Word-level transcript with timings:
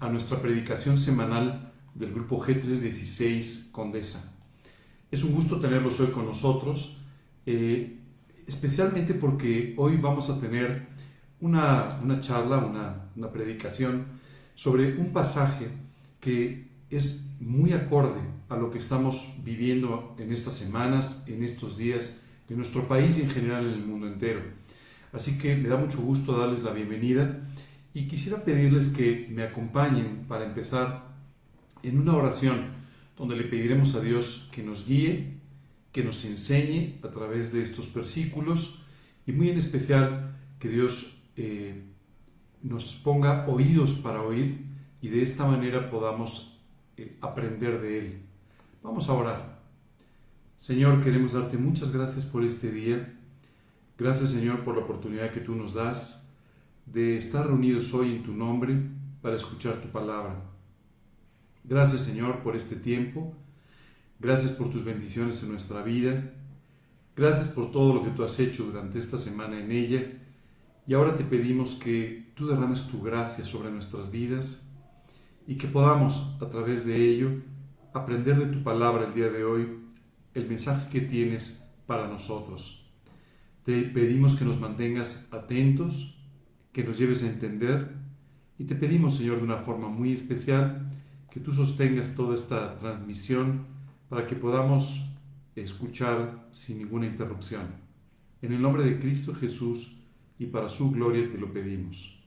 a 0.00 0.08
nuestra 0.08 0.40
predicación 0.40 0.98
semanal 0.98 1.72
del 1.94 2.12
grupo 2.12 2.40
G316 2.40 3.70
Condesa. 3.72 4.36
Es 5.10 5.24
un 5.24 5.34
gusto 5.34 5.58
tenerlos 5.58 5.98
hoy 6.00 6.08
con 6.08 6.26
nosotros, 6.26 6.98
eh, 7.46 7.98
especialmente 8.46 9.14
porque 9.14 9.74
hoy 9.76 9.96
vamos 9.96 10.30
a 10.30 10.38
tener 10.38 10.86
una, 11.40 11.98
charla, 12.20 12.58
una, 12.58 13.10
una 13.16 13.32
predicación 13.32 14.06
sobre 14.54 14.98
un 14.98 15.12
pasaje 15.12 15.68
que 16.20 16.68
es 16.90 17.30
muy 17.40 17.72
acorde 17.72 18.20
a 18.48 18.56
lo 18.56 18.70
que 18.70 18.78
estamos 18.78 19.34
viviendo 19.44 20.14
en 20.18 20.32
estas 20.32 20.54
semanas, 20.54 21.24
en 21.26 21.42
estos 21.44 21.76
días, 21.76 22.26
en 22.48 22.56
nuestro 22.56 22.88
país 22.88 23.18
y 23.18 23.22
en 23.22 23.30
general 23.30 23.66
en 23.66 23.72
el 23.74 23.86
mundo 23.86 24.06
entero. 24.06 24.40
Así 25.12 25.38
que 25.38 25.56
me 25.56 25.68
da 25.68 25.76
mucho 25.76 26.00
gusto 26.00 26.38
darles 26.38 26.62
la 26.62 26.72
bienvenida 26.72 27.40
y 27.98 28.06
quisiera 28.06 28.44
pedirles 28.44 28.90
que 28.90 29.26
me 29.28 29.42
acompañen 29.42 30.24
para 30.28 30.44
empezar 30.44 31.08
en 31.82 31.98
una 31.98 32.14
oración 32.14 32.66
donde 33.16 33.34
le 33.34 33.42
pediremos 33.42 33.96
a 33.96 34.00
Dios 34.00 34.48
que 34.52 34.62
nos 34.62 34.86
guíe, 34.86 35.32
que 35.90 36.04
nos 36.04 36.24
enseñe 36.24 37.00
a 37.02 37.10
través 37.10 37.52
de 37.52 37.60
estos 37.60 37.92
versículos 37.92 38.84
y 39.26 39.32
muy 39.32 39.50
en 39.50 39.58
especial 39.58 40.36
que 40.60 40.68
Dios 40.68 41.24
eh, 41.36 41.82
nos 42.62 42.94
ponga 42.94 43.48
oídos 43.48 43.94
para 43.94 44.22
oír 44.22 44.64
y 45.02 45.08
de 45.08 45.22
esta 45.22 45.44
manera 45.44 45.90
podamos 45.90 46.60
eh, 46.96 47.16
aprender 47.20 47.80
de 47.80 47.98
Él. 47.98 48.20
Vamos 48.80 49.10
a 49.10 49.14
orar. 49.14 49.58
Señor, 50.56 51.02
queremos 51.02 51.32
darte 51.32 51.58
muchas 51.58 51.92
gracias 51.92 52.26
por 52.26 52.44
este 52.44 52.70
día. 52.70 53.12
Gracias 53.98 54.30
Señor 54.30 54.62
por 54.62 54.76
la 54.76 54.84
oportunidad 54.84 55.32
que 55.32 55.40
tú 55.40 55.56
nos 55.56 55.74
das 55.74 56.27
de 56.92 57.16
estar 57.16 57.46
reunidos 57.46 57.92
hoy 57.94 58.12
en 58.12 58.22
tu 58.22 58.32
nombre 58.32 58.76
para 59.20 59.36
escuchar 59.36 59.80
tu 59.80 59.88
palabra. 59.88 60.42
Gracias 61.64 62.02
Señor 62.02 62.42
por 62.42 62.56
este 62.56 62.76
tiempo. 62.76 63.34
Gracias 64.18 64.52
por 64.52 64.70
tus 64.70 64.84
bendiciones 64.84 65.42
en 65.42 65.52
nuestra 65.52 65.82
vida. 65.82 66.32
Gracias 67.14 67.48
por 67.48 67.70
todo 67.70 67.94
lo 67.94 68.02
que 68.02 68.10
tú 68.10 68.24
has 68.24 68.38
hecho 68.40 68.64
durante 68.64 68.98
esta 68.98 69.18
semana 69.18 69.60
en 69.60 69.70
ella. 69.70 70.02
Y 70.86 70.94
ahora 70.94 71.14
te 71.14 71.24
pedimos 71.24 71.74
que 71.74 72.32
tú 72.34 72.46
derrames 72.46 72.86
tu 72.86 73.02
gracia 73.02 73.44
sobre 73.44 73.70
nuestras 73.70 74.10
vidas 74.10 74.72
y 75.46 75.56
que 75.56 75.68
podamos 75.68 76.36
a 76.40 76.48
través 76.48 76.86
de 76.86 76.96
ello 76.96 77.30
aprender 77.92 78.38
de 78.38 78.46
tu 78.46 78.62
palabra 78.62 79.06
el 79.06 79.14
día 79.14 79.28
de 79.28 79.44
hoy 79.44 79.68
el 80.34 80.48
mensaje 80.48 80.88
que 80.88 81.00
tienes 81.02 81.68
para 81.86 82.08
nosotros. 82.08 82.90
Te 83.64 83.82
pedimos 83.82 84.36
que 84.36 84.44
nos 84.44 84.58
mantengas 84.58 85.28
atentos 85.32 86.17
que 86.72 86.84
nos 86.84 86.98
lleves 86.98 87.22
a 87.24 87.28
entender 87.28 87.88
y 88.58 88.64
te 88.64 88.74
pedimos, 88.74 89.16
Señor, 89.16 89.38
de 89.38 89.44
una 89.44 89.58
forma 89.58 89.88
muy 89.88 90.12
especial, 90.12 90.88
que 91.30 91.40
tú 91.40 91.52
sostengas 91.52 92.14
toda 92.14 92.34
esta 92.34 92.78
transmisión 92.78 93.66
para 94.08 94.26
que 94.26 94.34
podamos 94.34 95.14
escuchar 95.54 96.48
sin 96.50 96.78
ninguna 96.78 97.06
interrupción. 97.06 97.66
En 98.42 98.52
el 98.52 98.60
nombre 98.60 98.84
de 98.84 98.98
Cristo 98.98 99.34
Jesús 99.34 100.00
y 100.38 100.46
para 100.46 100.68
su 100.68 100.90
gloria 100.90 101.30
te 101.30 101.38
lo 101.38 101.52
pedimos. 101.52 102.20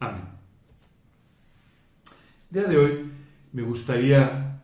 Amén. 0.00 0.24
El 2.50 2.60
día 2.60 2.68
de 2.68 2.76
hoy 2.76 3.10
me 3.52 3.62
gustaría 3.62 4.62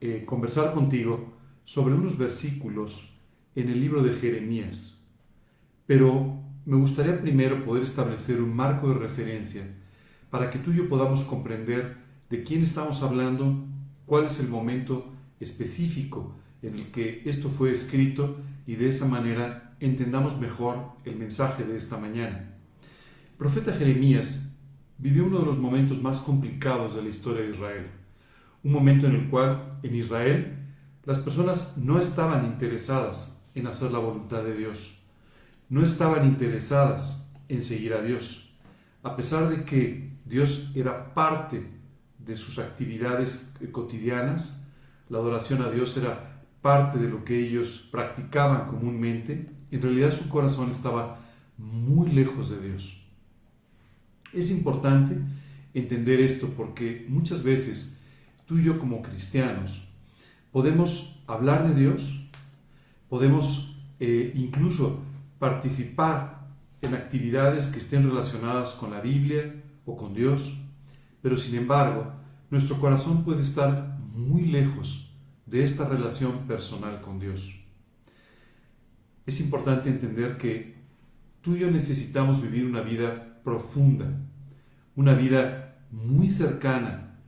eh, 0.00 0.24
conversar 0.24 0.74
contigo 0.74 1.32
sobre 1.64 1.94
unos 1.94 2.18
versículos 2.18 3.12
en 3.54 3.68
el 3.68 3.80
libro 3.80 4.02
de 4.02 4.14
Jeremías, 4.14 5.04
pero 5.86 6.41
me 6.64 6.76
gustaría 6.76 7.20
primero 7.20 7.64
poder 7.64 7.82
establecer 7.82 8.40
un 8.40 8.54
marco 8.54 8.88
de 8.88 8.94
referencia 8.94 9.62
para 10.30 10.50
que 10.50 10.58
tú 10.58 10.70
y 10.70 10.76
yo 10.76 10.88
podamos 10.88 11.24
comprender 11.24 11.96
de 12.30 12.44
quién 12.44 12.62
estamos 12.62 13.02
hablando, 13.02 13.64
cuál 14.06 14.26
es 14.26 14.40
el 14.40 14.48
momento 14.48 15.12
específico 15.40 16.36
en 16.62 16.74
el 16.76 16.86
que 16.86 17.22
esto 17.26 17.50
fue 17.50 17.72
escrito 17.72 18.36
y 18.66 18.76
de 18.76 18.88
esa 18.88 19.06
manera 19.06 19.74
entendamos 19.80 20.38
mejor 20.38 20.92
el 21.04 21.16
mensaje 21.16 21.64
de 21.64 21.76
esta 21.76 21.98
mañana. 21.98 22.54
El 23.32 23.36
profeta 23.36 23.72
Jeremías 23.74 24.56
vivió 24.98 25.26
uno 25.26 25.40
de 25.40 25.46
los 25.46 25.58
momentos 25.58 26.00
más 26.00 26.20
complicados 26.20 26.94
de 26.94 27.02
la 27.02 27.08
historia 27.08 27.42
de 27.42 27.50
Israel, 27.50 27.86
un 28.62 28.72
momento 28.72 29.06
en 29.06 29.16
el 29.16 29.28
cual 29.28 29.80
en 29.82 29.96
Israel 29.96 30.58
las 31.04 31.18
personas 31.18 31.76
no 31.78 31.98
estaban 31.98 32.46
interesadas 32.46 33.50
en 33.56 33.66
hacer 33.66 33.90
la 33.90 33.98
voluntad 33.98 34.44
de 34.44 34.56
Dios 34.56 35.01
no 35.72 35.82
estaban 35.82 36.26
interesadas 36.26 37.32
en 37.48 37.62
seguir 37.62 37.94
a 37.94 38.02
Dios, 38.02 38.58
a 39.02 39.16
pesar 39.16 39.48
de 39.48 39.64
que 39.64 40.12
Dios 40.26 40.70
era 40.74 41.14
parte 41.14 41.66
de 42.18 42.36
sus 42.36 42.58
actividades 42.58 43.54
cotidianas, 43.72 44.68
la 45.08 45.16
adoración 45.16 45.62
a 45.62 45.70
Dios 45.70 45.96
era 45.96 46.42
parte 46.60 46.98
de 46.98 47.08
lo 47.08 47.24
que 47.24 47.38
ellos 47.38 47.88
practicaban 47.90 48.66
comúnmente, 48.66 49.48
en 49.70 49.80
realidad 49.80 50.12
su 50.12 50.28
corazón 50.28 50.70
estaba 50.70 51.18
muy 51.56 52.10
lejos 52.10 52.50
de 52.50 52.68
Dios. 52.68 53.06
Es 54.34 54.50
importante 54.50 55.16
entender 55.72 56.20
esto 56.20 56.48
porque 56.54 57.06
muchas 57.08 57.42
veces 57.42 58.02
tú 58.44 58.58
y 58.58 58.64
yo 58.64 58.78
como 58.78 59.00
cristianos 59.00 59.88
podemos 60.50 61.22
hablar 61.26 61.66
de 61.66 61.80
Dios, 61.80 62.28
podemos 63.08 63.82
eh, 64.00 64.34
incluso 64.34 65.01
participar 65.42 66.46
en 66.82 66.94
actividades 66.94 67.66
que 67.66 67.80
estén 67.80 68.08
relacionadas 68.08 68.74
con 68.74 68.92
la 68.92 69.00
Biblia 69.00 69.52
o 69.84 69.96
con 69.96 70.14
Dios, 70.14 70.62
pero 71.20 71.36
sin 71.36 71.56
embargo, 71.56 72.12
nuestro 72.48 72.78
corazón 72.78 73.24
puede 73.24 73.42
estar 73.42 73.98
muy 74.14 74.42
lejos 74.42 75.12
de 75.44 75.64
esta 75.64 75.88
relación 75.88 76.46
personal 76.46 77.00
con 77.00 77.18
Dios. 77.18 77.60
Es 79.26 79.40
importante 79.40 79.88
entender 79.88 80.38
que 80.38 80.76
tú 81.40 81.56
y 81.56 81.58
yo 81.58 81.72
necesitamos 81.72 82.40
vivir 82.40 82.64
una 82.64 82.82
vida 82.82 83.40
profunda, 83.42 84.06
una 84.94 85.14
vida 85.14 85.74
muy 85.90 86.30
cercana, 86.30 87.18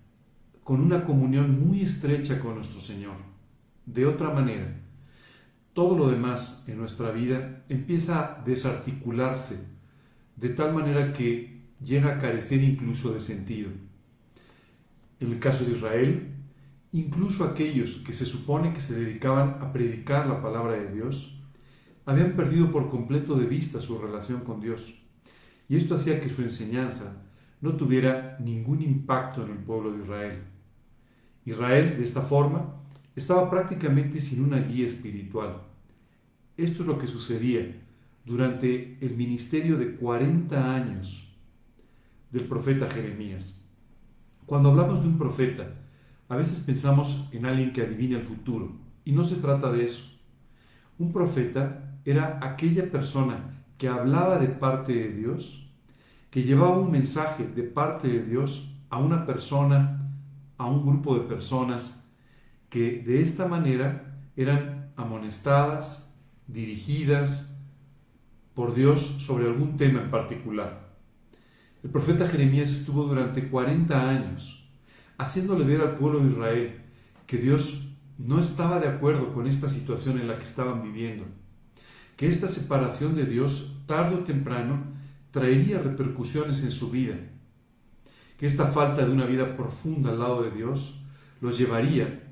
con 0.62 0.80
una 0.80 1.02
comunión 1.02 1.66
muy 1.66 1.82
estrecha 1.82 2.38
con 2.38 2.54
nuestro 2.54 2.78
Señor. 2.78 3.16
De 3.86 4.06
otra 4.06 4.30
manera, 4.30 4.83
todo 5.74 5.98
lo 5.98 6.08
demás 6.08 6.64
en 6.68 6.78
nuestra 6.78 7.10
vida 7.10 7.64
empieza 7.68 8.20
a 8.20 8.42
desarticularse 8.44 9.66
de 10.36 10.48
tal 10.50 10.72
manera 10.72 11.12
que 11.12 11.62
llega 11.82 12.14
a 12.14 12.18
carecer 12.18 12.62
incluso 12.62 13.12
de 13.12 13.20
sentido. 13.20 13.70
En 15.20 15.32
el 15.32 15.40
caso 15.40 15.64
de 15.64 15.72
Israel, 15.72 16.28
incluso 16.92 17.44
aquellos 17.44 17.98
que 17.98 18.12
se 18.12 18.24
supone 18.24 18.72
que 18.72 18.80
se 18.80 18.98
dedicaban 18.98 19.58
a 19.60 19.72
predicar 19.72 20.28
la 20.28 20.40
palabra 20.40 20.74
de 20.74 20.92
Dios, 20.94 21.42
habían 22.06 22.36
perdido 22.36 22.70
por 22.70 22.88
completo 22.88 23.34
de 23.34 23.46
vista 23.46 23.80
su 23.80 23.98
relación 23.98 24.40
con 24.40 24.60
Dios. 24.60 25.04
Y 25.68 25.76
esto 25.76 25.96
hacía 25.96 26.20
que 26.20 26.30
su 26.30 26.42
enseñanza 26.42 27.22
no 27.60 27.76
tuviera 27.76 28.36
ningún 28.38 28.82
impacto 28.82 29.44
en 29.44 29.52
el 29.52 29.58
pueblo 29.58 29.92
de 29.92 30.04
Israel. 30.04 30.42
Israel, 31.46 31.96
de 31.96 32.04
esta 32.04 32.22
forma, 32.22 32.83
estaba 33.16 33.48
prácticamente 33.50 34.20
sin 34.20 34.44
una 34.44 34.58
guía 34.58 34.86
espiritual. 34.86 35.62
Esto 36.56 36.82
es 36.82 36.88
lo 36.88 36.98
que 36.98 37.06
sucedía 37.06 37.80
durante 38.24 38.98
el 39.00 39.16
ministerio 39.16 39.76
de 39.76 39.94
40 39.96 40.74
años 40.74 41.32
del 42.30 42.44
profeta 42.44 42.90
Jeremías. 42.90 43.64
Cuando 44.46 44.70
hablamos 44.70 45.02
de 45.02 45.08
un 45.08 45.18
profeta, 45.18 45.74
a 46.28 46.36
veces 46.36 46.60
pensamos 46.64 47.28
en 47.32 47.46
alguien 47.46 47.72
que 47.72 47.82
adivina 47.82 48.18
el 48.18 48.24
futuro, 48.24 48.72
y 49.04 49.12
no 49.12 49.24
se 49.24 49.36
trata 49.36 49.70
de 49.70 49.84
eso. 49.84 50.08
Un 50.98 51.12
profeta 51.12 51.98
era 52.04 52.38
aquella 52.42 52.90
persona 52.90 53.64
que 53.78 53.88
hablaba 53.88 54.38
de 54.38 54.48
parte 54.48 54.92
de 54.92 55.08
Dios, 55.12 55.70
que 56.30 56.42
llevaba 56.42 56.78
un 56.78 56.90
mensaje 56.90 57.46
de 57.46 57.62
parte 57.62 58.08
de 58.08 58.22
Dios 58.22 58.74
a 58.90 58.98
una 58.98 59.26
persona, 59.26 60.10
a 60.56 60.66
un 60.66 60.84
grupo 60.84 61.14
de 61.16 61.26
personas 61.28 62.03
que 62.74 63.04
de 63.06 63.20
esta 63.20 63.46
manera 63.46 64.16
eran 64.36 64.90
amonestadas, 64.96 66.12
dirigidas 66.48 67.56
por 68.52 68.74
Dios 68.74 69.00
sobre 69.00 69.46
algún 69.46 69.76
tema 69.76 70.00
en 70.00 70.10
particular. 70.10 70.92
El 71.84 71.90
profeta 71.90 72.26
Jeremías 72.26 72.72
estuvo 72.72 73.04
durante 73.04 73.48
40 73.48 74.10
años 74.10 74.68
haciéndole 75.18 75.64
ver 75.64 75.82
al 75.82 75.94
pueblo 75.94 76.18
de 76.18 76.32
Israel 76.32 76.80
que 77.28 77.38
Dios 77.38 77.92
no 78.18 78.40
estaba 78.40 78.80
de 78.80 78.88
acuerdo 78.88 79.32
con 79.32 79.46
esta 79.46 79.68
situación 79.68 80.18
en 80.18 80.26
la 80.26 80.38
que 80.38 80.42
estaban 80.42 80.82
viviendo, 80.82 81.26
que 82.16 82.26
esta 82.26 82.48
separación 82.48 83.14
de 83.14 83.26
Dios 83.26 83.84
tarde 83.86 84.16
o 84.16 84.24
temprano 84.24 84.82
traería 85.30 85.80
repercusiones 85.80 86.64
en 86.64 86.72
su 86.72 86.90
vida, 86.90 87.14
que 88.36 88.46
esta 88.46 88.66
falta 88.66 89.06
de 89.06 89.12
una 89.12 89.26
vida 89.26 89.56
profunda 89.56 90.10
al 90.10 90.18
lado 90.18 90.42
de 90.42 90.50
Dios 90.50 91.04
los 91.40 91.56
llevaría 91.56 92.23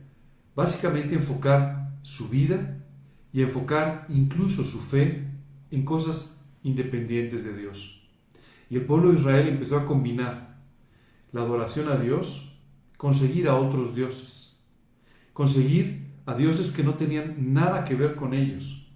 básicamente 0.54 1.14
enfocar 1.14 1.98
su 2.02 2.28
vida 2.28 2.84
y 3.32 3.42
enfocar 3.42 4.06
incluso 4.08 4.64
su 4.64 4.80
fe 4.80 5.28
en 5.70 5.84
cosas 5.84 6.44
independientes 6.62 7.44
de 7.44 7.56
Dios. 7.56 8.08
Y 8.68 8.76
el 8.76 8.84
pueblo 8.84 9.10
de 9.10 9.18
Israel 9.18 9.48
empezó 9.48 9.78
a 9.78 9.86
combinar 9.86 10.62
la 11.32 11.42
adoración 11.42 11.88
a 11.88 11.96
Dios, 11.96 12.58
conseguir 12.96 13.48
a 13.48 13.56
otros 13.56 13.94
dioses, 13.94 14.62
conseguir 15.32 16.12
a 16.26 16.34
dioses 16.34 16.72
que 16.72 16.84
no 16.84 16.94
tenían 16.94 17.52
nada 17.52 17.84
que 17.84 17.94
ver 17.94 18.14
con 18.14 18.34
ellos, 18.34 18.86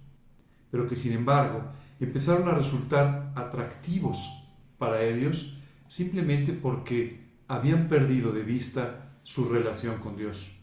pero 0.71 0.87
que 0.87 0.95
sin 0.95 1.13
embargo 1.13 1.63
empezaron 1.99 2.47
a 2.47 2.53
resultar 2.53 3.33
atractivos 3.35 4.47
para 4.77 5.03
ellos 5.03 5.57
simplemente 5.87 6.53
porque 6.53 7.25
habían 7.47 7.87
perdido 7.87 8.31
de 8.31 8.43
vista 8.43 9.19
su 9.23 9.49
relación 9.49 9.97
con 9.99 10.15
Dios. 10.15 10.56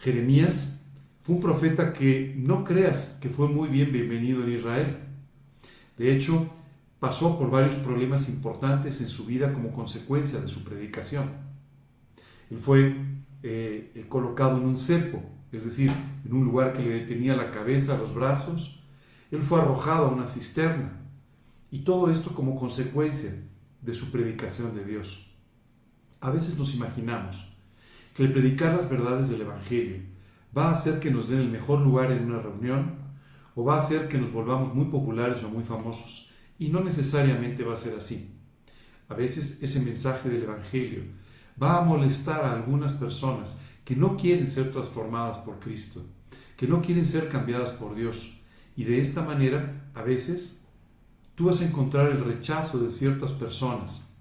Jeremías 0.00 0.86
fue 1.22 1.34
un 1.34 1.42
profeta 1.42 1.92
que 1.92 2.34
no 2.36 2.64
creas 2.64 3.18
que 3.20 3.28
fue 3.28 3.48
muy 3.48 3.68
bien 3.68 3.92
bienvenido 3.92 4.42
en 4.42 4.52
Israel. 4.52 4.96
De 5.98 6.14
hecho, 6.14 6.50
pasó 6.98 7.38
por 7.38 7.50
varios 7.50 7.76
problemas 7.76 8.30
importantes 8.30 9.02
en 9.02 9.08
su 9.08 9.26
vida 9.26 9.52
como 9.52 9.72
consecuencia 9.72 10.40
de 10.40 10.48
su 10.48 10.64
predicación. 10.64 11.30
Él 12.50 12.56
fue 12.56 12.96
eh, 13.42 14.06
colocado 14.08 14.56
en 14.56 14.64
un 14.64 14.78
cepo, 14.78 15.22
es 15.52 15.66
decir, 15.66 15.92
en 16.24 16.32
un 16.32 16.46
lugar 16.46 16.72
que 16.72 16.82
le 16.82 17.00
detenía 17.00 17.36
la 17.36 17.50
cabeza, 17.50 17.98
los 17.98 18.14
brazos. 18.14 18.82
Él 19.30 19.42
fue 19.42 19.60
arrojado 19.60 20.06
a 20.06 20.10
una 20.12 20.26
cisterna. 20.26 21.02
Y 21.70 21.80
todo 21.80 22.10
esto 22.10 22.34
como 22.34 22.58
consecuencia 22.58 23.36
de 23.82 23.94
su 23.94 24.10
predicación 24.10 24.74
de 24.74 24.84
Dios. 24.84 25.36
A 26.22 26.30
veces 26.30 26.58
nos 26.58 26.74
imaginamos 26.74 27.49
que 28.20 28.26
el 28.26 28.34
predicar 28.34 28.74
las 28.74 28.90
verdades 28.90 29.30
del 29.30 29.40
Evangelio 29.40 29.96
va 30.54 30.68
a 30.68 30.72
hacer 30.72 31.00
que 31.00 31.10
nos 31.10 31.30
den 31.30 31.40
el 31.40 31.48
mejor 31.48 31.80
lugar 31.80 32.12
en 32.12 32.26
una 32.26 32.42
reunión 32.42 32.96
o 33.54 33.64
va 33.64 33.76
a 33.76 33.78
hacer 33.78 34.08
que 34.08 34.18
nos 34.18 34.30
volvamos 34.30 34.74
muy 34.74 34.90
populares 34.90 35.42
o 35.42 35.48
muy 35.48 35.64
famosos. 35.64 36.30
Y 36.58 36.68
no 36.68 36.84
necesariamente 36.84 37.64
va 37.64 37.72
a 37.72 37.78
ser 37.78 37.96
así. 37.96 38.38
A 39.08 39.14
veces 39.14 39.62
ese 39.62 39.80
mensaje 39.80 40.28
del 40.28 40.42
Evangelio 40.42 41.04
va 41.62 41.78
a 41.78 41.80
molestar 41.80 42.44
a 42.44 42.52
algunas 42.52 42.92
personas 42.92 43.58
que 43.86 43.96
no 43.96 44.18
quieren 44.18 44.48
ser 44.48 44.70
transformadas 44.70 45.38
por 45.38 45.58
Cristo, 45.58 46.04
que 46.58 46.68
no 46.68 46.82
quieren 46.82 47.06
ser 47.06 47.30
cambiadas 47.30 47.70
por 47.70 47.94
Dios. 47.94 48.42
Y 48.76 48.84
de 48.84 49.00
esta 49.00 49.22
manera, 49.22 49.90
a 49.94 50.02
veces, 50.02 50.68
tú 51.36 51.46
vas 51.46 51.62
a 51.62 51.66
encontrar 51.66 52.10
el 52.10 52.22
rechazo 52.22 52.80
de 52.80 52.90
ciertas 52.90 53.32
personas, 53.32 54.14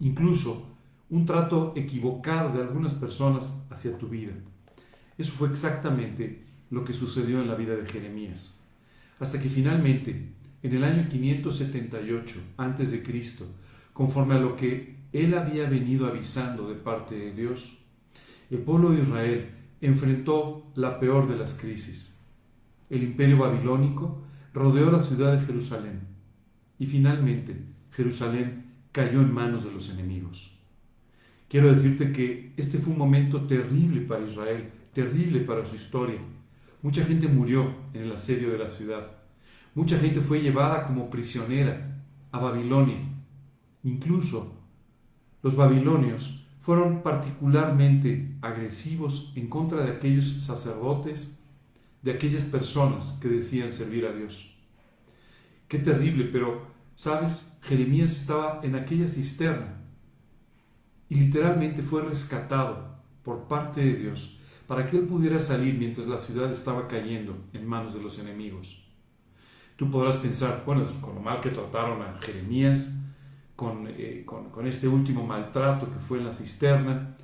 incluso 0.00 0.67
un 1.10 1.24
trato 1.24 1.72
equivocado 1.76 2.56
de 2.56 2.62
algunas 2.62 2.94
personas 2.94 3.62
hacia 3.70 3.96
tu 3.96 4.08
vida. 4.08 4.32
Eso 5.16 5.32
fue 5.32 5.48
exactamente 5.48 6.44
lo 6.70 6.84
que 6.84 6.92
sucedió 6.92 7.40
en 7.40 7.48
la 7.48 7.54
vida 7.54 7.74
de 7.74 7.86
Jeremías. 7.86 8.60
Hasta 9.18 9.40
que 9.40 9.48
finalmente, 9.48 10.32
en 10.62 10.74
el 10.74 10.84
año 10.84 11.08
578 11.08 12.40
a.C., 12.56 13.02
conforme 13.92 14.34
a 14.34 14.38
lo 14.38 14.54
que 14.54 14.96
él 15.12 15.34
había 15.34 15.68
venido 15.68 16.06
avisando 16.06 16.68
de 16.68 16.74
parte 16.74 17.16
de 17.16 17.32
Dios, 17.32 17.78
el 18.50 18.58
pueblo 18.58 18.90
de 18.90 19.02
Israel 19.02 19.50
enfrentó 19.80 20.70
la 20.74 21.00
peor 21.00 21.28
de 21.28 21.36
las 21.36 21.58
crisis. 21.58 22.26
El 22.90 23.02
imperio 23.02 23.38
babilónico 23.38 24.22
rodeó 24.52 24.90
la 24.90 25.00
ciudad 25.00 25.38
de 25.38 25.46
Jerusalén 25.46 26.00
y 26.78 26.86
finalmente 26.86 27.56
Jerusalén 27.92 28.66
cayó 28.92 29.20
en 29.20 29.32
manos 29.32 29.64
de 29.64 29.72
los 29.72 29.90
enemigos. 29.90 30.57
Quiero 31.48 31.70
decirte 31.70 32.12
que 32.12 32.52
este 32.58 32.76
fue 32.76 32.92
un 32.92 32.98
momento 32.98 33.46
terrible 33.46 34.02
para 34.02 34.26
Israel, 34.26 34.70
terrible 34.92 35.40
para 35.40 35.64
su 35.64 35.76
historia. 35.76 36.18
Mucha 36.82 37.04
gente 37.04 37.26
murió 37.26 37.74
en 37.94 38.02
el 38.02 38.12
asedio 38.12 38.50
de 38.50 38.58
la 38.58 38.68
ciudad. 38.68 39.12
Mucha 39.74 39.98
gente 39.98 40.20
fue 40.20 40.42
llevada 40.42 40.86
como 40.86 41.08
prisionera 41.08 42.04
a 42.32 42.38
Babilonia. 42.38 42.98
Incluso 43.82 44.58
los 45.42 45.56
babilonios 45.56 46.46
fueron 46.60 47.02
particularmente 47.02 48.36
agresivos 48.42 49.32
en 49.34 49.48
contra 49.48 49.82
de 49.84 49.92
aquellos 49.92 50.26
sacerdotes, 50.26 51.42
de 52.02 52.12
aquellas 52.12 52.44
personas 52.44 53.18
que 53.22 53.28
decían 53.28 53.72
servir 53.72 54.04
a 54.04 54.12
Dios. 54.12 54.58
Qué 55.66 55.78
terrible, 55.78 56.24
pero, 56.24 56.66
¿sabes? 56.94 57.58
Jeremías 57.62 58.12
estaba 58.12 58.60
en 58.62 58.74
aquella 58.74 59.08
cisterna 59.08 59.77
y 61.08 61.16
literalmente 61.16 61.82
fue 61.82 62.02
rescatado 62.02 62.98
por 63.22 63.48
parte 63.48 63.80
de 63.80 63.94
Dios 63.94 64.40
para 64.66 64.86
que 64.86 64.98
él 64.98 65.06
pudiera 65.06 65.40
salir 65.40 65.74
mientras 65.74 66.06
la 66.06 66.18
ciudad 66.18 66.50
estaba 66.50 66.86
cayendo 66.86 67.36
en 67.54 67.66
manos 67.66 67.94
de 67.94 68.02
los 68.02 68.18
enemigos. 68.18 68.86
Tú 69.76 69.90
podrás 69.90 70.16
pensar, 70.16 70.62
bueno, 70.66 70.84
con 71.00 71.14
lo 71.14 71.20
mal 71.20 71.40
que 71.40 71.50
trataron 71.50 72.02
a 72.02 72.18
Jeremías, 72.20 73.00
eh, 73.96 74.22
con, 74.26 74.50
con, 74.50 74.66
este 74.66 74.86
último 74.86 75.26
maltrato 75.26 75.90
que 75.90 75.98
fue 75.98 76.18
en 76.18 76.26
la 76.26 76.32
cisterna, 76.32 77.16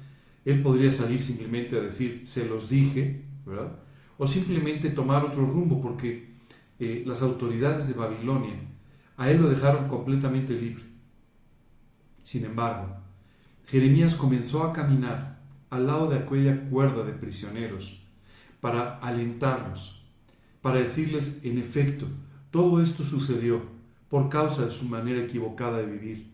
él 0.44 0.62
podría 0.62 0.90
salir 0.90 1.22
simplemente 1.22 1.76
a 1.76 1.80
decir, 1.80 2.22
se 2.24 2.48
los 2.48 2.68
dije, 2.68 3.24
¿verdad? 3.44 3.76
O 4.18 4.26
simplemente 4.26 4.90
tomar 4.90 5.24
otro 5.24 5.44
rumbo 5.44 5.80
porque 5.80 6.34
eh, 6.78 7.02
las 7.06 7.22
autoridades 7.22 7.88
de 7.88 7.94
Babilonia 7.94 8.54
a 9.16 9.30
él 9.30 9.40
lo 9.40 9.48
dejaron 9.48 9.88
completamente 9.88 10.54
libre. 10.54 10.84
Sin 12.22 12.44
embargo, 12.44 13.03
Jeremías 13.66 14.14
comenzó 14.14 14.64
a 14.64 14.72
caminar 14.72 15.40
al 15.70 15.86
lado 15.86 16.08
de 16.08 16.18
aquella 16.18 16.68
cuerda 16.68 17.04
de 17.04 17.12
prisioneros 17.12 18.06
para 18.60 18.98
alentarlos, 18.98 20.06
para 20.62 20.78
decirles, 20.78 21.44
en 21.44 21.58
efecto, 21.58 22.06
todo 22.50 22.80
esto 22.80 23.04
sucedió 23.04 23.62
por 24.08 24.28
causa 24.28 24.64
de 24.64 24.70
su 24.70 24.86
manera 24.86 25.24
equivocada 25.24 25.78
de 25.78 25.86
vivir. 25.86 26.32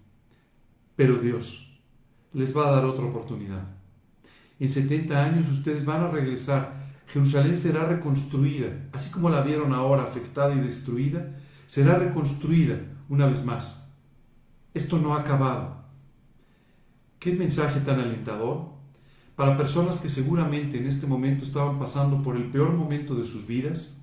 Pero 0.96 1.16
Dios 1.16 1.80
les 2.32 2.56
va 2.56 2.68
a 2.68 2.72
dar 2.72 2.84
otra 2.84 3.06
oportunidad. 3.06 3.64
En 4.58 4.68
70 4.68 5.24
años 5.24 5.48
ustedes 5.50 5.84
van 5.84 6.02
a 6.02 6.10
regresar. 6.10 6.90
Jerusalén 7.06 7.56
será 7.56 7.86
reconstruida, 7.86 8.88
así 8.92 9.10
como 9.10 9.30
la 9.30 9.40
vieron 9.40 9.72
ahora 9.72 10.02
afectada 10.02 10.54
y 10.54 10.60
destruida, 10.60 11.40
será 11.66 11.98
reconstruida 11.98 12.76
una 13.08 13.26
vez 13.26 13.44
más. 13.44 13.92
Esto 14.74 14.98
no 14.98 15.14
ha 15.14 15.20
acabado. 15.20 15.79
Qué 17.20 17.34
mensaje 17.34 17.80
tan 17.80 18.00
alentador 18.00 18.70
para 19.36 19.58
personas 19.58 20.00
que 20.00 20.08
seguramente 20.08 20.78
en 20.78 20.86
este 20.86 21.06
momento 21.06 21.44
estaban 21.44 21.78
pasando 21.78 22.22
por 22.22 22.34
el 22.34 22.50
peor 22.50 22.72
momento 22.72 23.14
de 23.14 23.26
sus 23.26 23.46
vidas 23.46 24.02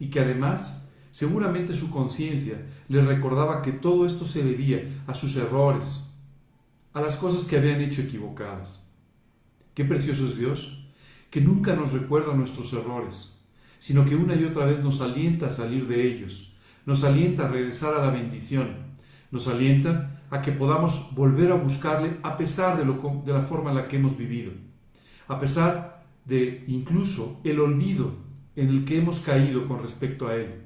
y 0.00 0.10
que 0.10 0.18
además 0.18 0.90
seguramente 1.12 1.72
su 1.72 1.88
conciencia 1.92 2.60
les 2.88 3.06
recordaba 3.06 3.62
que 3.62 3.70
todo 3.70 4.06
esto 4.08 4.26
se 4.26 4.42
debía 4.42 5.04
a 5.06 5.14
sus 5.14 5.36
errores, 5.36 6.18
a 6.94 7.00
las 7.00 7.14
cosas 7.14 7.46
que 7.46 7.56
habían 7.56 7.80
hecho 7.80 8.02
equivocadas. 8.02 8.92
Qué 9.74 9.84
precioso 9.84 10.24
es 10.24 10.36
Dios, 10.36 10.88
que 11.30 11.40
nunca 11.40 11.76
nos 11.76 11.92
recuerda 11.92 12.34
nuestros 12.34 12.72
errores, 12.72 13.46
sino 13.78 14.04
que 14.04 14.16
una 14.16 14.34
y 14.34 14.42
otra 14.42 14.66
vez 14.66 14.82
nos 14.82 15.00
alienta 15.00 15.46
a 15.46 15.50
salir 15.50 15.86
de 15.86 16.08
ellos, 16.08 16.56
nos 16.86 17.04
alienta 17.04 17.46
a 17.46 17.50
regresar 17.52 17.94
a 17.94 18.04
la 18.04 18.10
bendición, 18.10 18.98
nos 19.30 19.46
alienta 19.46 20.17
a 20.30 20.42
que 20.42 20.52
podamos 20.52 21.14
volver 21.14 21.50
a 21.52 21.54
buscarle 21.54 22.18
a 22.22 22.36
pesar 22.36 22.76
de, 22.76 22.84
lo, 22.84 23.22
de 23.24 23.32
la 23.32 23.42
forma 23.42 23.70
en 23.70 23.76
la 23.76 23.88
que 23.88 23.96
hemos 23.96 24.16
vivido, 24.16 24.52
a 25.26 25.38
pesar 25.38 26.04
de 26.24 26.64
incluso 26.68 27.40
el 27.44 27.60
olvido 27.60 28.14
en 28.56 28.68
el 28.68 28.84
que 28.84 28.98
hemos 28.98 29.20
caído 29.20 29.66
con 29.66 29.80
respecto 29.80 30.28
a 30.28 30.36
Él. 30.36 30.62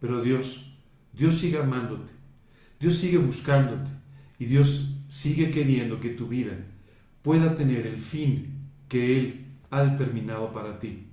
Pero 0.00 0.22
Dios, 0.22 0.76
Dios 1.12 1.36
sigue 1.36 1.58
amándote, 1.58 2.12
Dios 2.80 2.96
sigue 2.96 3.18
buscándote 3.18 3.90
y 4.38 4.46
Dios 4.46 4.98
sigue 5.08 5.50
queriendo 5.50 6.00
que 6.00 6.10
tu 6.10 6.26
vida 6.26 6.52
pueda 7.22 7.54
tener 7.54 7.86
el 7.86 8.00
fin 8.00 8.68
que 8.88 9.18
Él 9.18 9.46
ha 9.70 9.82
determinado 9.84 10.52
para 10.52 10.78
ti. 10.78 11.06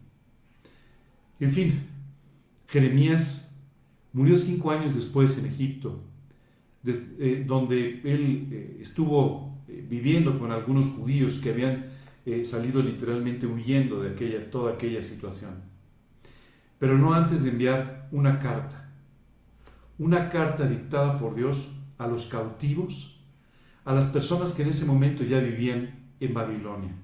En 1.39 1.51
fin, 1.51 1.88
Jeremías 2.67 3.51
murió 4.13 4.38
cinco 4.38 4.72
años 4.72 4.95
después 4.95 5.38
en 5.38 5.45
Egipto 5.48 6.01
eh, 6.86 7.46
donde 7.48 8.02
él 8.04 8.50
eh, 8.52 8.78
estuvo 8.82 9.63
eh, 9.70 9.86
viviendo 9.90 10.38
con 10.38 10.52
algunos 10.52 10.88
judíos 10.88 11.40
que 11.40 11.52
habían 11.52 11.94
salido 12.46 12.82
literalmente 12.82 13.46
huyendo 13.46 14.02
de 14.02 14.12
aquella, 14.12 14.50
toda 14.50 14.74
aquella 14.74 15.04
situación. 15.04 15.62
Pero 16.80 16.98
no 16.98 17.13
antes 17.13 17.44
de 17.44 17.50
enviar 17.50 18.08
una 18.13 18.40
carta, 18.40 18.94
una 19.98 20.30
carta 20.30 20.66
dictada 20.66 21.20
por 21.20 21.36
Dios 21.36 21.75
a 21.98 22.08
los 22.08 22.28
cautivos, 22.28 23.20
a 23.84 23.94
las 23.94 24.08
personas 24.08 24.54
que 24.54 24.63
en 24.63 24.70
ese 24.70 24.86
momento 24.86 25.25
ya 25.25 25.40
vivían 25.40 26.00
en 26.22 26.34
Babilonia. 26.34 26.96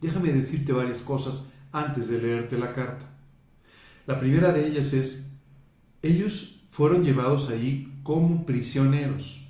Déjame 0.00 0.32
decirte 0.32 0.72
varias 0.72 1.00
cosas 1.00 1.52
antes 1.72 2.08
de 2.08 2.20
leerte 2.20 2.56
la 2.56 2.72
carta. 2.72 3.06
La 4.06 4.16
primera 4.16 4.52
de 4.52 4.64
ellas 4.64 4.92
es, 4.92 5.40
ellos 6.02 6.57
fueron 6.78 7.02
llevados 7.02 7.50
allí 7.50 7.92
como 8.04 8.46
prisioneros. 8.46 9.48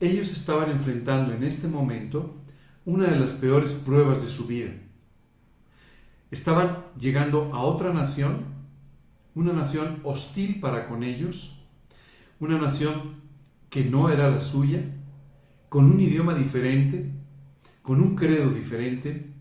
Ellos 0.00 0.32
estaban 0.32 0.70
enfrentando 0.70 1.34
en 1.34 1.44
este 1.44 1.68
momento 1.68 2.36
una 2.86 3.04
de 3.04 3.20
las 3.20 3.34
peores 3.34 3.74
pruebas 3.74 4.22
de 4.22 4.30
su 4.30 4.46
vida. 4.46 4.70
Estaban 6.30 6.86
llegando 6.98 7.50
a 7.52 7.60
otra 7.60 7.92
nación, 7.92 8.46
una 9.34 9.52
nación 9.52 10.00
hostil 10.04 10.58
para 10.58 10.88
con 10.88 11.04
ellos, 11.04 11.62
una 12.40 12.58
nación 12.58 13.16
que 13.68 13.84
no 13.84 14.08
era 14.08 14.30
la 14.30 14.40
suya, 14.40 14.80
con 15.68 15.84
un 15.84 16.00
idioma 16.00 16.32
diferente, 16.32 17.10
con 17.82 18.00
un 18.00 18.16
credo 18.16 18.48
diferente 18.52 19.34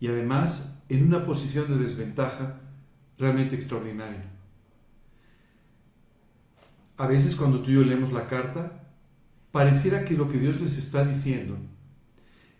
y 0.00 0.08
además 0.08 0.82
en 0.88 1.06
una 1.06 1.24
posición 1.24 1.68
de 1.68 1.78
desventaja 1.78 2.58
realmente 3.16 3.54
extraordinaria. 3.54 4.29
A 7.00 7.06
veces 7.06 7.34
cuando 7.34 7.60
tú 7.60 7.70
y 7.70 7.74
yo 7.76 7.80
leemos 7.80 8.12
la 8.12 8.26
carta, 8.26 8.72
pareciera 9.52 10.04
que 10.04 10.12
lo 10.12 10.28
que 10.28 10.38
Dios 10.38 10.60
les 10.60 10.76
está 10.76 11.02
diciendo 11.02 11.56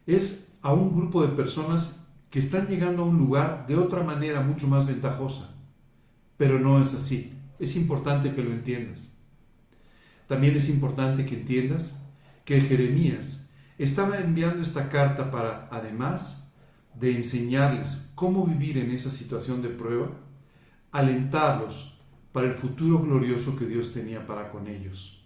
es 0.07 0.57
a 0.63 0.73
un 0.73 0.97
grupo 0.97 1.21
de 1.21 1.37
personas 1.37 2.09
que 2.31 2.39
están 2.39 2.67
llegando 2.67 3.03
a 3.03 3.05
un 3.05 3.19
lugar 3.19 3.67
de 3.67 3.77
otra 3.77 4.03
manera 4.03 4.41
mucho 4.41 4.67
más 4.67 4.87
ventajosa. 4.87 5.55
Pero 6.39 6.59
no 6.59 6.81
es 6.81 6.95
así. 6.95 7.35
Es 7.59 7.77
importante 7.77 8.35
que 8.35 8.43
lo 8.43 8.51
entiendas. 8.51 9.19
También 10.27 10.57
es 10.57 10.71
importante 10.71 11.27
que 11.27 11.35
entiendas 11.35 12.11
que 12.47 12.63
Jeremías 12.63 13.53
estaba 13.77 14.21
enviando 14.21 14.63
esta 14.63 14.89
carta 14.89 15.31
para, 15.31 15.69
además 15.71 16.51
de 16.95 17.15
enseñarles 17.15 18.11
cómo 18.15 18.47
vivir 18.47 18.79
en 18.79 18.91
esa 18.91 19.11
situación 19.11 19.61
de 19.61 19.69
prueba, 19.69 20.09
alentarlos 20.93 22.00
para 22.33 22.47
el 22.47 22.55
futuro 22.55 23.01
glorioso 23.01 23.57
que 23.57 23.67
Dios 23.67 23.93
tenía 23.93 24.27
para 24.27 24.51
con 24.51 24.67
ellos. 24.67 25.25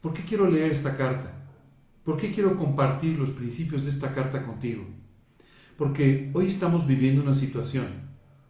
¿Por 0.00 0.12
qué 0.12 0.22
quiero 0.22 0.48
leer 0.48 0.70
esta 0.70 0.96
carta? 0.96 1.32
¿Por 2.04 2.16
qué 2.16 2.32
quiero 2.32 2.56
compartir 2.56 3.18
los 3.18 3.30
principios 3.30 3.84
de 3.84 3.90
esta 3.90 4.14
carta 4.14 4.46
contigo? 4.46 4.84
Porque 5.76 6.30
hoy 6.34 6.46
estamos 6.46 6.86
viviendo 6.86 7.22
una 7.22 7.34
situación 7.34 7.86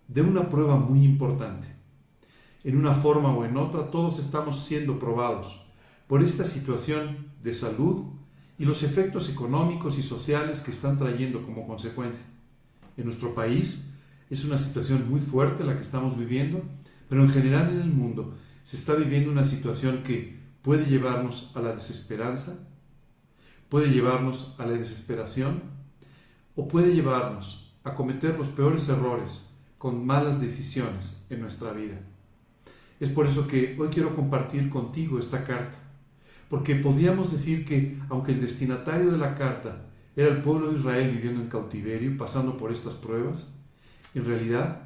de 0.07 0.23
una 0.23 0.49
prueba 0.49 0.77
muy 0.77 1.05
importante. 1.05 1.69
En 2.65 2.77
una 2.77 2.95
forma 2.95 3.35
o 3.35 3.45
en 3.45 3.57
otra 3.57 3.91
todos 3.91 4.19
estamos 4.19 4.65
siendo 4.65 4.99
probados 4.99 5.71
por 6.07 6.23
esta 6.23 6.45
situación 6.45 7.33
de 7.43 7.55
salud 7.55 8.05
y 8.59 8.65
los 8.65 8.83
efectos 8.83 9.31
económicos 9.31 9.99
y 9.99 10.03
sociales 10.03 10.61
que 10.61 10.71
están 10.71 10.99
trayendo 10.99 11.43
como 11.45 11.67
consecuencia. 11.67 12.27
En 12.97 13.05
nuestro 13.05 13.35
país 13.35 13.88
es 14.31 14.45
una 14.45 14.59
situación 14.59 15.09
muy 15.11 15.21
fuerte 15.21 15.65
la 15.65 15.75
que 15.75 15.83
estamos 15.83 16.19
viviendo, 16.19 16.63
pero 17.09 17.23
en 17.23 17.31
general 17.31 17.71
en 17.71 17.81
el 17.81 17.91
mundo 17.91 18.35
se 18.63 18.77
está 18.77 18.95
viviendo 18.95 19.31
una 19.31 19.45
situación 19.45 20.03
que 20.03 20.39
puede 20.63 20.85
llevarnos 20.85 21.53
a 21.57 21.61
la 21.61 21.73
desesperanza, 21.75 22.69
puede 23.69 23.89
llevarnos 23.91 24.55
a 24.59 24.67
la 24.67 24.73
desesperación 24.73 25.63
o 26.55 26.69
puede 26.69 26.95
llevarnos 26.95 27.75
a 27.85 27.95
cometer 27.95 28.37
los 28.37 28.49
peores 28.49 28.89
errores 28.89 29.57
con 29.79 30.05
malas 30.05 30.41
decisiones 30.41 31.27
en 31.31 31.41
nuestra 31.41 31.73
vida. 31.73 32.01
Es 33.01 33.11
por 33.11 33.27
eso 33.27 33.47
que 33.47 33.77
hoy 33.79 33.89
quiero 33.89 34.15
compartir 34.15 34.69
contigo 34.69 35.19
esta 35.19 35.45
carta, 35.45 35.79
porque 36.51 36.75
podríamos 36.75 37.31
decir 37.31 37.65
que 37.65 37.97
aunque 38.09 38.33
el 38.33 38.41
destinatario 38.41 39.11
de 39.11 39.19
la 39.19 39.35
carta 39.35 39.87
era 40.17 40.29
el 40.29 40.43
pueblo 40.43 40.69
de 40.69 40.79
Israel 40.79 41.13
viviendo 41.13 41.41
en 41.41 41.49
cautiverio, 41.49 42.17
pasando 42.19 42.57
por 42.59 42.73
estas 42.73 42.95
pruebas, 42.95 43.58
en 44.19 44.25
realidad, 44.25 44.83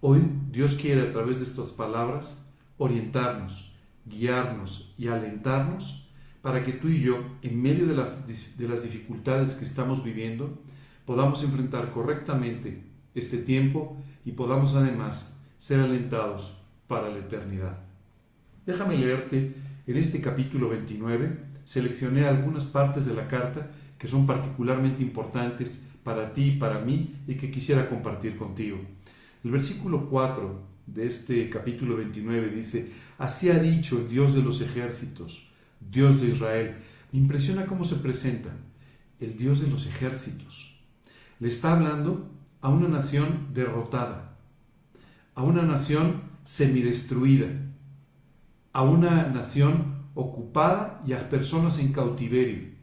hoy 0.00 0.22
Dios 0.50 0.78
quiere 0.80 1.02
a 1.02 1.12
través 1.12 1.38
de 1.38 1.44
estas 1.44 1.72
palabras 1.72 2.48
orientarnos, 2.78 3.74
guiarnos 4.06 4.94
y 4.96 5.08
alentarnos 5.08 6.08
para 6.40 6.62
que 6.62 6.72
tú 6.72 6.88
y 6.88 7.00
yo, 7.00 7.18
en 7.42 7.60
medio 7.60 7.86
de, 7.86 7.94
las 7.94 8.82
dificultades 8.82 9.56
que 9.56 9.64
estamos 9.64 10.04
viviendo, 10.04 10.62
podamos 11.04 11.42
enfrentar 11.42 11.90
correctamente 11.90 12.84
este 13.14 13.38
tiempo 13.38 13.96
y 14.24 14.32
podamos 14.32 14.76
además 14.76 15.42
ser 15.58 15.80
alentados 15.80 16.58
para 16.86 17.08
la 17.08 17.18
eternidad. 17.18 17.78
Déjame 18.66 18.96
leerte 18.98 19.54
en 19.86 19.96
este 19.96 20.20
capítulo 20.20 20.68
29, 20.68 21.38
seleccioné 21.64 22.26
algunas 22.26 22.66
partes 22.66 23.06
de 23.06 23.14
la 23.14 23.26
carta 23.26 23.70
que 23.98 24.06
son 24.06 24.26
particularmente 24.26 25.02
importantes 25.02 25.88
para 26.04 26.32
ti 26.32 26.42
y 26.42 26.56
para 26.58 26.78
mí 26.80 27.16
y 27.26 27.34
que 27.34 27.50
quisiera 27.50 27.88
compartir 27.88 28.36
contigo. 28.36 28.78
El 29.42 29.50
versículo 29.50 30.08
4 30.08 30.62
de 30.86 31.06
este 31.06 31.48
capítulo 31.50 31.96
29 31.96 32.50
dice, 32.50 32.92
así 33.18 33.50
ha 33.50 33.58
dicho 33.58 33.98
el 33.98 34.08
Dios 34.08 34.34
de 34.34 34.42
los 34.42 34.60
ejércitos, 34.60 35.52
Dios 35.80 36.20
de 36.20 36.28
Israel. 36.28 36.74
Me 37.10 37.18
impresiona 37.18 37.66
cómo 37.66 37.84
se 37.84 37.96
presenta 37.96 38.50
el 39.18 39.36
Dios 39.36 39.60
de 39.60 39.68
los 39.68 39.86
ejércitos. 39.86 40.78
Le 41.40 41.48
está 41.48 41.72
hablando 41.72 42.30
a 42.60 42.68
una 42.68 42.88
nación 42.88 43.48
derrotada, 43.52 44.36
a 45.34 45.42
una 45.42 45.62
nación 45.62 46.22
semidestruida, 46.44 47.48
a 48.72 48.82
una 48.82 49.28
nación 49.28 50.04
ocupada 50.14 51.02
y 51.06 51.12
a 51.12 51.28
personas 51.28 51.78
en 51.78 51.92
cautiverio. 51.92 52.74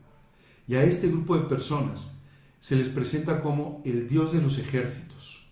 Y 0.68 0.76
a 0.76 0.84
este 0.84 1.08
grupo 1.08 1.38
de 1.38 1.46
personas 1.46 2.21
se 2.62 2.76
les 2.76 2.90
presenta 2.90 3.42
como 3.42 3.82
el 3.86 4.08
Dios 4.08 4.34
de 4.34 4.42
los 4.42 4.60
ejércitos. 4.60 5.48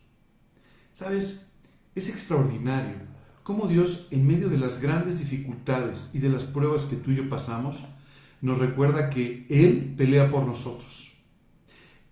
¿Sabes? 0.94 1.58
Es 1.96 2.08
extraordinario 2.08 2.98
cómo 3.42 3.68
Dios, 3.68 4.08
en 4.12 4.28
medio 4.28 4.48
de 4.48 4.60
las 4.60 4.80
grandes 4.80 5.18
dificultades 5.18 6.12
y 6.14 6.20
de 6.20 6.30
las 6.30 6.44
pruebas 6.44 6.84
que 6.86 6.96
tú 6.96 7.10
y 7.10 7.16
yo 7.16 7.28
pasamos, 7.28 7.88
nos 8.42 8.60
recuerda 8.60 9.10
que 9.10 9.48
Él 9.50 9.96
pelea 9.98 10.30
por 10.30 10.46
nosotros, 10.46 11.18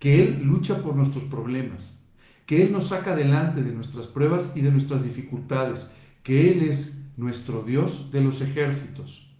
que 0.00 0.20
Él 0.20 0.42
lucha 0.42 0.82
por 0.82 0.96
nuestros 0.96 1.22
problemas, 1.24 2.04
que 2.44 2.64
Él 2.64 2.72
nos 2.72 2.88
saca 2.88 3.12
adelante 3.12 3.62
de 3.62 3.72
nuestras 3.72 4.08
pruebas 4.08 4.54
y 4.56 4.62
de 4.62 4.72
nuestras 4.72 5.04
dificultades, 5.04 5.92
que 6.24 6.50
Él 6.50 6.62
es 6.62 7.04
nuestro 7.16 7.62
Dios 7.62 8.10
de 8.10 8.20
los 8.20 8.40
ejércitos, 8.40 9.32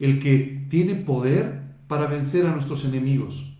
el 0.00 0.20
que 0.20 0.66
tiene 0.70 0.94
poder 0.94 1.60
para 1.86 2.06
vencer 2.06 2.46
a 2.46 2.52
nuestros 2.52 2.86
enemigos, 2.86 3.55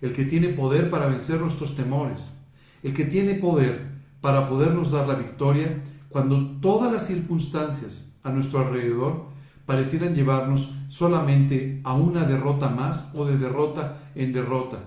el 0.00 0.12
que 0.12 0.24
tiene 0.24 0.48
poder 0.48 0.90
para 0.90 1.06
vencer 1.06 1.40
nuestros 1.40 1.76
temores, 1.76 2.44
el 2.82 2.92
que 2.92 3.04
tiene 3.04 3.34
poder 3.34 3.88
para 4.20 4.48
podernos 4.48 4.90
dar 4.90 5.08
la 5.08 5.14
victoria 5.14 5.82
cuando 6.08 6.58
todas 6.60 6.92
las 6.92 7.06
circunstancias 7.06 8.18
a 8.22 8.30
nuestro 8.30 8.60
alrededor 8.60 9.26
parecieran 9.66 10.14
llevarnos 10.14 10.74
solamente 10.88 11.80
a 11.84 11.92
una 11.94 12.24
derrota 12.24 12.70
más 12.70 13.12
o 13.14 13.26
de 13.26 13.36
derrota 13.36 13.98
en 14.14 14.32
derrota. 14.32 14.78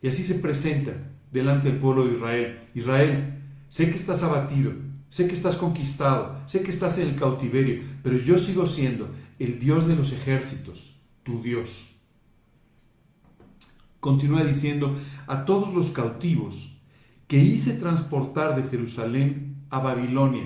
Y 0.00 0.08
así 0.08 0.22
se 0.22 0.36
presenta 0.36 0.92
delante 1.30 1.70
del 1.70 1.78
pueblo 1.78 2.06
de 2.06 2.14
Israel. 2.14 2.60
Israel, 2.74 3.42
sé 3.68 3.90
que 3.90 3.96
estás 3.96 4.22
abatido, 4.22 4.72
sé 5.08 5.26
que 5.28 5.34
estás 5.34 5.56
conquistado, 5.56 6.40
sé 6.46 6.62
que 6.62 6.70
estás 6.70 6.98
en 6.98 7.08
el 7.08 7.16
cautiverio, 7.16 7.82
pero 8.02 8.16
yo 8.16 8.38
sigo 8.38 8.64
siendo 8.66 9.10
el 9.38 9.58
Dios 9.58 9.86
de 9.86 9.96
los 9.96 10.12
ejércitos, 10.12 10.96
tu 11.22 11.42
Dios. 11.42 11.93
Continúa 14.04 14.44
diciendo, 14.44 14.94
a 15.26 15.46
todos 15.46 15.72
los 15.72 15.90
cautivos 15.92 16.76
que 17.26 17.38
hice 17.38 17.72
transportar 17.72 18.54
de 18.54 18.68
Jerusalén 18.68 19.64
a 19.70 19.78
Babilonia. 19.78 20.44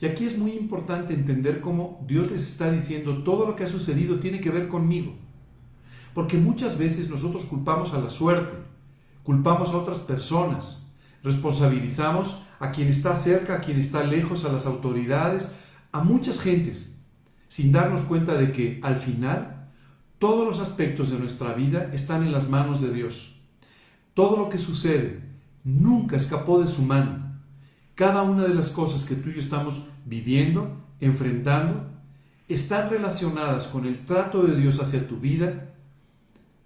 Y 0.00 0.06
aquí 0.06 0.24
es 0.24 0.36
muy 0.36 0.54
importante 0.54 1.14
entender 1.14 1.60
cómo 1.60 2.04
Dios 2.08 2.32
les 2.32 2.44
está 2.44 2.68
diciendo, 2.72 3.22
todo 3.22 3.46
lo 3.46 3.54
que 3.54 3.62
ha 3.62 3.68
sucedido 3.68 4.18
tiene 4.18 4.40
que 4.40 4.50
ver 4.50 4.66
conmigo. 4.66 5.14
Porque 6.14 6.36
muchas 6.36 6.78
veces 6.78 7.08
nosotros 7.08 7.44
culpamos 7.44 7.94
a 7.94 8.00
la 8.00 8.10
suerte, 8.10 8.56
culpamos 9.22 9.70
a 9.70 9.76
otras 9.76 10.00
personas, 10.00 10.92
responsabilizamos 11.22 12.42
a 12.58 12.72
quien 12.72 12.88
está 12.88 13.14
cerca, 13.14 13.54
a 13.54 13.60
quien 13.60 13.78
está 13.78 14.02
lejos, 14.02 14.44
a 14.44 14.52
las 14.52 14.66
autoridades, 14.66 15.54
a 15.92 16.02
muchas 16.02 16.40
gentes, 16.40 17.04
sin 17.46 17.70
darnos 17.70 18.02
cuenta 18.02 18.34
de 18.34 18.50
que 18.50 18.80
al 18.82 18.96
final 18.96 19.59
todos 20.20 20.46
los 20.46 20.60
aspectos 20.60 21.10
de 21.10 21.18
nuestra 21.18 21.54
vida 21.54 21.88
están 21.94 22.22
en 22.22 22.30
las 22.30 22.50
manos 22.50 22.82
de 22.82 22.92
Dios. 22.92 23.40
Todo 24.12 24.36
lo 24.36 24.50
que 24.50 24.58
sucede 24.58 25.18
nunca 25.64 26.16
escapó 26.16 26.60
de 26.60 26.66
su 26.66 26.82
mano. 26.82 27.40
Cada 27.94 28.20
una 28.20 28.44
de 28.44 28.54
las 28.54 28.68
cosas 28.68 29.06
que 29.06 29.14
tú 29.14 29.30
y 29.30 29.32
yo 29.32 29.38
estamos 29.38 29.86
viviendo, 30.04 30.76
enfrentando, 31.00 31.86
están 32.48 32.90
relacionadas 32.90 33.68
con 33.68 33.86
el 33.86 34.04
trato 34.04 34.42
de 34.42 34.60
Dios 34.60 34.78
hacia 34.82 35.08
tu 35.08 35.16
vida 35.16 35.70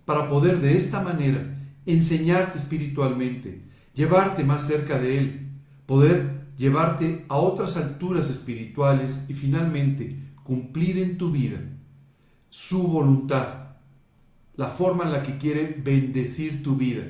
para 0.05 0.27
poder 0.27 0.61
de 0.61 0.77
esta 0.77 1.01
manera 1.01 1.57
enseñarte 1.87 2.59
espiritualmente, 2.59 3.63
llevarte 3.95 4.43
más 4.43 4.67
cerca 4.67 4.99
de 4.99 5.19
Él, 5.19 5.49
poder 5.87 6.49
llevarte 6.57 7.25
a 7.29 7.37
otras 7.37 7.77
alturas 7.77 8.31
espirituales 8.31 9.27
y 9.29 9.35
finalmente 9.35 10.19
cumplir 10.43 10.99
en 10.99 11.19
tu 11.19 11.31
vida 11.31 11.61
su 12.55 12.85
voluntad, 12.85 13.49
la 14.55 14.69
forma 14.69 15.03
en 15.03 15.11
la 15.11 15.25
que 15.25 15.39
quiere 15.39 15.75
bendecir 15.77 16.63
tu 16.63 16.77
vida. 16.77 17.03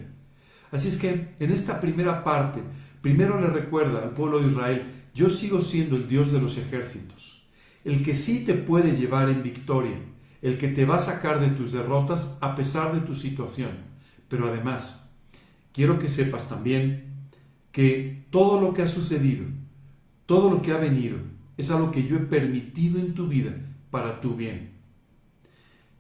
Así 0.71 0.89
es 0.89 0.97
que 0.97 1.35
en 1.39 1.53
esta 1.53 1.83
primera 1.83 2.25
parte, 2.25 2.63
primero 3.03 3.39
le 3.39 3.49
recuerda 3.49 4.03
al 4.03 4.15
pueblo 4.15 4.41
de 4.41 4.49
Israel, 4.49 4.87
yo 5.15 5.29
sigo 5.29 5.61
siendo 5.61 5.97
el 5.97 6.09
Dios 6.09 6.33
de 6.33 6.41
los 6.41 6.57
ejércitos, 6.57 7.47
el 7.85 8.03
que 8.03 8.15
sí 8.15 8.47
te 8.47 8.55
puede 8.55 8.97
llevar 8.97 9.29
en 9.29 9.43
victoria, 9.43 9.99
el 10.41 10.57
que 10.57 10.69
te 10.69 10.87
va 10.87 10.97
a 10.97 11.01
sacar 11.01 11.41
de 11.41 11.49
tus 11.49 11.73
derrotas 11.73 12.39
a 12.41 12.55
pesar 12.55 12.95
de 12.95 13.03
tu 13.03 13.15
situación. 13.15 13.73
Pero 14.29 14.49
además, 14.49 15.15
quiero 15.75 15.99
que 15.99 16.09
sepas 16.09 16.49
también 16.49 17.27
que 17.71 18.25
todo 18.31 18.63
lo 18.63 18.73
que 18.73 18.81
ha 18.81 18.89
sucedido, 18.89 19.45
todo 20.25 20.49
lo 20.49 20.63
que 20.63 20.73
ha 20.73 20.79
venido, 20.79 21.19
es 21.59 21.71
algo 21.71 21.91
que 21.91 22.05
yo 22.05 22.17
he 22.17 22.21
permitido 22.21 22.99
en 22.99 23.13
tu 23.13 23.29
vida 23.29 23.55
para 23.91 24.23
tu 24.23 24.35
bien. 24.37 24.74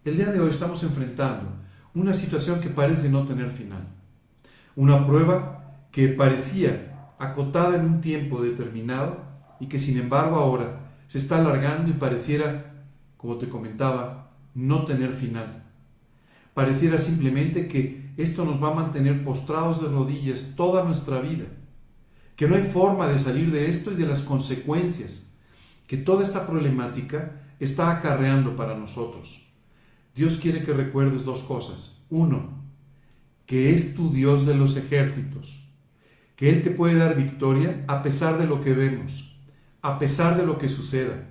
El 0.04 0.18
día 0.18 0.26
de 0.26 0.38
hoy 0.38 0.50
estamos 0.50 0.82
enfrentando 0.82 1.46
una 1.94 2.12
situación 2.12 2.60
que 2.60 2.68
parece 2.68 3.08
no 3.08 3.24
tener 3.24 3.50
final. 3.50 3.88
Una 4.76 5.06
prueba 5.06 5.78
que 5.90 6.08
parecía 6.08 7.14
acotada 7.18 7.78
en 7.78 7.86
un 7.86 8.00
tiempo 8.02 8.42
determinado 8.42 9.16
y 9.60 9.66
que 9.66 9.78
sin 9.78 9.98
embargo 9.98 10.36
ahora 10.36 10.90
se 11.06 11.16
está 11.16 11.38
alargando 11.38 11.90
y 11.90 11.94
pareciera, 11.94 12.84
como 13.16 13.38
te 13.38 13.48
comentaba, 13.48 14.32
no 14.54 14.84
tener 14.84 15.14
final. 15.14 15.64
Pareciera 16.52 16.98
simplemente 16.98 17.66
que 17.66 18.12
esto 18.18 18.44
nos 18.44 18.62
va 18.62 18.72
a 18.72 18.74
mantener 18.74 19.24
postrados 19.24 19.80
de 19.80 19.88
rodillas 19.88 20.52
toda 20.54 20.84
nuestra 20.84 21.20
vida, 21.20 21.46
que 22.36 22.46
no 22.46 22.56
hay 22.56 22.64
forma 22.64 23.08
de 23.08 23.18
salir 23.18 23.50
de 23.50 23.70
esto 23.70 23.90
y 23.90 23.94
de 23.94 24.06
las 24.06 24.20
consecuencias 24.20 25.34
que 25.86 25.96
toda 25.96 26.22
esta 26.22 26.46
problemática 26.46 27.40
está 27.58 27.90
acarreando 27.90 28.54
para 28.54 28.76
nosotros. 28.76 29.43
Dios 30.14 30.38
quiere 30.38 30.62
que 30.62 30.72
recuerdes 30.72 31.24
dos 31.24 31.42
cosas. 31.42 32.04
Uno, 32.10 32.62
que 33.46 33.74
es 33.74 33.94
tu 33.94 34.12
Dios 34.12 34.46
de 34.46 34.54
los 34.54 34.76
ejércitos, 34.76 35.68
que 36.36 36.50
Él 36.50 36.62
te 36.62 36.70
puede 36.70 36.96
dar 36.96 37.16
victoria 37.16 37.84
a 37.88 38.02
pesar 38.02 38.38
de 38.38 38.46
lo 38.46 38.60
que 38.60 38.72
vemos, 38.72 39.40
a 39.82 39.98
pesar 39.98 40.36
de 40.36 40.46
lo 40.46 40.58
que 40.58 40.68
suceda, 40.68 41.26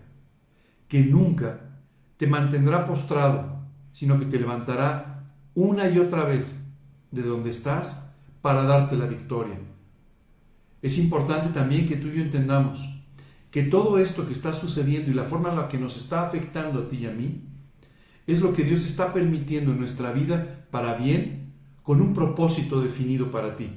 que 0.88 1.04
nunca 1.04 1.62
te 2.18 2.28
mantendrá 2.28 2.86
postrado, 2.86 3.64
sino 3.92 4.20
que 4.20 4.26
te 4.26 4.40
levantará 4.40 5.32
una 5.56 5.90
y 5.90 6.00
otra 6.00 6.24
vez 6.26 6.72
de 7.12 7.22
donde 7.22 7.50
estás 7.50 8.16
para 8.42 8.64
darte 8.64 8.98
la 8.98 9.06
victoria. 9.06 9.58
Es 10.82 10.98
importante 10.98 11.50
también 11.50 11.88
que 11.88 11.96
tú 11.96 12.10
y 12.10 12.18
yo 12.18 12.22
entendamos 12.22 13.02
que 13.50 13.64
todo 13.64 14.00
esto 14.00 14.26
que 14.26 14.34
está 14.34 14.52
sucediendo 14.52 15.12
y 15.12 15.14
la 15.14 15.24
forma 15.24 15.50
en 15.50 15.58
la 15.58 15.68
que 15.68 15.78
nos 15.78 15.96
está 15.96 16.26
afectando 16.26 16.80
a 16.80 16.88
ti 16.88 16.98
y 16.98 17.06
a 17.06 17.12
mí, 17.12 17.53
es 18.28 18.42
lo 18.42 18.54
que 18.54 18.64
Dios 18.64 18.86
está 18.86 19.14
permitiendo 19.14 19.72
en 19.72 19.80
nuestra 19.80 20.12
vida 20.12 20.66
para 20.72 20.96
bien, 20.96 21.54
con 21.84 22.02
un 22.02 22.14
propósito 22.14 22.82
definido 22.82 23.30
para 23.30 23.56
ti. 23.56 23.70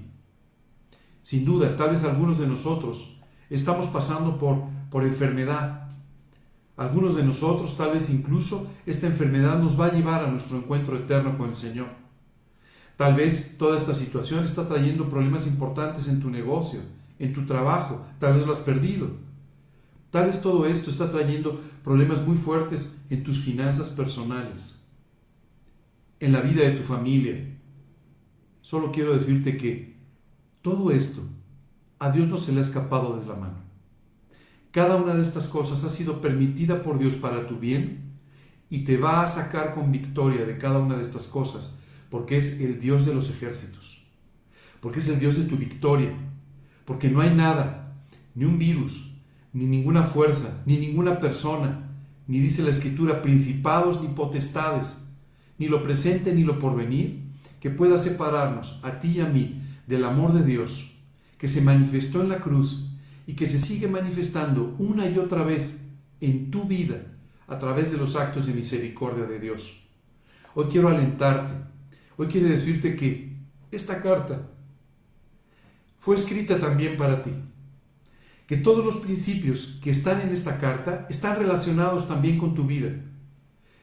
Sin 1.23 1.45
duda, 1.45 1.75
tal 1.77 1.91
vez 1.91 2.05
algunos 2.05 2.39
de 2.39 2.47
nosotros 2.47 3.21
estamos 3.51 3.87
pasando 3.87 4.39
por, 4.39 4.63
por 4.91 5.03
enfermedad. 5.03 5.89
Algunos 6.77 7.17
de 7.17 7.25
nosotros, 7.25 7.77
tal 7.77 7.93
vez 7.93 8.11
incluso, 8.11 8.71
esta 8.85 9.07
enfermedad 9.07 9.59
nos 9.59 9.81
va 9.81 9.87
a 9.87 9.93
llevar 9.93 10.25
a 10.25 10.31
nuestro 10.31 10.59
encuentro 10.59 10.97
eterno 10.97 11.37
con 11.37 11.49
el 11.49 11.57
Señor. 11.57 11.89
Tal 12.97 13.15
vez 13.15 13.57
toda 13.59 13.77
esta 13.77 13.95
situación 13.95 14.45
está 14.45 14.69
trayendo 14.69 15.09
problemas 15.09 15.47
importantes 15.47 16.09
en 16.09 16.21
tu 16.21 16.31
negocio, 16.31 16.81
en 17.19 17.33
tu 17.33 17.45
trabajo, 17.45 18.05
tal 18.19 18.35
vez 18.35 18.47
lo 18.47 18.53
has 18.53 18.61
perdido. 18.61 19.11
Tal 20.11 20.27
vez 20.27 20.41
todo 20.41 20.67
esto 20.67 20.91
está 20.91 21.11
trayendo 21.11 21.61
problemas 21.83 22.27
muy 22.27 22.37
fuertes 22.37 23.03
en 23.11 23.23
tus 23.23 23.41
finanzas 23.41 23.91
personales, 23.91 24.89
en 26.21 26.33
la 26.33 26.41
vida 26.41 26.63
de 26.63 26.73
tu 26.73 26.83
familia. 26.83 27.59
Solo 28.63 28.93
quiero 28.93 29.15
decirte 29.15 29.57
que 29.57 29.97
todo 30.63 30.91
esto 30.91 31.23
a 31.99 32.11
Dios 32.11 32.29
no 32.29 32.39
se 32.39 32.53
le 32.53 32.59
ha 32.59 32.63
escapado 32.63 33.19
de 33.19 33.27
la 33.27 33.35
mano. 33.35 33.67
Cada 34.71 34.97
una 34.97 35.15
de 35.15 35.23
estas 35.23 35.47
cosas 35.47 35.85
ha 35.85 35.91
sido 35.91 36.21
permitida 36.21 36.83
por 36.83 36.99
Dios 36.99 37.15
para 37.15 37.47
tu 37.47 37.59
bien 37.59 38.19
y 38.69 38.85
te 38.85 38.97
va 38.97 39.23
a 39.23 39.27
sacar 39.27 39.75
con 39.75 39.93
victoria 39.93 40.45
de 40.45 40.59
cada 40.59 40.79
una 40.79 40.97
de 40.97 41.03
estas 41.03 41.27
cosas, 41.29 41.83
porque 42.11 42.37
es 42.37 42.61
el 42.61 42.79
Dios 42.79 43.07
de 43.07 43.15
los 43.15 43.31
ejércitos, 43.31 44.03
porque 44.81 44.99
es 44.99 45.09
el 45.09 45.19
Dios 45.19 45.39
de 45.39 45.45
tu 45.45 45.57
victoria, 45.57 46.13
porque 46.85 47.09
no 47.09 47.21
hay 47.21 47.35
nada, 47.35 47.97
ni 48.35 48.45
un 48.45 48.59
virus, 48.59 49.16
ni 49.57 49.65
ninguna 49.65 50.03
fuerza, 50.03 50.63
ni 50.67 50.77
ninguna 50.77 51.19
persona, 51.19 51.89
ni 52.27 52.41
dice 52.41 52.63
la 52.63 52.69
escritura 52.69 53.23
principados 53.23 54.03
ni 54.03 54.09
potestades, 54.09 55.09
ni 55.57 55.67
lo 55.67 55.83
presente 55.83 56.35
ni 56.35 56.45
lo 56.45 56.59
porvenir, 56.59 57.23
que 57.59 57.71
pueda 57.71 57.99
separarnos 57.99 58.79
a 58.85 58.99
ti 58.99 59.13
y 59.13 59.21
a 59.21 59.27
mí 59.27 59.63
del 59.87 60.05
amor 60.05 60.35
de 60.35 60.45
Dios, 60.45 60.99
que 61.39 61.49
se 61.49 61.63
manifestó 61.63 62.21
en 62.21 62.29
la 62.29 62.37
cruz 62.37 62.91
y 63.27 63.33
que 63.33 63.47
se 63.47 63.59
sigue 63.59 63.89
manifestando 63.89 64.77
una 64.79 65.09
y 65.09 65.19
otra 65.19 65.43
vez 65.43 65.89
en 66.21 66.51
tu 66.51 66.65
vida 66.65 66.97
a 67.49 67.59
través 67.59 67.91
de 67.91 67.97
los 67.97 68.15
actos 68.15 68.47
de 68.47 68.53
misericordia 68.53 69.25
de 69.25 69.41
Dios. 69.41 69.89
Hoy 70.55 70.67
quiero 70.71 70.91
alentarte, 70.91 71.55
hoy 72.19 72.27
quiero 72.27 72.49
decirte 72.49 72.95
que 72.95 73.39
esta 73.71 74.03
carta 74.03 74.51
fue 75.99 76.15
escrita 76.15 76.59
también 76.59 76.99
para 76.99 77.23
ti, 77.23 77.31
que 78.47 78.57
todos 78.57 78.85
los 78.85 78.97
principios 78.99 79.79
que 79.83 79.91
están 79.91 80.21
en 80.21 80.31
esta 80.31 80.59
carta 80.59 81.07
están 81.11 81.39
relacionados 81.39 82.07
también 82.07 82.39
con 82.39 82.55
tu 82.55 82.65
vida 82.65 82.93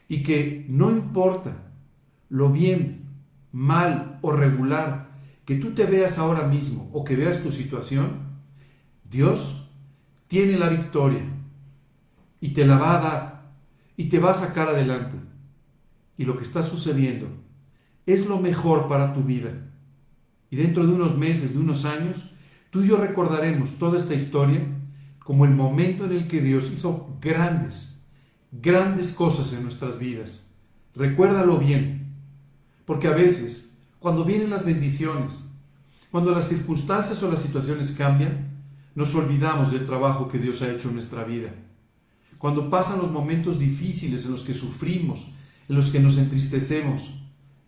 y 0.08 0.24
que 0.24 0.66
no 0.70 0.90
importa 0.90 1.58
lo 2.30 2.50
bien, 2.50 3.04
mal 3.52 4.20
o 4.22 4.32
regular 4.32 5.12
que 5.46 5.56
tú 5.56 5.72
te 5.72 5.86
veas 5.86 6.18
ahora 6.18 6.48
mismo 6.48 6.90
o 6.94 7.04
que 7.04 7.16
veas 7.16 7.44
tu 7.44 7.52
situación, 7.52 8.34
Dios 9.10 9.70
tiene 10.28 10.58
la 10.58 10.70
victoria 10.70 11.24
y 12.40 12.50
te 12.50 12.66
la 12.66 12.78
va 12.78 12.98
a 12.98 13.02
dar 13.02 13.54
y 13.98 14.06
te 14.06 14.20
va 14.20 14.32
a 14.32 14.36
sacar 14.36 14.70
adelante. 14.70 15.18
Y 16.18 16.26
lo 16.26 16.38
que 16.38 16.44
está 16.44 16.64
sucediendo 16.64 17.28
es 18.06 18.28
lo 18.28 18.40
mejor 18.40 18.88
para 18.88 19.14
tu 19.14 19.22
vida. 19.24 19.52
Y 20.50 20.56
dentro 20.56 20.86
de 20.86 20.94
unos 20.94 21.18
meses, 21.18 21.54
de 21.54 21.60
unos 21.60 21.86
años, 21.86 22.33
tú 22.74 22.82
y 22.82 22.88
yo 22.88 22.98
recordaremos 22.98 23.78
toda 23.78 24.00
esta 24.00 24.16
historia 24.16 24.66
como 25.20 25.46
el 25.46 25.52
momento 25.52 26.06
en 26.06 26.12
el 26.12 26.28
que 26.28 26.42
Dios 26.42 26.72
hizo 26.74 27.16
grandes, 27.22 28.10
grandes 28.52 29.12
cosas 29.12 29.54
en 29.54 29.62
nuestras 29.62 30.00
vidas. 30.00 30.56
Recuérdalo 30.96 31.60
bien, 31.60 32.16
porque 32.86 33.08
a 33.08 33.12
veces, 33.12 33.80
cuando 34.00 34.26
vienen 34.26 34.50
las 34.50 34.66
bendiciones, 34.66 35.56
cuando 36.10 36.32
las 36.32 36.50
circunstancias 36.50 37.22
o 37.22 37.30
las 37.30 37.44
situaciones 37.44 37.92
cambian, 37.92 38.64
nos 38.96 39.14
olvidamos 39.14 39.72
del 39.72 39.86
trabajo 39.86 40.28
que 40.28 40.40
Dios 40.40 40.64
ha 40.64 40.72
hecho 40.72 40.88
en 40.88 40.96
nuestra 40.96 41.24
vida. 41.26 41.54
Cuando 42.40 42.72
pasan 42.72 42.98
los 42.98 43.12
momentos 43.12 43.60
difíciles 43.60 44.26
en 44.26 44.32
los 44.32 44.44
que 44.44 44.56
sufrimos, 44.56 45.34
en 45.70 45.76
los 45.76 45.92
que 45.92 46.00
nos 46.00 46.18
entristecemos, 46.18 47.24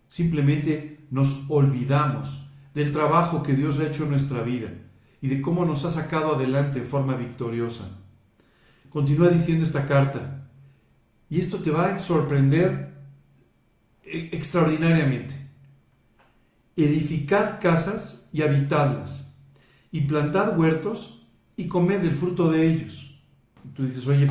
simplemente 0.08 1.06
nos 1.12 1.48
olvidamos 1.48 2.50
del 2.74 2.90
trabajo 2.90 3.44
que 3.44 3.54
Dios 3.54 3.78
ha 3.78 3.86
hecho 3.86 4.02
en 4.02 4.10
nuestra 4.10 4.42
vida 4.42 4.72
y 5.20 5.28
de 5.28 5.40
cómo 5.42 5.64
nos 5.64 5.84
ha 5.84 5.90
sacado 5.90 6.34
adelante 6.34 6.78
en 6.78 6.86
forma 6.86 7.14
victoriosa. 7.14 7.98
Continúa 8.90 9.28
diciendo 9.28 9.64
esta 9.64 9.86
carta, 9.86 10.48
y 11.28 11.40
esto 11.40 11.58
te 11.58 11.70
va 11.70 11.94
a 11.94 11.98
sorprender 11.98 12.94
e-, 14.04 14.30
extraordinariamente. 14.32 15.34
Edificad 16.76 17.60
casas 17.60 18.28
y 18.32 18.42
habitadlas, 18.42 19.38
y 19.90 20.02
plantad 20.02 20.58
huertos 20.58 21.26
y 21.56 21.68
comed 21.68 22.04
el 22.04 22.14
fruto 22.14 22.50
de 22.50 22.66
ellos. 22.66 23.20
Tú 23.74 23.84
dices, 23.84 24.06
oye, 24.06 24.28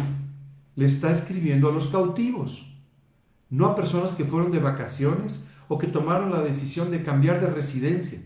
le 0.76 0.86
está 0.86 1.12
escribiendo 1.12 1.70
a 1.70 1.72
los 1.72 1.88
cautivos, 1.88 2.74
no 3.50 3.66
a 3.66 3.76
personas 3.76 4.14
que 4.14 4.26
fueron 4.26 4.52
de 4.52 4.60
vacaciones 4.60 5.48
o 5.68 5.78
que 5.78 5.88
tomaron 5.88 6.32
la 6.32 6.42
decisión 6.42 6.92
de 6.92 7.04
cambiar 7.04 7.42
de 7.42 7.48
residencia. 7.48 8.22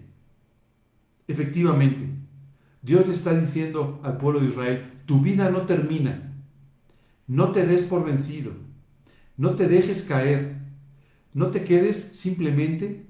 Efectivamente, 1.28 2.10
Dios 2.82 3.08
le 3.08 3.14
está 3.14 3.38
diciendo 3.38 4.00
al 4.04 4.18
pueblo 4.18 4.40
de 4.40 4.48
Israel, 4.48 5.02
tu 5.06 5.20
vida 5.22 5.50
no 5.50 5.64
termina, 5.64 6.34
no 7.28 7.52
te 7.52 7.66
des 7.66 7.84
por 7.84 8.06
vencido, 8.06 8.54
no 9.38 9.56
te 9.56 9.68
dejes 9.68 10.04
caer, 10.04 10.60
no 11.34 11.48
te 11.48 11.64
quedes 11.64 12.18
simplemente 12.18 13.08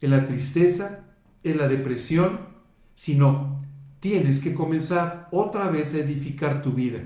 en 0.00 0.10
la 0.10 0.24
tristeza, 0.24 1.04
en 1.42 1.58
la 1.58 1.68
depresión, 1.68 2.40
sino 2.94 3.64
tienes 4.00 4.40
que 4.40 4.54
comenzar 4.54 5.28
otra 5.30 5.70
vez 5.70 5.94
a 5.94 5.98
edificar 5.98 6.62
tu 6.62 6.72
vida. 6.72 7.00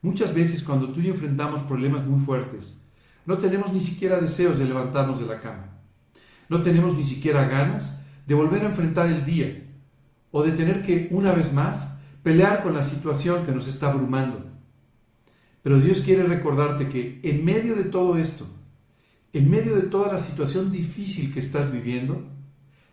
Muchas 0.00 0.34
veces 0.34 0.64
cuando 0.64 0.92
tú 0.92 1.00
y 1.00 1.04
yo 1.04 1.12
enfrentamos 1.12 1.62
problemas 1.62 2.04
muy 2.04 2.18
fuertes, 2.18 2.90
no 3.24 3.38
tenemos 3.38 3.72
ni 3.72 3.80
siquiera 3.80 4.20
deseos 4.20 4.58
de 4.58 4.64
levantarnos 4.64 5.20
de 5.20 5.26
la 5.26 5.40
cama. 5.40 5.78
No 6.48 6.62
tenemos 6.62 6.96
ni 6.96 7.04
siquiera 7.04 7.46
ganas 7.46 8.06
de 8.26 8.34
volver 8.34 8.62
a 8.62 8.68
enfrentar 8.68 9.08
el 9.08 9.24
día 9.24 9.68
o 10.32 10.42
de 10.42 10.52
tener 10.52 10.82
que, 10.82 11.08
una 11.12 11.32
vez 11.32 11.52
más, 11.52 12.00
pelear 12.22 12.62
con 12.62 12.74
la 12.74 12.82
situación 12.82 13.44
que 13.44 13.52
nos 13.52 13.68
está 13.68 13.90
abrumando. 13.90 14.44
Pero 15.62 15.78
Dios 15.78 16.00
quiere 16.00 16.24
recordarte 16.24 16.88
que 16.88 17.20
en 17.22 17.44
medio 17.44 17.76
de 17.76 17.84
todo 17.84 18.16
esto, 18.16 18.46
en 19.32 19.48
medio 19.48 19.76
de 19.76 19.82
toda 19.82 20.12
la 20.12 20.18
situación 20.18 20.72
difícil 20.72 21.32
que 21.32 21.40
estás 21.40 21.70
viviendo, 21.70 22.24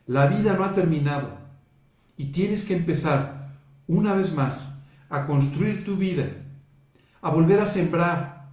la 0.06 0.28
vida 0.28 0.54
no 0.56 0.66
ha 0.66 0.74
terminado 0.74 1.38
y 2.18 2.26
tienes 2.26 2.66
que 2.66 2.76
empezar 2.76 3.56
una 3.88 4.14
vez 4.14 4.34
más 4.34 4.86
a 5.10 5.26
construir 5.26 5.84
tu 5.84 5.96
vida, 5.96 6.28
a 7.22 7.30
volver 7.30 7.60
a 7.60 7.66
sembrar, 7.66 8.50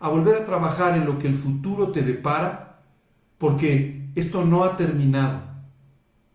a 0.00 0.08
volver 0.08 0.36
a 0.36 0.44
trabajar 0.44 0.96
en 0.96 1.04
lo 1.04 1.18
que 1.18 1.28
el 1.28 1.34
futuro 1.34 1.92
te 1.92 2.02
depara, 2.02 2.80
porque 3.38 4.10
esto 4.14 4.44
no 4.44 4.64
ha 4.64 4.76
terminado 4.76 5.42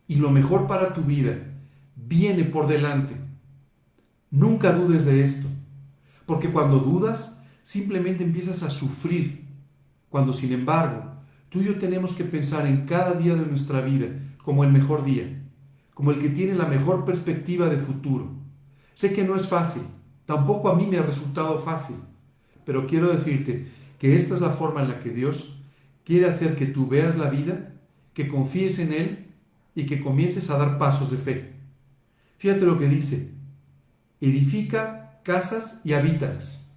y 0.07 0.15
lo 0.15 0.31
mejor 0.31 0.67
para 0.67 0.93
tu 0.93 1.01
vida 1.01 1.57
viene 1.97 2.45
por 2.45 2.67
delante. 2.67 3.15
Nunca 4.29 4.71
dudes 4.71 5.05
de 5.05 5.23
esto, 5.23 5.47
porque 6.25 6.49
cuando 6.49 6.79
dudas, 6.79 7.43
simplemente 7.63 8.23
empiezas 8.23 8.63
a 8.63 8.69
sufrir 8.69 9.45
cuando 10.10 10.31
sin 10.31 10.53
embargo 10.53 11.03
tú 11.49 11.60
y 11.60 11.65
yo 11.65 11.79
tenemos 11.79 12.13
que 12.13 12.23
pensar 12.23 12.65
en 12.65 12.86
cada 12.86 13.13
día 13.13 13.36
de 13.36 13.45
nuestra 13.45 13.81
vida 13.81 14.07
como 14.41 14.63
el 14.63 14.71
mejor 14.71 15.03
día, 15.03 15.43
como 15.93 16.12
el 16.12 16.19
que 16.19 16.29
tiene 16.29 16.55
la 16.55 16.65
mejor 16.65 17.03
perspectiva 17.03 17.67
de 17.67 17.77
futuro. 17.77 18.31
Sé 18.93 19.13
que 19.13 19.23
no 19.23 19.36
es 19.36 19.47
fácil, 19.47 19.83
tampoco 20.25 20.69
a 20.69 20.75
mí 20.75 20.88
me 20.88 20.97
ha 20.97 21.03
resultado 21.03 21.60
fácil, 21.60 21.97
pero 22.63 22.88
quiero 22.88 23.10
decirte 23.10 23.67
que 23.99 24.15
esta 24.15 24.36
es 24.36 24.41
la 24.41 24.51
forma 24.51 24.81
en 24.81 24.89
la 24.89 24.99
que 24.99 25.10
Dios 25.10 25.63
quiere 26.05 26.27
hacer 26.27 26.55
que 26.55 26.67
tú 26.67 26.88
veas 26.88 27.17
la 27.17 27.29
vida, 27.29 27.73
que 28.13 28.27
confíes 28.27 28.79
en 28.79 28.93
Él 28.93 29.27
y 29.75 29.86
que 29.86 29.99
comiences 29.99 30.49
a 30.49 30.57
dar 30.57 30.77
pasos 30.77 31.12
de 31.12 31.17
fe. 31.17 31.57
Fíjate 32.38 32.65
lo 32.65 32.78
que 32.78 32.88
dice, 32.88 33.32
edifica 34.21 35.19
casas 35.23 35.82
y 35.84 35.93
habítalas. 35.93 36.71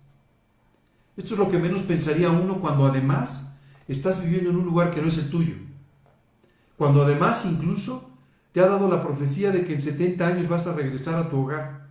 Esto 1.17 1.35
es 1.35 1.39
lo 1.39 1.51
que 1.51 1.59
menos 1.59 1.83
pensaría 1.83 2.31
uno 2.31 2.61
cuando 2.61 2.87
además 2.87 3.61
estás 3.87 4.25
viviendo 4.25 4.51
en 4.51 4.57
un 4.57 4.65
lugar 4.65 4.91
que 4.91 5.03
no 5.03 5.09
es 5.09 5.19
el 5.19 5.29
tuyo. 5.29 5.55
Cuando 6.77 7.03
además 7.03 7.45
incluso 7.45 8.11
te 8.53 8.61
ha 8.61 8.67
dado 8.67 8.89
la 8.89 9.03
profecía 9.03 9.53
de 9.53 9.65
que 9.67 9.75
en 9.75 9.81
70 9.81 10.27
años 10.27 10.49
vas 10.49 10.67
a 10.67 10.75
regresar 10.75 11.15
a 11.17 11.29
tu 11.29 11.43
hogar. 11.43 11.89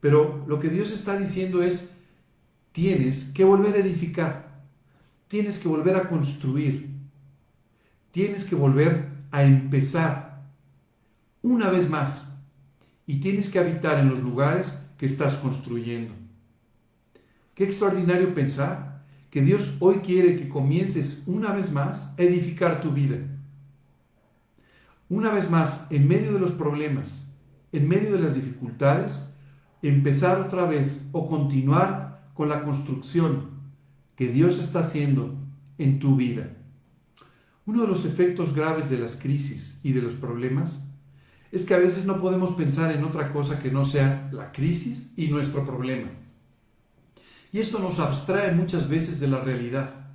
Pero 0.00 0.44
lo 0.46 0.60
que 0.60 0.68
Dios 0.68 0.92
está 0.92 1.18
diciendo 1.18 1.62
es, 1.62 2.00
tienes 2.70 3.32
que 3.32 3.44
volver 3.44 3.74
a 3.74 3.78
edificar, 3.78 4.62
tienes 5.26 5.58
que 5.58 5.68
volver 5.68 5.96
a 5.96 6.08
construir, 6.08 6.90
tienes 8.12 8.44
que 8.44 8.54
volver 8.54 9.08
a 9.32 9.42
empezar 9.42 10.44
una 11.42 11.70
vez 11.70 11.90
más 11.90 12.35
y 13.06 13.20
tienes 13.20 13.50
que 13.50 13.58
habitar 13.58 13.98
en 13.98 14.08
los 14.08 14.20
lugares 14.20 14.90
que 14.98 15.06
estás 15.06 15.36
construyendo. 15.36 16.14
Qué 17.54 17.64
extraordinario 17.64 18.34
pensar 18.34 19.04
que 19.30 19.42
Dios 19.42 19.76
hoy 19.80 19.96
quiere 19.96 20.36
que 20.36 20.48
comiences 20.48 21.24
una 21.26 21.52
vez 21.52 21.72
más 21.72 22.18
a 22.18 22.22
edificar 22.22 22.80
tu 22.80 22.90
vida. 22.90 23.18
Una 25.08 25.30
vez 25.30 25.48
más, 25.50 25.86
en 25.90 26.08
medio 26.08 26.32
de 26.32 26.40
los 26.40 26.52
problemas, 26.52 27.38
en 27.72 27.88
medio 27.88 28.12
de 28.12 28.18
las 28.18 28.34
dificultades, 28.34 29.36
empezar 29.82 30.40
otra 30.40 30.66
vez 30.66 31.08
o 31.12 31.26
continuar 31.26 32.30
con 32.34 32.48
la 32.48 32.62
construcción 32.62 33.50
que 34.16 34.28
Dios 34.28 34.58
está 34.58 34.80
haciendo 34.80 35.34
en 35.78 35.98
tu 35.98 36.16
vida. 36.16 36.56
Uno 37.66 37.82
de 37.82 37.88
los 37.88 38.04
efectos 38.04 38.54
graves 38.54 38.90
de 38.90 38.98
las 38.98 39.16
crisis 39.16 39.80
y 39.82 39.92
de 39.92 40.02
los 40.02 40.14
problemas 40.14 40.95
es 41.52 41.64
que 41.64 41.74
a 41.74 41.78
veces 41.78 42.06
no 42.06 42.20
podemos 42.20 42.52
pensar 42.52 42.92
en 42.92 43.04
otra 43.04 43.32
cosa 43.32 43.60
que 43.60 43.70
no 43.70 43.84
sea 43.84 44.28
la 44.32 44.52
crisis 44.52 45.14
y 45.16 45.28
nuestro 45.28 45.64
problema. 45.64 46.10
Y 47.52 47.58
esto 47.58 47.78
nos 47.78 48.00
abstrae 48.00 48.52
muchas 48.52 48.88
veces 48.88 49.20
de 49.20 49.28
la 49.28 49.40
realidad. 49.40 50.08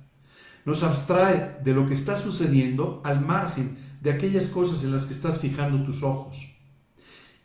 Nos 0.64 0.82
abstrae 0.82 1.58
de 1.64 1.74
lo 1.74 1.88
que 1.88 1.94
está 1.94 2.16
sucediendo 2.16 3.00
al 3.04 3.20
margen 3.20 3.76
de 4.00 4.12
aquellas 4.12 4.48
cosas 4.48 4.84
en 4.84 4.92
las 4.92 5.06
que 5.06 5.14
estás 5.14 5.40
fijando 5.40 5.84
tus 5.84 6.02
ojos. 6.02 6.56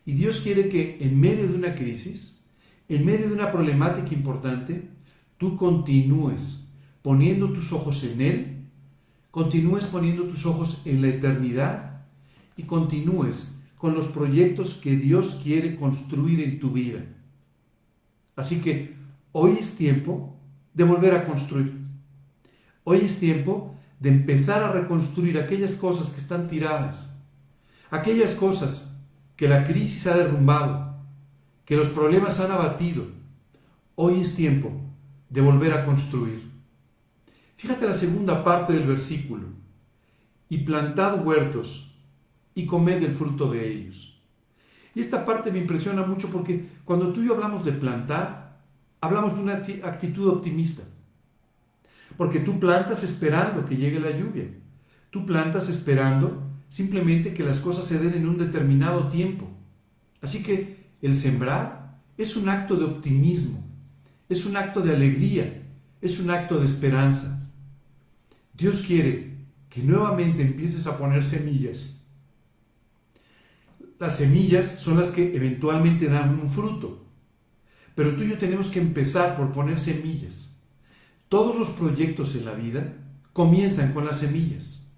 Y 0.06 0.14
Dios 0.14 0.42
quiere 0.42 0.70
que 0.70 0.98
en 1.02 1.20
medio 1.20 1.48
de 1.48 1.56
una 1.56 1.76
crisis 1.76 2.38
en 2.90 3.06
medio 3.06 3.28
de 3.28 3.34
una 3.34 3.52
problemática 3.52 4.14
importante, 4.14 4.90
tú 5.38 5.58
continúes 5.58 6.72
poniendo 7.02 7.52
tus 7.52 7.72
ojos 7.74 8.04
en 8.04 8.22
Él, 8.22 8.58
continúes 9.32 9.86
poniendo 9.86 10.24
tus 10.24 10.46
ojos 10.46 10.84
en 10.86 11.02
la 11.02 11.10
eternidad 11.10 12.06
y 12.56 12.64
continúes 12.64 13.57
con 13.78 13.94
los 13.94 14.08
proyectos 14.08 14.76
que 14.76 14.96
Dios 14.96 15.40
quiere 15.44 15.76
construir 15.76 16.42
en 16.42 16.60
tu 16.60 16.72
vida. 16.72 17.06
Así 18.36 18.62
que 18.62 18.96
hoy 19.32 19.58
es 19.60 19.76
tiempo 19.76 20.36
de 20.74 20.84
volver 20.84 21.16
a 21.16 21.26
construir. 21.26 21.78
Hoy 22.84 23.00
es 23.00 23.20
tiempo 23.20 23.76
de 24.00 24.10
empezar 24.10 24.64
a 24.64 24.72
reconstruir 24.72 25.38
aquellas 25.38 25.76
cosas 25.76 26.12
que 26.12 26.20
están 26.20 26.48
tiradas, 26.48 27.28
aquellas 27.90 28.36
cosas 28.36 29.00
que 29.36 29.48
la 29.48 29.64
crisis 29.64 30.08
ha 30.08 30.18
derrumbado, 30.18 30.96
que 31.66 31.76
los 31.76 31.90
problemas 31.90 32.40
han 32.40 32.52
abatido. 32.52 33.06
Hoy 33.96 34.22
es 34.22 34.36
tiempo 34.36 34.72
de 35.30 35.42
volver 35.42 35.74
a 35.74 35.86
construir. 35.86 36.50
Fíjate 37.58 37.86
la 37.86 37.94
segunda 37.94 38.44
parte 38.44 38.74
del 38.74 38.86
versículo. 38.88 39.48
Y 40.50 40.60
plantad 40.60 41.26
huertos 41.26 41.87
y 42.58 42.66
comed 42.66 43.04
el 43.04 43.14
fruto 43.14 43.52
de 43.52 43.72
ellos. 43.72 44.20
Y 44.96 45.00
esta 45.00 45.24
parte 45.24 45.52
me 45.52 45.60
impresiona 45.60 46.04
mucho 46.04 46.32
porque 46.32 46.66
cuando 46.86 47.14
tú 47.14 47.22
y 47.22 47.28
yo 47.28 47.36
hablamos 47.36 47.64
de 47.64 47.72
plantar, 47.72 48.64
hablamos 49.00 49.36
de 49.36 49.44
una 49.44 49.54
actitud 49.54 50.28
optimista. 50.28 50.82
Porque 52.18 52.40
tú 52.40 52.60
plantas 52.60 53.04
esperando 53.04 53.64
que 53.64 53.78
llegue 53.78 54.00
la 54.00 54.10
lluvia. 54.10 54.50
Tú 55.12 55.24
plantas 55.24 55.70
esperando 55.70 56.50
simplemente 56.68 57.36
que 57.36 57.44
las 57.44 57.60
cosas 57.60 57.86
se 57.86 58.00
den 58.00 58.16
en 58.16 58.28
un 58.28 58.40
determinado 58.40 59.08
tiempo. 59.08 59.48
Así 60.20 60.42
que 60.42 60.88
el 61.04 61.14
sembrar 61.14 62.00
es 62.18 62.36
un 62.36 62.50
acto 62.50 62.76
de 62.76 62.86
optimismo, 62.86 63.64
es 64.30 64.48
un 64.48 64.58
acto 64.58 64.82
de 64.82 64.96
alegría, 64.96 65.62
es 66.02 66.20
un 66.20 66.32
acto 66.32 66.60
de 66.60 66.66
esperanza. 66.66 67.48
Dios 68.56 68.82
quiere 68.82 69.38
que 69.70 69.84
nuevamente 69.84 70.42
empieces 70.42 70.88
a 70.88 70.98
poner 70.98 71.24
semillas. 71.24 71.97
Las 74.00 74.18
semillas 74.18 74.80
son 74.80 74.98
las 74.98 75.10
que 75.10 75.36
eventualmente 75.36 76.08
dan 76.08 76.40
un 76.40 76.50
fruto, 76.50 77.04
pero 77.96 78.16
tú 78.16 78.24
y 78.24 78.30
yo 78.30 78.38
tenemos 78.38 78.68
que 78.68 78.80
empezar 78.80 79.36
por 79.36 79.52
poner 79.52 79.80
semillas. 79.80 80.56
Todos 81.30 81.58
los 81.58 81.70
proyectos 81.70 82.36
en 82.36 82.46
la 82.46 82.54
vida 82.54 82.94
comienzan 83.34 83.94
con 83.94 84.06
las 84.06 84.20
semillas. 84.20 84.94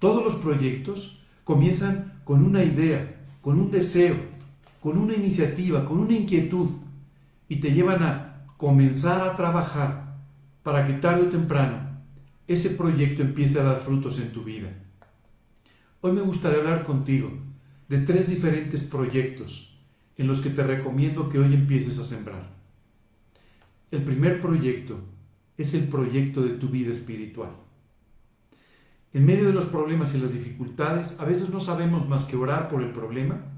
Todos 0.00 0.24
los 0.24 0.34
proyectos 0.34 1.22
comienzan 1.44 2.20
con 2.24 2.44
una 2.44 2.64
idea, 2.64 3.14
con 3.42 3.60
un 3.60 3.70
deseo, 3.70 4.16
con 4.80 4.98
una 4.98 5.14
iniciativa, 5.14 5.84
con 5.84 5.98
una 5.98 6.14
inquietud, 6.14 6.68
y 7.48 7.56
te 7.60 7.72
llevan 7.72 8.02
a 8.02 8.46
comenzar 8.56 9.20
a 9.20 9.36
trabajar 9.36 10.16
para 10.64 10.84
que 10.84 10.94
tarde 10.94 11.28
o 11.28 11.30
temprano 11.30 11.86
ese 12.48 12.70
proyecto 12.70 13.22
empiece 13.22 13.60
a 13.60 13.64
dar 13.64 13.78
frutos 13.78 14.18
en 14.18 14.32
tu 14.32 14.42
vida. 14.42 14.68
Hoy 16.00 16.10
me 16.10 16.22
gustaría 16.22 16.58
hablar 16.58 16.84
contigo 16.84 17.30
de 17.88 17.98
tres 17.98 18.28
diferentes 18.28 18.84
proyectos 18.84 19.78
en 20.16 20.26
los 20.26 20.40
que 20.40 20.50
te 20.50 20.62
recomiendo 20.62 21.28
que 21.28 21.38
hoy 21.38 21.54
empieces 21.54 21.98
a 21.98 22.04
sembrar. 22.04 22.50
El 23.90 24.02
primer 24.02 24.40
proyecto 24.40 24.98
es 25.56 25.74
el 25.74 25.88
proyecto 25.88 26.42
de 26.42 26.54
tu 26.54 26.68
vida 26.68 26.92
espiritual. 26.92 27.50
En 29.12 29.24
medio 29.24 29.46
de 29.46 29.52
los 29.52 29.66
problemas 29.66 30.14
y 30.14 30.18
las 30.18 30.32
dificultades, 30.32 31.18
a 31.20 31.24
veces 31.24 31.50
no 31.50 31.60
sabemos 31.60 32.08
más 32.08 32.24
que 32.24 32.36
orar 32.36 32.68
por 32.68 32.82
el 32.82 32.90
problema 32.90 33.56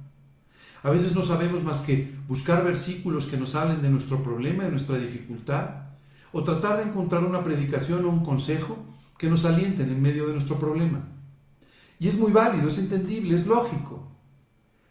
a 0.82 0.90
veces 0.90 1.14
no 1.14 1.22
sabemos 1.22 1.62
más 1.62 1.80
que 1.80 2.14
buscar 2.28 2.64
versículos 2.64 3.26
que 3.26 3.36
nos 3.36 3.54
hablen 3.54 3.82
de 3.82 3.90
nuestro 3.90 4.22
problema, 4.22 4.64
de 4.64 4.70
nuestra 4.70 4.96
dificultad, 4.96 5.70
o 6.32 6.44
tratar 6.44 6.78
de 6.78 6.84
encontrar 6.84 7.24
una 7.24 7.42
predicación 7.42 8.04
o 8.04 8.08
un 8.08 8.22
consejo 8.22 8.78
que 9.16 9.28
nos 9.28 9.44
alienten 9.44 9.90
en 9.90 10.00
medio 10.00 10.26
de 10.26 10.34
nuestro 10.34 10.58
problema. 10.58 11.08
Y 11.98 12.06
es 12.06 12.16
muy 12.16 12.30
válido, 12.30 12.68
es 12.68 12.78
entendible, 12.78 13.34
es 13.34 13.46
lógico. 13.46 14.06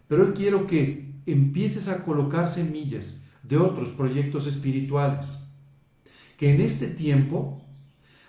Pero 0.07 0.23
hoy 0.23 0.33
quiero 0.33 0.67
que 0.67 1.13
empieces 1.25 1.87
a 1.87 2.03
colocar 2.03 2.49
semillas 2.49 3.27
de 3.43 3.57
otros 3.57 3.91
proyectos 3.91 4.47
espirituales. 4.47 5.47
Que 6.37 6.53
en 6.53 6.61
este 6.61 6.87
tiempo, 6.87 7.61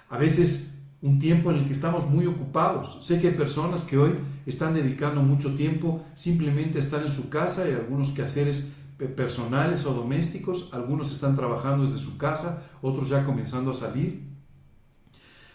a 0.09 0.19
veces 0.19 0.79
un 1.01 1.19
tiempo 1.19 1.51
en 1.51 1.59
el 1.59 1.67
que 1.67 1.73
estamos 1.73 2.09
muy 2.09 2.27
ocupados. 2.27 3.07
Sé 3.07 3.21
que 3.21 3.29
hay 3.29 3.35
personas 3.35 3.85
que 3.85 3.99
hoy 3.99 4.15
están 4.47 4.75
dedicando 4.75 5.23
mucho 5.23 5.55
tiempo 5.55 6.05
simplemente 6.15 6.79
a 6.79 6.81
estar 6.81 7.03
en 7.03 7.11
su 7.11 7.31
casa 7.31 7.69
y 7.69 7.73
algunos 7.73 8.11
quehaceres 8.11 8.75
personales 9.15 9.87
o 9.87 9.95
domésticos, 9.95 10.71
algunos 10.73 11.13
están 11.13 11.37
trabajando 11.37 11.85
desde 11.85 11.99
su 11.99 12.19
casa, 12.19 12.65
otros 12.83 13.09
ya 13.09 13.25
comenzando 13.25 13.71
a 13.71 13.75
salir. 13.75 14.27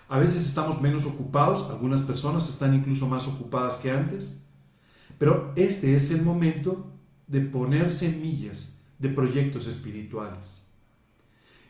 A 0.08 0.18
veces 0.18 0.46
estamos 0.48 0.80
menos 0.82 1.06
ocupados, 1.06 1.70
algunas 1.70 2.02
personas 2.02 2.48
están 2.48 2.74
incluso 2.74 3.08
más 3.08 3.28
ocupadas 3.28 3.78
que 3.78 3.92
antes, 3.92 4.43
pero 5.24 5.54
este 5.56 5.96
es 5.96 6.12
el 6.12 6.22
momento 6.22 6.92
de 7.28 7.40
poner 7.40 7.90
semillas 7.92 8.84
de 9.00 9.08
proyectos 9.08 9.68
espirituales. 9.68 10.66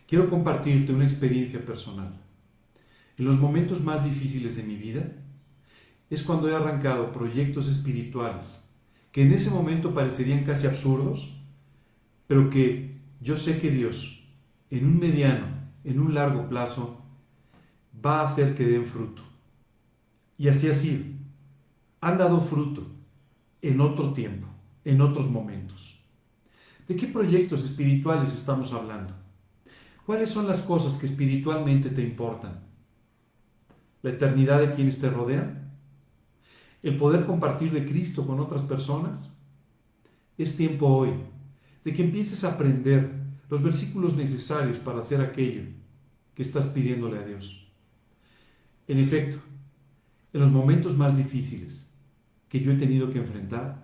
Quiero 0.08 0.28
compartirte 0.28 0.92
una 0.92 1.04
experiencia 1.04 1.64
personal. 1.64 2.20
En 3.16 3.26
los 3.26 3.38
momentos 3.38 3.84
más 3.84 4.06
difíciles 4.06 4.58
de 4.58 4.64
mi 4.64 4.76
vida 4.76 5.04
es 6.10 6.24
cuando 6.24 6.50
he 6.50 6.56
arrancado 6.56 7.12
proyectos 7.12 7.70
espirituales 7.70 8.76
que 9.12 9.22
en 9.22 9.32
ese 9.32 9.52
momento 9.52 9.94
parecerían 9.94 10.44
casi 10.46 10.66
absurdos, 10.66 11.40
pero 12.26 12.50
que 12.50 12.98
yo 13.22 13.38
sé 13.38 13.62
que 13.62 13.70
Dios, 13.70 14.28
en 14.72 14.88
un 14.88 14.98
mediano, 14.98 15.46
en 15.84 16.00
un 16.00 16.16
largo 16.16 16.50
plazo, 16.50 17.04
va 18.04 18.22
a 18.22 18.24
hacer 18.24 18.56
que 18.56 18.66
den 18.66 18.88
fruto. 18.88 19.22
Y 20.40 20.48
así 20.48 20.68
ha 20.70 20.74
sido. 20.74 21.04
Han 22.02 22.18
dado 22.18 22.42
fruto 22.42 22.93
en 23.64 23.82
otro 23.82 24.14
tiempo, 24.14 24.48
en 24.86 25.02
otros 25.02 25.32
momentos. 25.32 26.00
¿De 26.88 26.96
qué 26.96 27.08
proyectos 27.08 27.66
espirituales 27.66 28.36
estamos 28.36 28.72
hablando? 28.74 29.16
¿Cuáles 30.06 30.30
son 30.30 30.48
las 30.48 30.62
cosas 30.62 30.98
que 30.98 31.08
espiritualmente 31.08 31.90
te 31.90 32.04
importan? 32.04 32.64
la 34.04 34.10
eternidad 34.12 34.60
de 34.60 34.76
quienes 34.76 35.00
te 35.00 35.10
rodean, 35.10 35.72
el 36.84 36.98
poder 36.98 37.26
compartir 37.26 37.72
de 37.72 37.86
Cristo 37.86 38.28
con 38.28 38.40
otras 38.40 38.62
personas. 38.62 39.34
Es 40.38 40.58
tiempo 40.58 40.88
hoy 40.88 41.12
de 41.84 41.94
que 41.94 42.04
empieces 42.04 42.44
a 42.44 42.52
aprender 42.52 43.12
los 43.50 43.64
versículos 43.64 44.16
necesarios 44.16 44.78
para 44.78 45.00
hacer 45.00 45.22
aquello 45.22 45.64
que 46.36 46.42
estás 46.42 46.68
pidiéndole 46.68 47.18
a 47.18 47.26
Dios. 47.26 47.72
En 48.88 49.00
efecto, 49.00 49.38
en 50.34 50.42
los 50.42 50.52
momentos 50.52 50.98
más 50.98 51.18
difíciles 51.18 51.93
que 52.54 52.60
yo 52.60 52.72
he 52.72 52.76
tenido 52.76 53.10
que 53.10 53.18
enfrentar, 53.18 53.84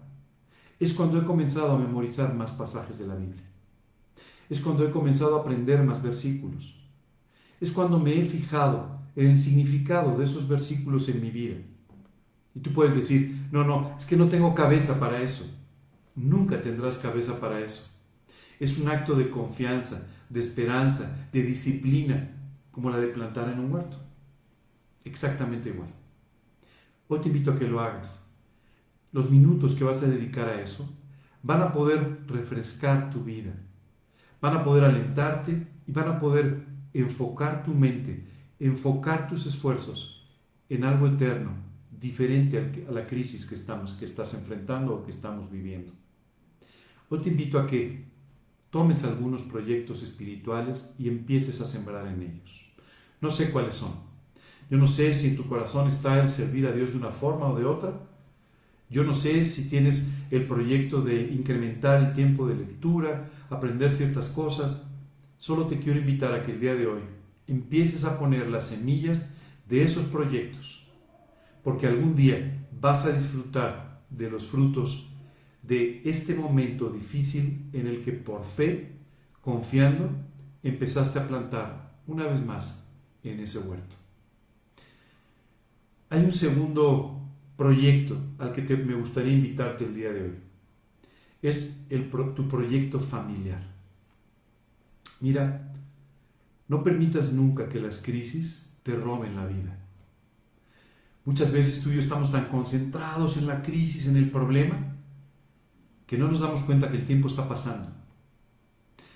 es 0.80 0.94
cuando 0.94 1.20
he 1.20 1.26
comenzado 1.26 1.72
a 1.72 1.80
memorizar 1.80 2.36
más 2.36 2.52
pasajes 2.52 3.00
de 3.00 3.08
la 3.08 3.16
Biblia. 3.16 3.44
Es 4.48 4.60
cuando 4.60 4.86
he 4.86 4.92
comenzado 4.92 5.36
a 5.36 5.42
aprender 5.42 5.82
más 5.82 6.04
versículos. 6.04 6.80
Es 7.60 7.72
cuando 7.72 7.98
me 8.00 8.20
he 8.20 8.24
fijado 8.24 9.00
en 9.16 9.32
el 9.32 9.40
significado 9.40 10.16
de 10.20 10.26
esos 10.26 10.48
versículos 10.48 11.10
en 11.10 11.20
mi 11.20 11.32
vida. 11.32 11.56
Y 12.54 12.60
tú 12.60 12.72
puedes 12.72 12.94
decir, 12.94 13.48
no, 13.52 13.64
no, 13.64 13.96
es 13.98 14.06
que 14.06 14.16
no 14.16 14.30
tengo 14.30 14.54
cabeza 14.54 15.00
para 15.00 15.20
eso. 15.20 15.50
Nunca 16.14 16.62
tendrás 16.62 17.00
cabeza 17.00 17.40
para 17.40 17.62
eso. 17.62 17.90
Es 18.60 18.78
un 18.78 18.88
acto 18.88 19.16
de 19.16 19.32
confianza, 19.32 20.06
de 20.30 20.40
esperanza, 20.40 21.28
de 21.34 21.42
disciplina, 21.42 22.38
como 22.70 22.92
la 22.92 23.00
de 23.00 23.08
plantar 23.08 23.50
en 23.50 23.62
un 23.62 23.74
huerto. 23.74 23.98
Exactamente 25.06 25.70
igual. 25.70 25.90
Hoy 27.08 27.20
te 27.20 27.30
invito 27.30 27.50
a 27.50 27.58
que 27.58 27.68
lo 27.68 27.80
hagas 27.80 28.29
los 29.12 29.30
minutos 29.30 29.76
que 29.76 29.84
vas 29.84 30.04
a 30.04 30.08
dedicar 30.08 30.48
a 30.50 30.62
eso 30.62 30.90
van 31.42 31.62
a 31.62 31.72
poder 31.72 32.20
refrescar 32.28 33.10
tu 33.12 33.24
vida, 33.24 33.54
van 34.42 34.58
a 34.58 34.64
poder 34.64 34.84
alentarte 34.84 35.68
y 35.88 35.92
van 35.92 36.08
a 36.08 36.20
poder 36.20 36.66
enfocar 36.94 37.64
tu 37.64 37.74
mente, 37.74 38.28
enfocar 38.60 39.28
tus 39.28 39.46
esfuerzos 39.46 40.28
en 40.70 40.84
algo 40.84 41.08
eterno, 41.08 41.52
diferente 42.00 42.86
a 42.88 42.92
la 42.92 43.08
crisis 43.08 43.46
que, 43.46 43.56
estamos, 43.56 43.94
que 43.94 44.06
estás 44.06 44.34
enfrentando 44.34 44.94
o 44.94 45.04
que 45.04 45.12
estamos 45.12 45.50
viviendo. 45.50 45.92
Hoy 47.10 47.20
te 47.20 47.30
invito 47.30 47.58
a 47.58 47.66
que 47.66 48.06
tomes 48.70 49.04
algunos 49.04 49.44
proyectos 49.44 50.04
espirituales 50.04 50.94
y 51.00 51.08
empieces 51.08 51.60
a 51.62 51.66
sembrar 51.66 52.08
en 52.08 52.22
ellos. 52.22 52.72
No 53.20 53.32
sé 53.32 53.52
cuáles 53.52 53.76
son. 53.76 53.92
Yo 54.70 54.78
no 54.78 54.86
sé 54.86 55.14
si 55.14 55.30
en 55.30 55.36
tu 55.36 55.48
corazón 55.48 55.88
está 55.88 56.22
el 56.22 56.30
servir 56.30 56.68
a 56.68 56.72
Dios 56.72 56.92
de 56.92 56.98
una 56.98 57.10
forma 57.10 57.48
o 57.48 57.58
de 57.58 57.66
otra, 57.66 58.09
yo 58.90 59.04
no 59.04 59.14
sé 59.14 59.46
si 59.46 59.70
tienes 59.70 60.12
el 60.32 60.48
proyecto 60.48 61.02
de 61.02 61.22
incrementar 61.22 62.02
el 62.02 62.14
tiempo 62.14 62.48
de 62.48 62.56
lectura, 62.56 63.30
aprender 63.50 63.92
ciertas 63.92 64.30
cosas. 64.30 64.92
Solo 65.38 65.68
te 65.68 65.80
quiero 65.80 66.00
invitar 66.00 66.34
a 66.34 66.44
que 66.44 66.54
el 66.54 66.60
día 66.60 66.74
de 66.74 66.88
hoy 66.88 67.02
empieces 67.48 68.04
a 68.04 68.18
poner 68.18 68.48
las 68.48 68.68
semillas 68.68 69.36
de 69.68 69.84
esos 69.84 70.06
proyectos, 70.06 70.88
porque 71.64 71.88
algún 71.88 72.16
día 72.16 72.68
vas 72.80 73.06
a 73.06 73.12
disfrutar 73.12 74.02
de 74.10 74.30
los 74.30 74.48
frutos 74.48 75.12
de 75.62 76.02
este 76.06 76.34
momento 76.34 76.90
difícil 76.90 77.70
en 77.74 77.86
el 77.86 78.04
que 78.04 78.12
por 78.12 78.44
fe, 78.44 78.96
confiando, 79.42 80.10
empezaste 80.64 81.20
a 81.20 81.28
plantar 81.28 82.00
una 82.08 82.26
vez 82.26 82.44
más 82.44 82.92
en 83.24 83.40
ese 83.40 83.60
huerto. 83.60 83.96
Hay 86.10 86.24
un 86.24 86.34
segundo 86.34 87.19
proyecto 87.60 88.18
al 88.38 88.54
que 88.54 88.62
me 88.78 88.96
gustaría 88.96 89.34
invitarte 89.34 89.84
el 89.84 89.94
día 89.94 90.14
de 90.14 90.22
hoy. 90.22 90.36
Es 91.42 91.86
el, 91.90 92.10
tu 92.10 92.48
proyecto 92.48 93.02
familiar. 93.02 93.62
Mira, 95.20 95.70
no 96.70 96.82
permitas 96.86 97.34
nunca 97.34 97.68
que 97.68 97.82
las 97.82 98.02
crisis 98.02 98.74
te 98.82 98.96
roben 98.96 99.36
la 99.36 99.46
vida. 99.46 99.78
Muchas 101.26 101.52
veces 101.52 101.84
tú 101.84 101.90
y 101.90 101.96
yo 101.96 102.00
estamos 102.00 102.32
tan 102.32 102.46
concentrados 102.46 103.36
en 103.36 103.48
la 103.48 103.62
crisis, 103.62 104.08
en 104.08 104.16
el 104.16 104.32
problema, 104.32 104.96
que 106.08 106.18
no 106.18 106.30
nos 106.30 106.40
damos 106.40 106.62
cuenta 106.62 106.90
que 106.90 106.96
el 106.96 107.06
tiempo 107.06 107.28
está 107.28 107.50
pasando, 107.50 107.92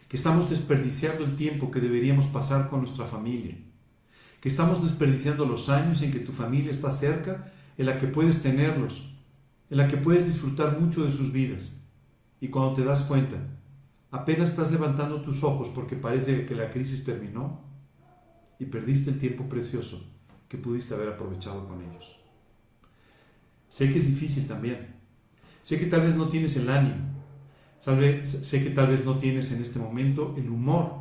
que 0.09 0.17
estamos 0.17 0.49
desperdiciando 0.49 1.23
el 1.23 1.37
tiempo 1.37 1.71
que 1.71 1.79
deberíamos 1.79 2.25
pasar 2.25 2.69
con 2.69 2.81
nuestra 2.81 3.05
familia, 3.05 3.55
que 4.41 4.49
estamos 4.49 4.83
desperdiciando 4.83 5.45
los 5.45 5.69
años 5.69 6.01
en 6.01 6.11
que 6.11 6.19
tu 6.19 6.33
familia 6.33 6.71
está 6.71 6.91
cerca 6.91 7.53
en 7.77 7.85
la 7.85 7.99
que 7.99 8.07
puedes 8.07 8.43
tenerlos, 8.43 9.15
en 9.69 9.77
la 9.77 9.87
que 9.87 9.97
puedes 9.97 10.25
disfrutar 10.25 10.79
mucho 10.79 11.03
de 11.03 11.11
sus 11.11 11.31
vidas. 11.31 11.87
Y 12.39 12.49
cuando 12.49 12.73
te 12.73 12.83
das 12.83 13.03
cuenta, 13.03 13.37
apenas 14.11 14.51
estás 14.51 14.71
levantando 14.71 15.21
tus 15.21 15.43
ojos 15.43 15.69
porque 15.69 15.95
parece 15.95 16.45
que 16.45 16.55
la 16.55 16.69
crisis 16.69 17.03
terminó 17.03 17.61
y 18.59 18.65
perdiste 18.65 19.11
el 19.11 19.19
tiempo 19.19 19.47
precioso 19.49 20.05
que 20.47 20.57
pudiste 20.57 20.93
haber 20.93 21.09
aprovechado 21.09 21.67
con 21.67 21.81
ellos. 21.81 22.19
Sé 23.69 23.91
que 23.91 23.97
es 23.97 24.07
difícil 24.07 24.45
también. 24.47 24.93
Sé 25.63 25.79
que 25.79 25.87
tal 25.87 26.01
vez 26.01 26.15
no 26.15 26.27
tienes 26.27 26.55
el 26.57 26.69
ánimo. 26.69 27.05
Sé 27.79 28.63
que 28.63 28.69
tal 28.69 28.87
vez 28.87 29.03
no 29.03 29.17
tienes 29.17 29.51
en 29.51 29.61
este 29.61 29.79
momento 29.79 30.35
el 30.37 30.47
humor. 30.49 30.93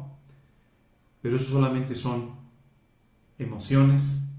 Pero 1.20 1.36
eso 1.36 1.52
solamente 1.52 1.94
son 1.94 2.30
emociones, 3.38 4.31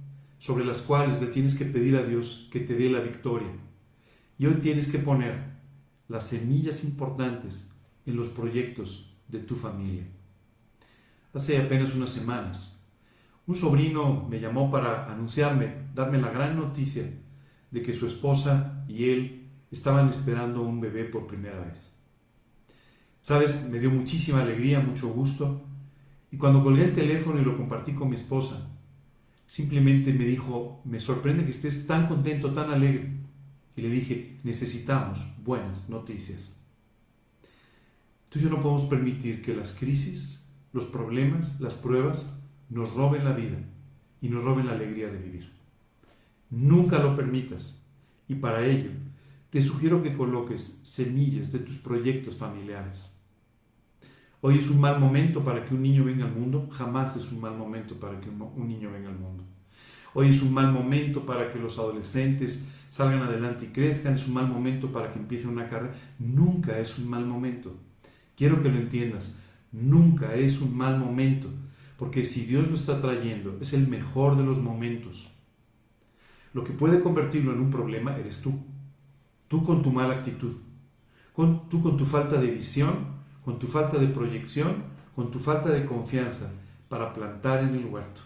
sobre 0.44 0.66
las 0.66 0.82
cuales 0.82 1.22
le 1.22 1.28
tienes 1.28 1.56
que 1.56 1.64
pedir 1.64 1.96
a 1.96 2.04
Dios 2.04 2.50
que 2.52 2.60
te 2.60 2.76
dé 2.76 2.90
la 2.90 3.00
victoria. 3.00 3.48
Y 4.38 4.46
hoy 4.46 4.56
tienes 4.56 4.92
que 4.92 5.00
poner 5.00 5.42
las 6.10 6.28
semillas 6.28 6.84
importantes 6.84 7.74
en 8.06 8.18
los 8.18 8.28
proyectos 8.28 9.16
de 9.30 9.40
tu 9.40 9.56
familia. 9.56 10.04
Hace 11.34 11.58
apenas 11.60 11.96
unas 11.96 12.10
semanas, 12.10 12.84
un 13.48 13.56
sobrino 13.56 14.28
me 14.30 14.42
llamó 14.42 14.70
para 14.70 15.10
anunciarme, 15.10 15.86
darme 15.96 16.18
la 16.18 16.30
gran 16.30 16.58
noticia 16.58 17.10
de 17.72 17.82
que 17.82 17.94
su 17.94 18.06
esposa 18.06 18.84
y 18.90 19.12
él 19.12 19.48
estaban 19.72 20.10
esperando 20.10 20.62
un 20.62 20.82
bebé 20.82 21.06
por 21.06 21.26
primera 21.26 21.62
vez. 21.62 21.98
Sabes, 23.22 23.70
me 23.70 23.80
dio 23.80 23.92
muchísima 23.92 24.42
alegría, 24.42 24.82
mucho 24.82 25.08
gusto, 25.08 25.64
y 26.32 26.38
cuando 26.38 26.62
colgué 26.62 26.84
el 26.84 26.92
teléfono 26.92 27.40
y 27.40 27.46
lo 27.46 27.56
compartí 27.56 27.94
con 27.94 28.10
mi 28.10 28.16
esposa, 28.16 28.73
simplemente 29.54 30.12
me 30.12 30.26
dijo, 30.26 30.82
me 30.84 31.00
sorprende 31.00 31.44
que 31.46 31.52
estés 31.52 31.86
tan 31.86 32.08
contento, 32.08 32.54
tan 32.54 32.72
alegre. 32.72 33.12
Y 33.76 33.84
le 33.84 33.90
dije, 33.92 34.40
necesitamos 34.44 35.36
buenas 35.44 35.88
noticias. 35.90 36.66
Tú 38.30 38.40
y 38.40 38.42
yo 38.42 38.50
no 38.50 38.60
podemos 38.60 38.86
permitir 38.86 39.44
que 39.44 39.54
las 39.54 39.76
crisis, 39.76 40.52
los 40.72 40.88
problemas, 40.88 41.62
las 41.62 41.76
pruebas 41.76 42.44
nos 42.72 42.96
roben 42.96 43.26
la 43.26 43.34
vida 43.34 43.60
y 44.24 44.30
nos 44.30 44.44
roben 44.44 44.66
la 44.66 44.72
alegría 44.72 45.12
de 45.12 45.20
vivir. 45.20 45.52
Nunca 46.50 46.98
lo 46.98 47.16
permitas. 47.16 47.86
Y 48.28 48.34
para 48.34 48.66
ello, 48.66 48.90
te 49.52 49.62
sugiero 49.62 50.02
que 50.02 50.18
coloques 50.18 50.82
semillas 50.82 51.52
de 51.52 51.60
tus 51.60 51.76
proyectos 51.76 52.38
familiares. 52.38 53.13
Hoy 54.46 54.58
es 54.58 54.70
un 54.70 54.82
mal 54.82 55.00
momento 55.00 55.42
para 55.42 55.64
que 55.64 55.74
un 55.74 55.82
niño 55.82 56.04
venga 56.04 56.26
al 56.26 56.34
mundo, 56.34 56.68
jamás 56.70 57.16
es 57.16 57.32
un 57.32 57.40
mal 57.40 57.56
momento 57.56 57.98
para 57.98 58.20
que 58.20 58.30
un 58.30 58.68
niño 58.68 58.92
venga 58.92 59.08
al 59.08 59.18
mundo. 59.18 59.46
Hoy 60.14 60.32
es 60.32 60.42
un 60.42 60.54
mal 60.54 60.70
momento 60.70 61.26
para 61.26 61.50
que 61.50 61.60
los 61.60 61.80
adolescentes 61.80 62.68
salgan 62.90 63.22
adelante 63.22 63.64
y 63.64 63.68
crezcan, 63.70 64.16
es 64.16 64.28
un 64.28 64.34
mal 64.34 64.50
momento 64.50 64.92
para 64.92 65.14
que 65.14 65.20
empiecen 65.20 65.52
una 65.52 65.70
carrera. 65.70 65.96
Nunca 66.20 66.78
es 66.78 67.00
un 67.00 67.10
mal 67.10 67.26
momento. 67.26 67.74
Quiero 68.36 68.62
que 68.62 68.68
lo 68.68 68.80
entiendas, 68.80 69.42
nunca 69.72 70.36
es 70.36 70.60
un 70.60 70.76
mal 70.76 71.00
momento, 71.00 71.48
porque 71.98 72.26
si 72.26 72.44
Dios 72.44 72.68
lo 72.68 72.76
está 72.76 73.00
trayendo, 73.00 73.58
es 73.62 73.72
el 73.72 73.88
mejor 73.88 74.36
de 74.36 74.44
los 74.44 74.62
momentos. 74.62 75.40
Lo 76.54 76.66
que 76.66 76.74
puede 76.74 77.00
convertirlo 77.00 77.54
en 77.54 77.62
un 77.62 77.72
problema 77.72 78.18
eres 78.18 78.42
tú, 78.42 78.62
tú 79.48 79.64
con 79.64 79.82
tu 79.82 79.90
mala 79.90 80.16
actitud, 80.16 80.58
tú 81.34 81.82
con 81.82 81.96
tu 81.96 82.04
falta 82.04 82.42
de 82.42 82.52
visión 82.52 83.23
con 83.44 83.60
tu 83.60 83.68
falta 83.68 83.98
de 83.98 84.08
proyección, 84.08 84.84
con 85.16 85.32
tu 85.32 85.40
falta 85.40 85.70
de 85.70 85.86
confianza 85.86 86.54
para 86.88 87.14
plantar 87.14 87.64
en 87.64 87.76
el 87.76 87.86
huerto. 87.86 88.22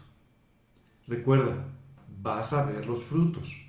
Recuerda, 1.08 1.66
vas 2.22 2.54
a 2.54 2.66
ver 2.66 2.86
los 2.86 3.04
frutos. 3.04 3.66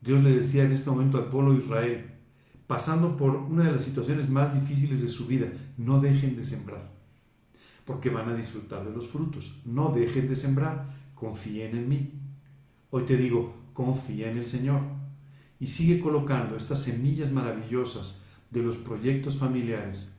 Dios 0.00 0.22
le 0.22 0.36
decía 0.36 0.64
en 0.64 0.72
este 0.72 0.90
momento 0.90 1.18
al 1.18 1.30
pueblo 1.30 1.52
de 1.52 1.58
Israel, 1.58 2.10
pasando 2.66 3.16
por 3.16 3.34
una 3.36 3.64
de 3.64 3.72
las 3.72 3.84
situaciones 3.84 4.28
más 4.28 4.54
difíciles 4.54 5.02
de 5.02 5.08
su 5.08 5.26
vida, 5.26 5.48
no 5.76 6.00
dejen 6.00 6.36
de 6.36 6.44
sembrar, 6.44 6.90
porque 7.84 8.10
van 8.10 8.28
a 8.28 8.34
disfrutar 8.34 8.84
de 8.84 8.94
los 8.94 9.08
frutos. 9.08 9.62
No 9.64 9.90
dejen 9.90 10.28
de 10.28 10.36
sembrar, 10.36 10.94
confíen 11.14 11.76
en 11.76 11.88
mí. 11.88 12.12
Hoy 12.90 13.04
te 13.04 13.16
digo, 13.16 13.54
confía 13.72 14.30
en 14.30 14.38
el 14.38 14.46
Señor 14.46 14.80
y 15.58 15.66
sigue 15.66 16.00
colocando 16.00 16.56
estas 16.56 16.82
semillas 16.82 17.32
maravillosas 17.32 18.26
de 18.50 18.62
los 18.62 18.76
proyectos 18.76 19.36
familiares 19.36 20.13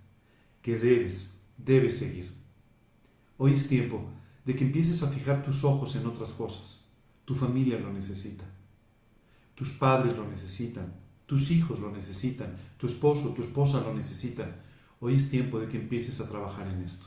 que 0.66 0.80
debes, 0.80 1.44
debes 1.60 2.00
seguir. 2.00 2.32
Hoy 3.38 3.54
es 3.54 3.68
tiempo 3.68 4.10
de 4.46 4.56
que 4.56 4.64
empieces 4.64 5.04
a 5.04 5.08
fijar 5.08 5.44
tus 5.44 5.64
ojos 5.64 5.96
en 5.96 6.08
otras 6.08 6.32
cosas. 6.32 6.90
Tu 7.24 7.36
familia 7.36 7.78
lo 7.78 7.94
necesita. 7.94 8.46
Tus 9.54 9.74
padres 9.74 10.18
lo 10.18 10.28
necesitan. 10.28 10.92
Tus 11.28 11.52
hijos 11.52 11.80
lo 11.80 11.92
necesitan. 11.92 12.58
Tu 12.80 12.88
esposo, 12.88 13.36
tu 13.36 13.44
esposa 13.44 13.80
lo 13.82 13.94
necesitan. 13.94 14.56
Hoy 15.02 15.14
es 15.14 15.30
tiempo 15.30 15.60
de 15.60 15.68
que 15.68 15.78
empieces 15.78 16.20
a 16.20 16.28
trabajar 16.28 16.68
en 16.68 16.82
esto. 16.82 17.06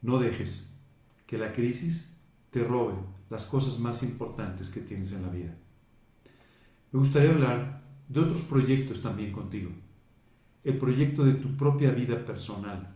No 0.00 0.18
dejes 0.18 0.80
que 1.26 1.36
la 1.36 1.52
crisis 1.52 2.16
te 2.48 2.64
robe 2.64 2.94
las 3.28 3.48
cosas 3.48 3.78
más 3.80 4.02
importantes 4.02 4.70
que 4.70 4.80
tienes 4.80 5.12
en 5.12 5.26
la 5.26 5.28
vida. 5.28 5.54
Me 6.90 7.00
gustaría 7.00 7.32
hablar 7.32 7.82
de 8.08 8.20
otros 8.20 8.40
proyectos 8.44 9.02
también 9.02 9.30
contigo. 9.30 9.72
El 10.64 10.78
proyecto 10.78 11.24
de 11.24 11.34
tu 11.34 11.56
propia 11.56 11.90
vida 11.90 12.24
personal, 12.24 12.94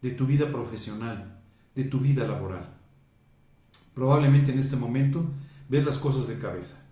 de 0.00 0.10
tu 0.10 0.26
vida 0.26 0.50
profesional, 0.50 1.40
de 1.74 1.84
tu 1.84 1.98
vida 2.00 2.26
laboral. 2.26 2.68
Probablemente 3.94 4.52
en 4.52 4.58
este 4.58 4.76
momento 4.76 5.24
ves 5.68 5.84
las 5.84 5.98
cosas 5.98 6.28
de 6.28 6.38
cabeza. 6.38 6.82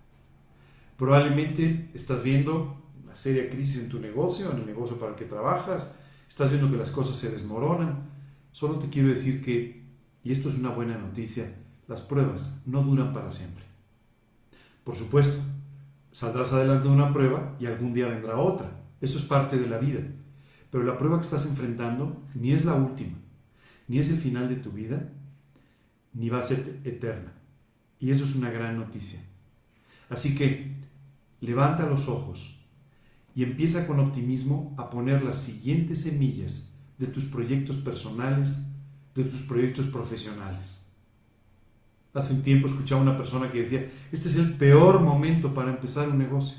Probablemente 0.97 1.89
estás 1.93 2.23
viendo 2.23 2.81
una 3.03 3.15
seria 3.15 3.49
crisis 3.49 3.83
en 3.83 3.89
tu 3.89 3.99
negocio, 3.99 4.51
en 4.51 4.59
el 4.59 4.65
negocio 4.65 4.97
para 4.99 5.11
el 5.11 5.17
que 5.17 5.25
trabajas, 5.25 5.99
estás 6.27 6.49
viendo 6.49 6.69
que 6.69 6.77
las 6.77 6.91
cosas 6.91 7.17
se 7.17 7.31
desmoronan. 7.31 8.09
Solo 8.51 8.79
te 8.79 8.89
quiero 8.89 9.09
decir 9.09 9.43
que, 9.43 9.83
y 10.23 10.31
esto 10.31 10.49
es 10.49 10.55
una 10.55 10.69
buena 10.69 10.97
noticia, 10.97 11.55
las 11.87 12.01
pruebas 12.01 12.61
no 12.65 12.83
duran 12.83 13.13
para 13.13 13.31
siempre. 13.31 13.63
Por 14.83 14.95
supuesto, 14.95 15.41
saldrás 16.11 16.53
adelante 16.53 16.87
de 16.87 16.93
una 16.93 17.11
prueba 17.11 17.55
y 17.59 17.65
algún 17.65 17.93
día 17.93 18.07
vendrá 18.07 18.37
otra. 18.37 18.80
Eso 19.01 19.17
es 19.17 19.25
parte 19.25 19.57
de 19.57 19.67
la 19.67 19.79
vida. 19.79 20.01
Pero 20.69 20.83
la 20.85 20.97
prueba 20.97 21.17
que 21.17 21.23
estás 21.23 21.45
enfrentando 21.45 22.23
ni 22.33 22.53
es 22.53 22.63
la 22.63 22.75
última, 22.75 23.17
ni 23.87 23.99
es 23.99 24.09
el 24.09 24.17
final 24.17 24.47
de 24.47 24.55
tu 24.55 24.71
vida, 24.71 25.09
ni 26.13 26.29
va 26.29 26.39
a 26.39 26.43
ser 26.43 26.79
eterna. 26.85 27.33
Y 27.99 28.11
eso 28.11 28.23
es 28.23 28.35
una 28.35 28.51
gran 28.51 28.77
noticia. 28.77 29.19
Así 30.09 30.35
que 30.35 30.75
levanta 31.41 31.85
los 31.85 32.07
ojos 32.07 32.65
y 33.35 33.43
empieza 33.43 33.87
con 33.87 33.99
optimismo 33.99 34.73
a 34.77 34.89
poner 34.89 35.23
las 35.23 35.37
siguientes 35.41 36.03
semillas 36.03 36.73
de 36.97 37.07
tus 37.07 37.25
proyectos 37.25 37.77
personales, 37.77 38.71
de 39.15 39.23
tus 39.23 39.41
proyectos 39.41 39.87
profesionales. 39.87 40.85
Hace 42.13 42.33
un 42.33 42.43
tiempo 42.43 42.67
escuchaba 42.67 43.01
una 43.01 43.17
persona 43.17 43.51
que 43.51 43.59
decía, 43.59 43.89
este 44.11 44.27
es 44.27 44.35
el 44.35 44.53
peor 44.53 45.01
momento 45.01 45.53
para 45.53 45.71
empezar 45.71 46.09
un 46.09 46.17
negocio. 46.17 46.57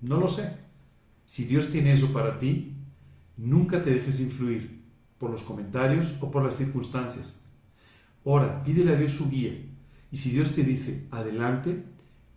No 0.00 0.18
lo 0.18 0.26
sé. 0.26 0.65
Si 1.26 1.44
Dios 1.44 1.70
tiene 1.70 1.92
eso 1.92 2.12
para 2.12 2.38
ti, 2.38 2.76
nunca 3.36 3.82
te 3.82 3.90
dejes 3.90 4.20
influir 4.20 4.80
por 5.18 5.30
los 5.30 5.42
comentarios 5.42 6.16
o 6.20 6.30
por 6.30 6.44
las 6.44 6.54
circunstancias. 6.54 7.44
Ora, 8.22 8.62
pídele 8.62 8.94
a 8.94 8.96
Dios 8.96 9.12
su 9.12 9.28
guía. 9.28 9.52
Y 10.12 10.16
si 10.16 10.30
Dios 10.30 10.52
te 10.52 10.62
dice, 10.62 11.08
adelante, 11.10 11.84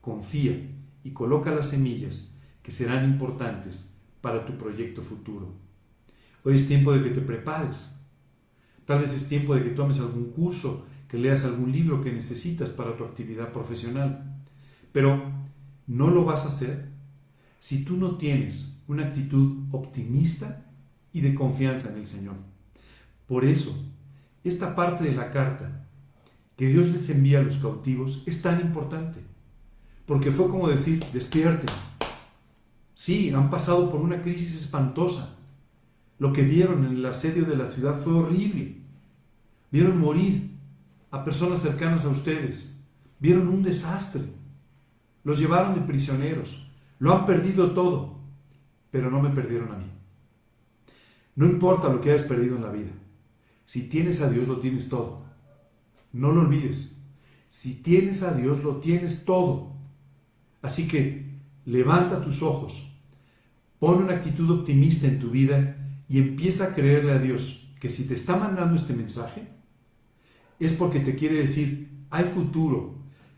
confía 0.01 0.59
y 1.03 1.11
coloca 1.11 1.51
las 1.51 1.69
semillas 1.69 2.35
que 2.63 2.71
serán 2.71 3.05
importantes 3.05 3.95
para 4.21 4.45
tu 4.45 4.57
proyecto 4.57 5.03
futuro. 5.03 5.53
Hoy 6.43 6.55
es 6.55 6.67
tiempo 6.67 6.91
de 6.91 7.03
que 7.03 7.11
te 7.11 7.21
prepares. 7.21 8.01
Tal 8.85 9.01
vez 9.01 9.13
es 9.13 9.27
tiempo 9.27 9.53
de 9.53 9.63
que 9.63 9.69
tomes 9.69 9.99
algún 9.99 10.31
curso 10.31 10.87
que 11.07 11.17
leas 11.17 11.45
algún 11.45 11.71
libro 11.71 12.01
que 12.01 12.11
necesitas 12.11 12.71
para 12.71 12.95
tu 12.97 13.03
actividad 13.03 13.51
profesional. 13.51 14.35
Pero 14.91 15.31
no 15.85 16.09
lo 16.09 16.25
vas 16.25 16.45
a 16.45 16.49
hacer 16.49 16.89
si 17.59 17.83
tú 17.83 17.97
no 17.97 18.17
tienes 18.17 18.78
una 18.89 19.05
actitud 19.05 19.65
optimista 19.71 20.65
y 21.13 21.21
de 21.21 21.35
confianza 21.35 21.89
en 21.91 21.99
el 21.99 22.07
Señor. 22.07 22.35
Por 23.27 23.45
eso, 23.45 23.73
esta 24.43 24.75
parte 24.75 25.03
de 25.03 25.13
la 25.13 25.31
carta 25.31 25.85
que 26.57 26.67
Dios 26.67 26.87
les 26.87 27.09
envía 27.11 27.39
a 27.39 27.43
los 27.43 27.57
cautivos 27.57 28.23
es 28.25 28.41
tan 28.41 28.59
importante, 28.59 29.21
porque 30.07 30.31
fue 30.31 30.49
como 30.49 30.67
decir, 30.67 31.03
despierten. 31.13 31.69
Sí, 32.95 33.31
han 33.31 33.51
pasado 33.51 33.91
por 33.91 34.01
una 34.01 34.23
crisis 34.23 34.55
espantosa. 34.55 35.37
Lo 36.17 36.33
que 36.33 36.41
vieron 36.41 36.83
en 36.83 36.93
el 36.93 37.05
asedio 37.05 37.45
de 37.45 37.55
la 37.55 37.67
ciudad 37.67 38.01
fue 38.01 38.13
horrible. 38.13 38.81
Vieron 39.71 39.99
morir 39.99 40.57
a 41.11 41.23
personas 41.23 41.59
cercanas 41.59 42.05
a 42.05 42.09
ustedes. 42.09 42.83
Vieron 43.19 43.47
un 43.47 43.61
desastre. 43.61 44.23
Los 45.23 45.39
llevaron 45.39 45.75
de 45.75 45.81
prisioneros. 45.81 46.71
Lo 46.97 47.13
han 47.13 47.25
perdido 47.25 47.71
todo. 47.71 48.18
Pero 48.91 49.09
no 49.09 49.21
me 49.21 49.29
perdieron 49.29 49.71
a 49.71 49.77
mí. 49.77 49.85
No 51.35 51.45
importa 51.45 51.89
lo 51.89 52.01
que 52.01 52.11
hayas 52.11 52.23
perdido 52.23 52.55
en 52.55 52.63
la 52.63 52.71
vida. 52.71 52.91
Si 53.65 53.87
tienes 53.87 54.21
a 54.21 54.29
Dios, 54.29 54.47
lo 54.47 54.59
tienes 54.59 54.89
todo. 54.89 55.23
No 56.11 56.31
lo 56.31 56.41
olvides. 56.41 57.05
Si 57.47 57.81
tienes 57.81 58.23
a 58.23 58.33
Dios, 58.33 58.63
lo 58.63 58.77
tienes 58.77 59.25
todo. 59.25 59.75
Así 60.61 60.87
que 60.87 61.29
levanta 61.65 62.23
tus 62.23 62.41
ojos, 62.41 62.91
pon 63.79 64.03
una 64.03 64.15
actitud 64.15 64.49
optimista 64.49 65.07
en 65.07 65.19
tu 65.19 65.29
vida 65.29 65.77
y 66.09 66.17
empieza 66.17 66.65
a 66.65 66.75
creerle 66.75 67.11
a 67.11 67.19
Dios 67.19 67.71
que 67.79 67.89
si 67.89 68.07
te 68.07 68.15
está 68.15 68.35
mandando 68.35 68.75
este 68.75 68.93
mensaje, 68.93 69.47
es 70.59 70.73
porque 70.73 70.99
te 70.99 71.15
quiere 71.15 71.37
decir, 71.37 71.89
hay 72.09 72.25
futuro, 72.25 72.95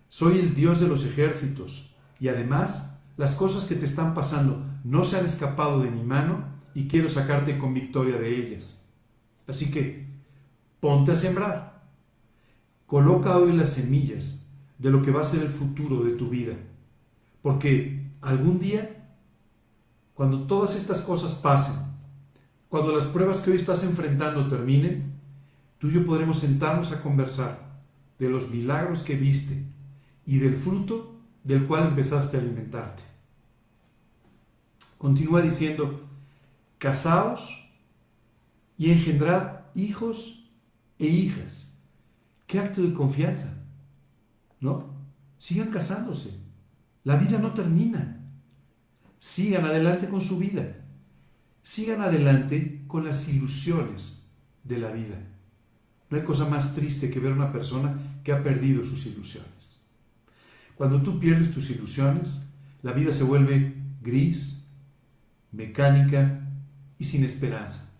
soy 0.07 0.39
el 0.39 0.55
Dios 0.55 0.79
de 0.79 0.87
los 0.87 1.05
ejércitos 1.05 1.95
y 2.19 2.29
además 2.29 2.99
las 3.17 3.35
cosas 3.35 3.65
que 3.65 3.75
te 3.75 3.85
están 3.85 4.13
pasando 4.13 4.65
no 4.83 5.03
se 5.03 5.17
han 5.17 5.25
escapado 5.25 5.81
de 5.81 5.91
mi 5.91 6.03
mano 6.03 6.45
y 6.73 6.87
quiero 6.87 7.09
sacarte 7.09 7.57
con 7.57 7.73
victoria 7.73 8.17
de 8.17 8.35
ellas. 8.35 8.87
Así 9.47 9.71
que 9.71 10.07
ponte 10.79 11.11
a 11.11 11.15
sembrar. 11.15 11.83
Coloca 12.85 13.37
hoy 13.37 13.53
las 13.53 13.69
semillas 13.69 14.51
de 14.77 14.89
lo 14.89 15.01
que 15.01 15.11
va 15.11 15.21
a 15.21 15.25
ser 15.25 15.43
el 15.43 15.49
futuro 15.49 16.03
de 16.03 16.13
tu 16.13 16.29
vida. 16.29 16.53
Porque 17.41 18.11
algún 18.21 18.59
día, 18.59 19.07
cuando 20.13 20.43
todas 20.43 20.75
estas 20.75 21.01
cosas 21.01 21.35
pasen, 21.35 21.75
cuando 22.69 22.95
las 22.95 23.05
pruebas 23.05 23.41
que 23.41 23.51
hoy 23.51 23.57
estás 23.57 23.83
enfrentando 23.83 24.47
terminen, 24.47 25.13
tú 25.77 25.87
y 25.87 25.93
yo 25.93 26.05
podremos 26.05 26.39
sentarnos 26.39 26.91
a 26.91 27.01
conversar 27.01 27.59
de 28.17 28.29
los 28.29 28.49
milagros 28.49 29.03
que 29.03 29.15
viste 29.15 29.63
y 30.25 30.39
del 30.39 30.55
fruto 30.55 31.15
del 31.43 31.65
cual 31.65 31.87
empezaste 31.87 32.37
a 32.37 32.39
alimentarte. 32.39 33.10
Continúa 35.01 35.41
diciendo, 35.41 36.07
casaos 36.77 37.67
y 38.77 38.91
engendrad 38.91 39.61
hijos 39.73 40.51
e 40.99 41.07
hijas. 41.07 41.81
Qué 42.45 42.59
acto 42.59 42.83
de 42.83 42.93
confianza, 42.93 43.51
¿no? 44.59 44.93
Sigan 45.39 45.71
casándose. 45.71 46.37
La 47.03 47.15
vida 47.15 47.39
no 47.39 47.51
termina. 47.51 48.23
Sigan 49.17 49.65
adelante 49.65 50.07
con 50.07 50.21
su 50.21 50.37
vida. 50.37 50.85
Sigan 51.63 52.01
adelante 52.01 52.83
con 52.85 53.03
las 53.03 53.27
ilusiones 53.27 54.31
de 54.63 54.77
la 54.77 54.91
vida. 54.91 55.17
No 56.11 56.17
hay 56.17 56.23
cosa 56.23 56.47
más 56.47 56.75
triste 56.75 57.09
que 57.09 57.19
ver 57.19 57.31
a 57.31 57.37
una 57.37 57.51
persona 57.51 58.19
que 58.23 58.33
ha 58.33 58.43
perdido 58.43 58.83
sus 58.83 59.07
ilusiones. 59.07 59.83
Cuando 60.75 61.01
tú 61.01 61.19
pierdes 61.19 61.51
tus 61.51 61.71
ilusiones, 61.71 62.45
la 62.83 62.91
vida 62.91 63.11
se 63.11 63.23
vuelve 63.23 63.73
gris, 64.03 64.60
mecánica 65.51 66.41
y 66.97 67.03
sin 67.05 67.23
esperanza. 67.23 67.93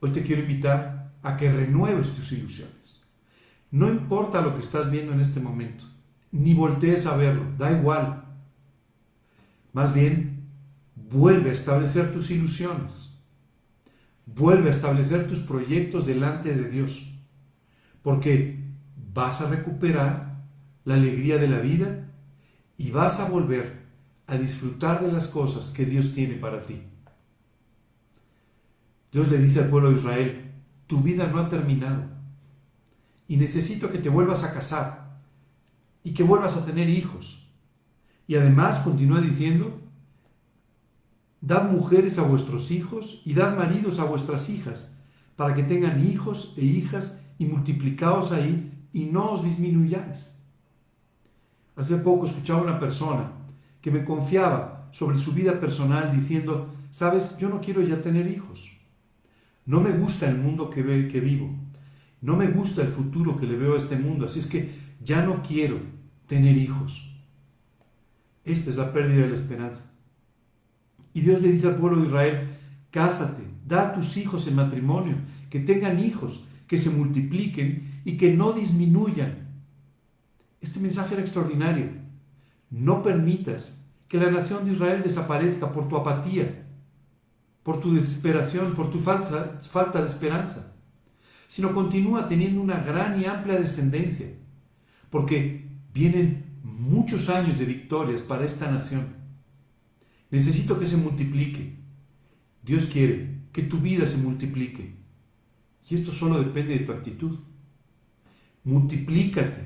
Hoy 0.00 0.12
te 0.12 0.22
quiero 0.22 0.42
invitar 0.42 1.12
a 1.22 1.36
que 1.36 1.50
renueves 1.50 2.10
tus 2.10 2.32
ilusiones. 2.32 3.06
No 3.70 3.88
importa 3.88 4.40
lo 4.40 4.54
que 4.54 4.60
estás 4.60 4.90
viendo 4.90 5.12
en 5.12 5.20
este 5.20 5.40
momento, 5.40 5.84
ni 6.32 6.54
voltees 6.54 7.06
a 7.06 7.16
verlo, 7.16 7.44
da 7.58 7.72
igual. 7.72 8.24
Más 9.72 9.92
bien, 9.92 10.48
vuelve 10.94 11.50
a 11.50 11.54
establecer 11.54 12.12
tus 12.12 12.30
ilusiones 12.30 13.16
Vuelve 14.26 14.68
a 14.68 14.72
establecer 14.72 15.28
tus 15.28 15.38
proyectos 15.38 16.04
delante 16.04 16.52
de 16.52 16.68
Dios, 16.68 17.14
porque 18.02 18.58
vas 19.14 19.40
a 19.40 19.48
recuperar 19.48 20.42
la 20.84 20.94
alegría 20.94 21.38
de 21.38 21.46
la 21.46 21.60
vida 21.60 22.08
y 22.76 22.90
vas 22.90 23.20
a 23.20 23.28
volver 23.28 23.85
a 24.26 24.36
disfrutar 24.36 25.04
de 25.04 25.12
las 25.12 25.28
cosas 25.28 25.72
que 25.72 25.84
Dios 25.84 26.12
tiene 26.12 26.34
para 26.34 26.62
ti. 26.62 26.82
Dios 29.12 29.30
le 29.30 29.38
dice 29.38 29.60
al 29.60 29.70
pueblo 29.70 29.90
de 29.90 29.96
Israel, 29.96 30.52
tu 30.86 31.00
vida 31.00 31.26
no 31.26 31.38
ha 31.38 31.48
terminado 31.48 32.02
y 33.28 33.36
necesito 33.36 33.90
que 33.90 33.98
te 33.98 34.08
vuelvas 34.08 34.44
a 34.44 34.52
casar 34.52 35.20
y 36.02 36.12
que 36.12 36.22
vuelvas 36.22 36.56
a 36.56 36.64
tener 36.64 36.88
hijos. 36.88 37.48
Y 38.28 38.36
además 38.36 38.80
continúa 38.80 39.20
diciendo, 39.20 39.80
Dad 41.40 41.70
mujeres 41.70 42.18
a 42.18 42.22
vuestros 42.22 42.70
hijos 42.70 43.22
y 43.24 43.34
dad 43.34 43.56
maridos 43.56 44.00
a 44.00 44.04
vuestras 44.04 44.48
hijas, 44.48 44.96
para 45.36 45.54
que 45.54 45.62
tengan 45.62 46.04
hijos 46.04 46.54
e 46.56 46.64
hijas 46.64 47.24
y 47.38 47.44
multiplicaos 47.44 48.32
ahí 48.32 48.72
y 48.92 49.04
no 49.04 49.32
os 49.32 49.44
disminuyáis. 49.44 50.42
Hace 51.76 51.98
poco 51.98 52.24
escuchaba 52.24 52.62
una 52.62 52.80
persona 52.80 53.30
que 53.86 53.92
me 53.92 54.04
confiaba 54.04 54.88
sobre 54.90 55.16
su 55.16 55.32
vida 55.32 55.60
personal 55.60 56.10
diciendo, 56.12 56.74
sabes, 56.90 57.38
yo 57.38 57.48
no 57.48 57.60
quiero 57.60 57.82
ya 57.82 58.00
tener 58.00 58.26
hijos. 58.26 58.80
No 59.64 59.80
me 59.80 59.92
gusta 59.92 60.28
el 60.28 60.38
mundo 60.38 60.70
que, 60.70 60.82
ve, 60.82 61.06
que 61.06 61.20
vivo. 61.20 61.54
No 62.20 62.34
me 62.34 62.48
gusta 62.48 62.82
el 62.82 62.88
futuro 62.88 63.36
que 63.36 63.46
le 63.46 63.54
veo 63.54 63.74
a 63.74 63.76
este 63.76 63.96
mundo. 63.96 64.26
Así 64.26 64.40
es 64.40 64.48
que 64.48 64.72
ya 65.00 65.24
no 65.24 65.40
quiero 65.40 65.78
tener 66.26 66.56
hijos. 66.56 67.22
Esta 68.44 68.70
es 68.70 68.76
la 68.76 68.92
pérdida 68.92 69.22
de 69.22 69.28
la 69.28 69.36
esperanza. 69.36 69.88
Y 71.14 71.20
Dios 71.20 71.40
le 71.40 71.52
dice 71.52 71.68
al 71.68 71.76
pueblo 71.76 72.00
de 72.00 72.08
Israel, 72.08 72.56
cásate, 72.90 73.44
da 73.64 73.82
a 73.82 73.94
tus 73.94 74.16
hijos 74.16 74.48
en 74.48 74.56
matrimonio, 74.56 75.14
que 75.48 75.60
tengan 75.60 76.02
hijos, 76.04 76.44
que 76.66 76.78
se 76.78 76.90
multipliquen 76.90 77.88
y 78.04 78.16
que 78.16 78.34
no 78.34 78.52
disminuyan. 78.52 79.46
Este 80.60 80.80
mensaje 80.80 81.14
era 81.14 81.22
extraordinario. 81.22 82.04
No 82.70 83.02
permitas 83.02 83.86
que 84.08 84.18
la 84.18 84.30
nación 84.30 84.64
de 84.64 84.72
Israel 84.72 85.02
desaparezca 85.02 85.72
por 85.72 85.88
tu 85.88 85.96
apatía, 85.96 86.66
por 87.62 87.80
tu 87.80 87.94
desesperación, 87.94 88.74
por 88.74 88.90
tu 88.90 89.00
falta, 89.00 89.58
falta 89.60 90.00
de 90.00 90.06
esperanza, 90.06 90.74
sino 91.46 91.74
continúa 91.74 92.26
teniendo 92.26 92.60
una 92.60 92.80
gran 92.80 93.20
y 93.20 93.24
amplia 93.24 93.58
descendencia, 93.58 94.28
porque 95.10 95.68
vienen 95.92 96.60
muchos 96.62 97.28
años 97.28 97.58
de 97.58 97.64
victorias 97.64 98.20
para 98.20 98.44
esta 98.44 98.70
nación. 98.70 99.14
Necesito 100.30 100.78
que 100.78 100.86
se 100.86 100.96
multiplique. 100.96 101.76
Dios 102.62 102.86
quiere 102.86 103.42
que 103.52 103.62
tu 103.62 103.78
vida 103.78 104.06
se 104.06 104.18
multiplique. 104.18 104.94
Y 105.88 105.94
esto 105.94 106.10
solo 106.10 106.38
depende 106.38 106.78
de 106.78 106.84
tu 106.84 106.92
actitud. 106.92 107.38
Multiplícate. 108.64 109.60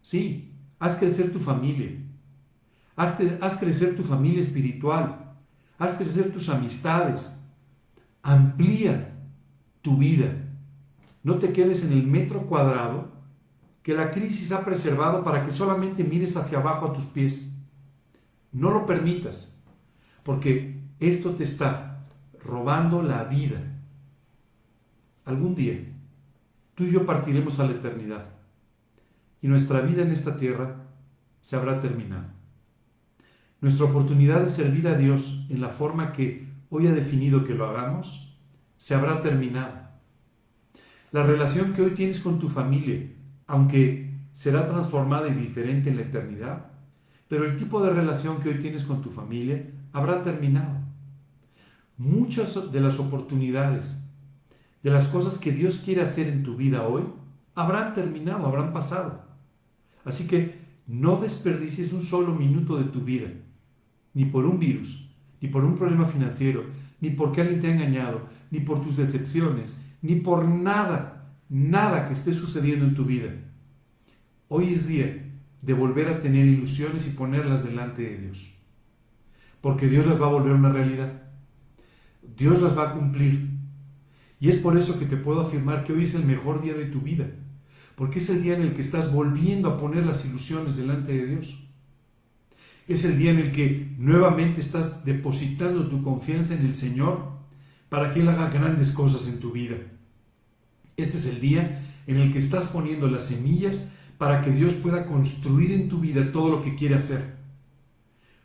Sí, 0.00 0.51
haz 0.82 0.96
crecer 0.96 1.32
tu 1.32 1.38
familia. 1.38 1.92
Haz, 2.96 3.56
crecer 3.56 3.94
tu 3.94 4.02
familia 4.02 4.40
espiritual. 4.40 5.32
Haz 5.78 5.94
crecer 5.94 6.32
tus 6.32 6.48
amistades. 6.48 7.40
Amplía 8.20 9.14
tu 9.80 9.96
vida. 9.96 10.34
No 11.22 11.36
te 11.36 11.52
quedes 11.52 11.84
en 11.84 11.92
el 11.92 12.04
metro 12.04 12.46
cuadrado 12.48 13.12
que 13.84 13.94
la 13.94 14.10
crisis 14.10 14.50
ha 14.50 14.64
preservado 14.64 15.22
para 15.22 15.44
que 15.44 15.52
solamente 15.52 16.02
mires 16.02 16.36
hacia 16.36 16.58
abajo 16.58 16.86
a 16.86 16.92
tus 16.92 17.04
pies. 17.04 17.62
No 18.50 18.72
lo 18.72 18.84
permitas, 18.84 19.62
porque 20.24 20.80
esto 20.98 21.30
te 21.30 21.44
está 21.44 22.04
robando 22.44 23.04
la 23.04 23.22
vida. 23.22 23.60
Algún 25.24 25.54
día, 25.54 25.78
tú 26.74 26.82
y 26.82 26.90
yo 26.90 27.06
partiremos 27.06 27.60
a 27.60 27.66
la 27.66 27.72
eternidad 27.72 28.41
y 29.42 29.48
nuestra 29.48 29.80
vida 29.80 30.02
en 30.02 30.12
esta 30.12 30.36
tierra 30.36 30.76
se 31.40 31.56
habrá 31.56 31.80
terminado. 31.80 32.28
Nuestra 33.60 33.86
oportunidad 33.86 34.40
de 34.40 34.48
servir 34.48 34.88
a 34.88 34.96
Dios 34.96 35.46
en 35.50 35.60
la 35.60 35.68
forma 35.68 36.12
que 36.12 36.48
hoy 36.70 36.86
ha 36.86 36.92
definido 36.92 37.44
que 37.44 37.54
lo 37.54 37.66
hagamos 37.66 38.38
se 38.76 38.94
habrá 38.94 39.20
terminado. 39.20 39.82
La 41.10 41.24
relación 41.24 41.72
que 41.72 41.82
hoy 41.82 41.90
tienes 41.90 42.20
con 42.20 42.38
tu 42.38 42.48
familia, 42.48 43.12
aunque 43.46 44.18
será 44.32 44.66
transformada 44.66 45.28
y 45.28 45.34
diferente 45.34 45.90
en 45.90 45.96
la 45.96 46.02
eternidad, 46.02 46.66
pero 47.28 47.44
el 47.44 47.56
tipo 47.56 47.82
de 47.82 47.90
relación 47.90 48.40
que 48.40 48.48
hoy 48.48 48.58
tienes 48.58 48.84
con 48.84 49.02
tu 49.02 49.10
familia 49.10 49.70
habrá 49.92 50.22
terminado. 50.22 50.80
Muchas 51.98 52.72
de 52.72 52.80
las 52.80 52.98
oportunidades, 52.98 54.10
de 54.82 54.90
las 54.90 55.08
cosas 55.08 55.38
que 55.38 55.52
Dios 55.52 55.82
quiere 55.84 56.02
hacer 56.02 56.28
en 56.28 56.42
tu 56.42 56.56
vida 56.56 56.86
hoy, 56.86 57.04
habrán 57.54 57.94
terminado, 57.94 58.46
habrán 58.46 58.72
pasado. 58.72 59.31
Así 60.04 60.26
que 60.26 60.62
no 60.86 61.16
desperdicies 61.16 61.92
un 61.92 62.02
solo 62.02 62.34
minuto 62.34 62.76
de 62.76 62.84
tu 62.84 63.00
vida, 63.00 63.28
ni 64.14 64.24
por 64.24 64.44
un 64.44 64.58
virus, 64.58 65.14
ni 65.40 65.48
por 65.48 65.64
un 65.64 65.76
problema 65.76 66.04
financiero, 66.04 66.64
ni 67.00 67.10
porque 67.10 67.40
alguien 67.40 67.60
te 67.60 67.68
ha 67.68 67.74
engañado, 67.74 68.28
ni 68.50 68.60
por 68.60 68.82
tus 68.82 68.96
decepciones, 68.96 69.80
ni 70.02 70.16
por 70.16 70.46
nada, 70.46 71.34
nada 71.48 72.08
que 72.08 72.14
esté 72.14 72.34
sucediendo 72.34 72.84
en 72.84 72.94
tu 72.94 73.04
vida. 73.04 73.30
Hoy 74.48 74.74
es 74.74 74.88
día 74.88 75.30
de 75.62 75.72
volver 75.72 76.08
a 76.08 76.20
tener 76.20 76.46
ilusiones 76.46 77.06
y 77.08 77.16
ponerlas 77.16 77.64
delante 77.64 78.02
de 78.02 78.18
Dios. 78.18 78.58
Porque 79.60 79.88
Dios 79.88 80.06
las 80.06 80.20
va 80.20 80.26
a 80.26 80.32
volver 80.32 80.52
una 80.52 80.72
realidad. 80.72 81.22
Dios 82.36 82.60
las 82.60 82.76
va 82.76 82.90
a 82.90 82.92
cumplir. 82.92 83.48
Y 84.40 84.48
es 84.48 84.56
por 84.56 84.76
eso 84.76 84.98
que 84.98 85.06
te 85.06 85.16
puedo 85.16 85.40
afirmar 85.40 85.84
que 85.84 85.92
hoy 85.92 86.04
es 86.04 86.16
el 86.16 86.24
mejor 86.24 86.60
día 86.60 86.74
de 86.74 86.86
tu 86.86 87.00
vida 87.00 87.30
porque 88.02 88.18
es 88.18 88.28
el 88.30 88.42
día 88.42 88.56
en 88.56 88.62
el 88.62 88.74
que 88.74 88.80
estás 88.80 89.12
volviendo 89.12 89.68
a 89.68 89.76
poner 89.76 90.04
las 90.04 90.26
ilusiones 90.26 90.76
delante 90.76 91.12
de 91.12 91.24
Dios. 91.24 91.68
Es 92.88 93.04
el 93.04 93.16
día 93.16 93.30
en 93.30 93.38
el 93.38 93.52
que 93.52 93.94
nuevamente 93.96 94.60
estás 94.60 95.04
depositando 95.04 95.86
tu 95.86 96.02
confianza 96.02 96.56
en 96.56 96.66
el 96.66 96.74
Señor 96.74 97.28
para 97.88 98.12
que 98.12 98.22
Él 98.22 98.28
haga 98.28 98.50
grandes 98.50 98.90
cosas 98.90 99.28
en 99.28 99.38
tu 99.38 99.52
vida. 99.52 99.76
Este 100.96 101.16
es 101.16 101.26
el 101.26 101.40
día 101.40 101.80
en 102.08 102.16
el 102.16 102.32
que 102.32 102.40
estás 102.40 102.66
poniendo 102.66 103.06
las 103.06 103.22
semillas 103.22 103.94
para 104.18 104.42
que 104.42 104.50
Dios 104.50 104.72
pueda 104.72 105.06
construir 105.06 105.70
en 105.70 105.88
tu 105.88 106.00
vida 106.00 106.32
todo 106.32 106.48
lo 106.48 106.60
que 106.60 106.74
quiere 106.74 106.96
hacer. 106.96 107.36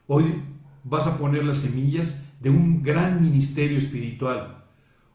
Hoy 0.05 0.36
vas 0.84 1.08
a 1.08 1.18
poner 1.18 1.43
las 1.43 1.58
semillas 1.58 2.28
de 2.39 2.51
un 2.51 2.84
gran 2.84 3.24
ministerio 3.24 3.80
espiritual. 3.80 4.66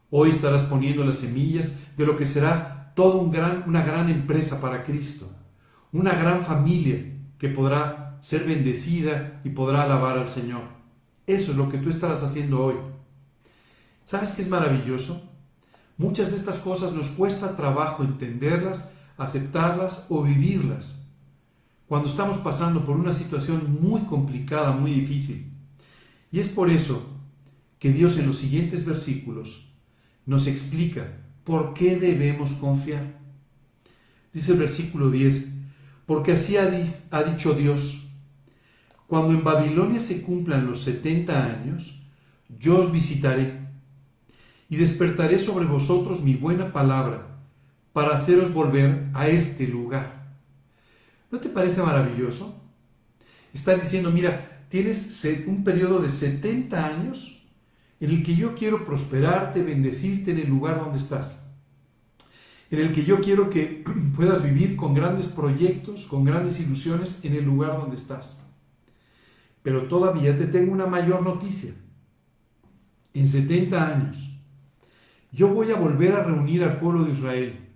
Hoy 0.09 0.31
estarás 0.31 0.63
poniendo 0.65 1.05
las 1.05 1.15
semillas 1.15 1.79
de 1.95 2.05
lo 2.05 2.17
que 2.17 2.25
será 2.25 2.72
toda 2.95 3.15
un 3.15 3.31
gran, 3.31 3.63
una 3.67 3.83
gran 3.83 4.09
empresa 4.09 4.61
para 4.61 4.83
Cristo, 4.83 5.29
una 5.91 6.13
gran 6.13 6.43
familia 6.43 7.13
que 7.37 7.49
podrá 7.49 8.17
ser 8.21 8.45
bendecida 8.45 9.41
y 9.43 9.49
podrá 9.49 9.83
alabar 9.83 10.17
al 10.17 10.27
Señor. 10.27 10.61
Eso 11.27 11.51
es 11.51 11.57
lo 11.57 11.69
que 11.69 11.77
tú 11.77 11.89
estarás 11.89 12.23
haciendo 12.23 12.63
hoy. 12.63 12.75
¿Sabes 14.05 14.33
qué 14.33 14.41
es 14.41 14.49
maravilloso? 14.49 15.29
Muchas 15.97 16.31
de 16.31 16.37
estas 16.37 16.59
cosas 16.59 16.93
nos 16.93 17.09
cuesta 17.09 17.55
trabajo 17.55 18.03
entenderlas, 18.03 18.91
aceptarlas 19.17 20.07
o 20.09 20.23
vivirlas. 20.23 21.11
Cuando 21.87 22.09
estamos 22.09 22.37
pasando 22.37 22.83
por 22.83 22.97
una 22.97 23.13
situación 23.13 23.77
muy 23.81 24.01
complicada, 24.01 24.71
muy 24.71 24.93
difícil. 24.93 25.51
Y 26.31 26.39
es 26.39 26.49
por 26.49 26.69
eso 26.69 27.09
que 27.77 27.91
Dios 27.91 28.17
en 28.17 28.27
los 28.27 28.37
siguientes 28.37 28.85
versículos 28.85 29.73
nos 30.25 30.47
explica 30.47 31.22
¿por 31.43 31.73
qué 31.73 31.97
debemos 31.97 32.53
confiar? 32.53 33.03
Dice 34.33 34.53
el 34.53 34.59
versículo 34.59 35.11
10, 35.11 35.49
porque 36.05 36.33
así 36.33 36.57
ha, 36.57 37.23
dicho 37.23 37.53
Dios, 37.53 38.07
cuando 39.07 39.33
en 39.33 39.43
Babilonia 39.43 40.01
se 40.01 40.21
cumplan 40.21 40.65
los 40.65 40.81
70 40.83 41.45
años, 41.45 42.01
yo 42.59 42.79
os 42.79 42.91
visitaré 42.91 43.59
y 44.69 44.75
despertaré 44.75 45.39
sobre 45.39 45.65
vosotros 45.65 46.21
mi 46.21 46.35
buena 46.35 46.73
palabra 46.73 47.27
para 47.93 48.15
haceros 48.15 48.53
volver 48.53 49.07
a 49.13 49.27
este 49.27 49.67
lugar. 49.67 50.33
¿No 51.29 51.39
te 51.39 51.49
parece 51.49 51.81
maravilloso? 51.83 52.59
Está 53.53 53.75
diciendo, 53.75 54.09
mira, 54.11 54.65
tienes 54.67 55.23
un 55.45 55.63
periodo 55.63 55.99
de 55.99 56.09
70 56.09 56.85
años 56.85 57.42
en 58.03 58.09
el 58.09 58.21
que 58.21 58.35
yo 58.35 58.53
quiero 58.53 58.83
prosperarte, 58.83 59.63
bendecirte 59.63 60.31
en 60.31 60.39
el 60.39 60.49
lugar 60.49 60.77
donde 60.77 60.97
estás, 60.97 61.49
en 62.69 62.79
el 62.79 62.91
que 62.91 63.05
yo 63.05 63.21
quiero 63.21 63.49
que 63.49 63.81
puedas 64.17 64.43
vivir 64.43 64.75
con 64.75 64.93
grandes 64.93 65.27
proyectos, 65.29 66.05
con 66.07 66.25
grandes 66.25 66.59
ilusiones 66.59 67.23
en 67.23 67.33
el 67.33 67.45
lugar 67.45 67.77
donde 67.77 67.95
estás. 67.95 68.53
Pero 69.61 69.87
todavía 69.87 70.35
te 70.35 70.47
tengo 70.47 70.73
una 70.73 70.85
mayor 70.85 71.23
noticia. 71.23 71.75
En 73.13 73.25
70 73.25 73.87
años, 73.87 74.37
yo 75.31 75.47
voy 75.47 75.71
a 75.71 75.77
volver 75.77 76.11
a 76.11 76.25
reunir 76.25 76.65
al 76.65 76.81
pueblo 76.81 77.05
de 77.05 77.13
Israel 77.13 77.69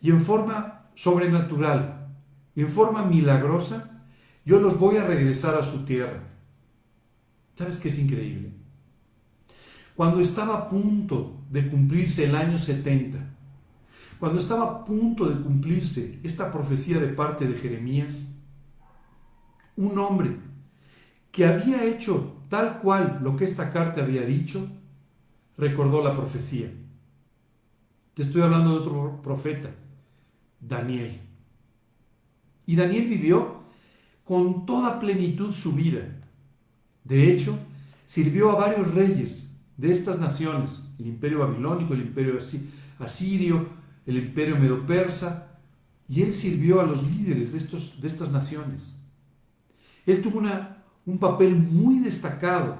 y 0.00 0.08
en 0.08 0.24
forma 0.24 0.86
sobrenatural, 0.94 2.08
en 2.56 2.70
forma 2.70 3.04
milagrosa, 3.04 4.02
yo 4.46 4.60
los 4.60 4.78
voy 4.78 4.96
a 4.96 5.06
regresar 5.06 5.56
a 5.56 5.62
su 5.62 5.84
tierra. 5.84 6.22
¿Sabes 7.54 7.78
qué 7.80 7.88
es 7.88 7.98
increíble? 7.98 8.61
Cuando 9.96 10.20
estaba 10.20 10.56
a 10.56 10.68
punto 10.68 11.44
de 11.50 11.68
cumplirse 11.68 12.24
el 12.24 12.34
año 12.34 12.58
70, 12.58 13.18
cuando 14.18 14.38
estaba 14.38 14.64
a 14.64 14.84
punto 14.84 15.28
de 15.28 15.40
cumplirse 15.42 16.20
esta 16.22 16.50
profecía 16.52 16.98
de 16.98 17.08
parte 17.08 17.46
de 17.46 17.58
Jeremías, 17.58 18.38
un 19.76 19.98
hombre 19.98 20.36
que 21.30 21.46
había 21.46 21.84
hecho 21.84 22.36
tal 22.48 22.80
cual 22.80 23.20
lo 23.22 23.36
que 23.36 23.44
esta 23.44 23.72
carta 23.72 24.02
había 24.02 24.22
dicho, 24.22 24.68
recordó 25.56 26.02
la 26.04 26.14
profecía. 26.14 26.70
Te 28.14 28.22
estoy 28.22 28.42
hablando 28.42 28.70
de 28.70 28.76
otro 28.76 29.22
profeta, 29.22 29.70
Daniel. 30.60 31.20
Y 32.66 32.76
Daniel 32.76 33.08
vivió 33.08 33.62
con 34.24 34.66
toda 34.66 35.00
plenitud 35.00 35.54
su 35.54 35.72
vida. 35.72 36.02
De 37.04 37.32
hecho, 37.32 37.58
sirvió 38.04 38.50
a 38.50 38.56
varios 38.56 38.94
reyes 38.94 39.51
de 39.82 39.90
estas 39.90 40.20
naciones, 40.20 40.94
el 41.00 41.08
imperio 41.08 41.40
babilónico, 41.40 41.92
el 41.92 42.02
imperio 42.02 42.38
asirio, 43.00 43.66
el 44.06 44.16
imperio 44.16 44.56
medo-persa, 44.56 45.58
y 46.08 46.22
él 46.22 46.32
sirvió 46.32 46.80
a 46.80 46.84
los 46.84 47.02
líderes 47.02 47.50
de, 47.50 47.58
estos, 47.58 48.00
de 48.00 48.06
estas 48.06 48.30
naciones. 48.30 49.04
Él 50.06 50.22
tuvo 50.22 50.38
una, 50.38 50.84
un 51.04 51.18
papel 51.18 51.56
muy 51.56 51.98
destacado 51.98 52.78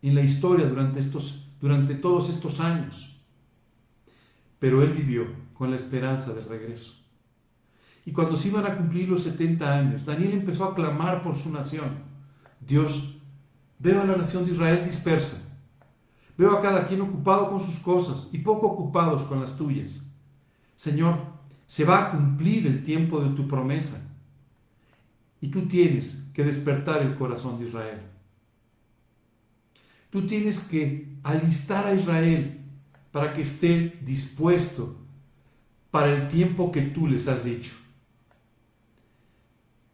en 0.00 0.14
la 0.14 0.22
historia 0.22 0.64
durante, 0.64 0.98
estos, 0.98 1.46
durante 1.60 1.94
todos 1.94 2.30
estos 2.30 2.58
años, 2.60 3.20
pero 4.58 4.82
él 4.82 4.94
vivió 4.94 5.26
con 5.52 5.68
la 5.68 5.76
esperanza 5.76 6.32
del 6.32 6.46
regreso. 6.46 6.94
Y 8.06 8.12
cuando 8.12 8.34
se 8.34 8.48
iban 8.48 8.64
a 8.64 8.78
cumplir 8.78 9.10
los 9.10 9.24
70 9.24 9.78
años, 9.78 10.06
Daniel 10.06 10.32
empezó 10.32 10.64
a 10.64 10.74
clamar 10.74 11.22
por 11.22 11.36
su 11.36 11.52
nación. 11.52 11.98
Dios, 12.66 13.18
veo 13.78 14.00
a 14.00 14.06
la 14.06 14.16
nación 14.16 14.46
de 14.46 14.52
Israel 14.52 14.86
dispersa 14.86 15.39
Veo 16.40 16.56
a 16.56 16.62
cada 16.62 16.88
quien 16.88 17.02
ocupado 17.02 17.50
con 17.50 17.60
sus 17.60 17.78
cosas 17.80 18.30
y 18.32 18.38
poco 18.38 18.66
ocupados 18.66 19.24
con 19.24 19.42
las 19.42 19.58
tuyas. 19.58 20.10
Señor, 20.74 21.18
se 21.66 21.84
va 21.84 21.98
a 21.98 22.10
cumplir 22.12 22.66
el 22.66 22.82
tiempo 22.82 23.20
de 23.20 23.36
tu 23.36 23.46
promesa. 23.46 24.10
Y 25.42 25.48
tú 25.48 25.68
tienes 25.68 26.30
que 26.32 26.42
despertar 26.42 27.02
el 27.02 27.14
corazón 27.14 27.58
de 27.58 27.66
Israel. 27.66 28.00
Tú 30.08 30.26
tienes 30.26 30.60
que 30.60 31.14
alistar 31.24 31.86
a 31.86 31.92
Israel 31.92 32.58
para 33.12 33.34
que 33.34 33.42
esté 33.42 34.00
dispuesto 34.00 34.96
para 35.90 36.10
el 36.10 36.28
tiempo 36.28 36.72
que 36.72 36.80
tú 36.80 37.06
les 37.06 37.28
has 37.28 37.44
dicho. 37.44 37.72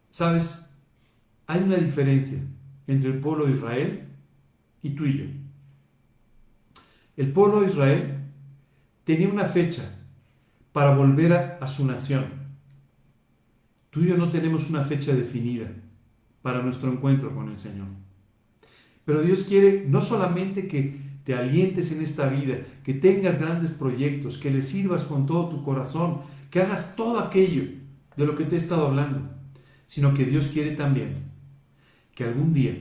¿Sabes? 0.09 0.65
Hay 1.45 1.61
una 1.61 1.75
diferencia 1.75 2.39
entre 2.87 3.09
el 3.09 3.19
pueblo 3.19 3.47
de 3.47 3.51
Israel 3.51 4.07
y 4.81 4.91
tú 4.91 5.05
y 5.05 5.17
yo. 5.17 5.46
El 7.17 7.33
pueblo 7.33 7.59
de 7.59 7.67
Israel 7.67 8.19
tenía 9.03 9.27
una 9.27 9.45
fecha 9.45 9.99
para 10.71 10.95
volver 10.95 11.33
a, 11.33 11.67
su 11.67 11.85
nación. 11.85 12.25
Tú 13.89 14.01
y 14.01 14.07
yo 14.07 14.17
no 14.17 14.29
tenemos 14.29 14.69
una 14.69 14.83
fecha 14.83 15.13
definida 15.13 15.67
para 16.41 16.61
nuestro 16.61 16.91
encuentro 16.91 17.33
con 17.35 17.49
el 17.49 17.59
Señor. 17.59 17.87
Pero 19.03 19.21
Dios 19.21 19.43
quiere 19.43 19.85
no 19.87 19.99
solamente 19.99 20.67
que 20.67 20.95
te 21.23 21.33
alientes 21.33 21.91
en 21.91 22.01
esta 22.01 22.29
vida, 22.29 22.59
que 22.83 22.93
tengas 22.93 23.39
grandes 23.41 23.71
proyectos, 23.71 24.37
que 24.37 24.51
le 24.51 24.61
sirvas 24.61 25.03
con 25.03 25.25
todo 25.25 25.49
tu 25.49 25.63
corazón, 25.63 26.21
que 26.49 26.61
hagas 26.61 26.95
todo 26.95 27.19
aquello 27.19 27.63
de 28.15 28.25
lo 28.25 28.35
que 28.35 28.45
te 28.45 28.55
he 28.55 28.57
estado 28.57 28.87
hablando, 28.87 29.29
sino 29.87 30.13
que 30.13 30.23
Dios 30.23 30.49
quiere 30.49 30.71
también 30.71 31.27
que 32.17 32.23
algún 32.23 32.51
día 32.51 32.75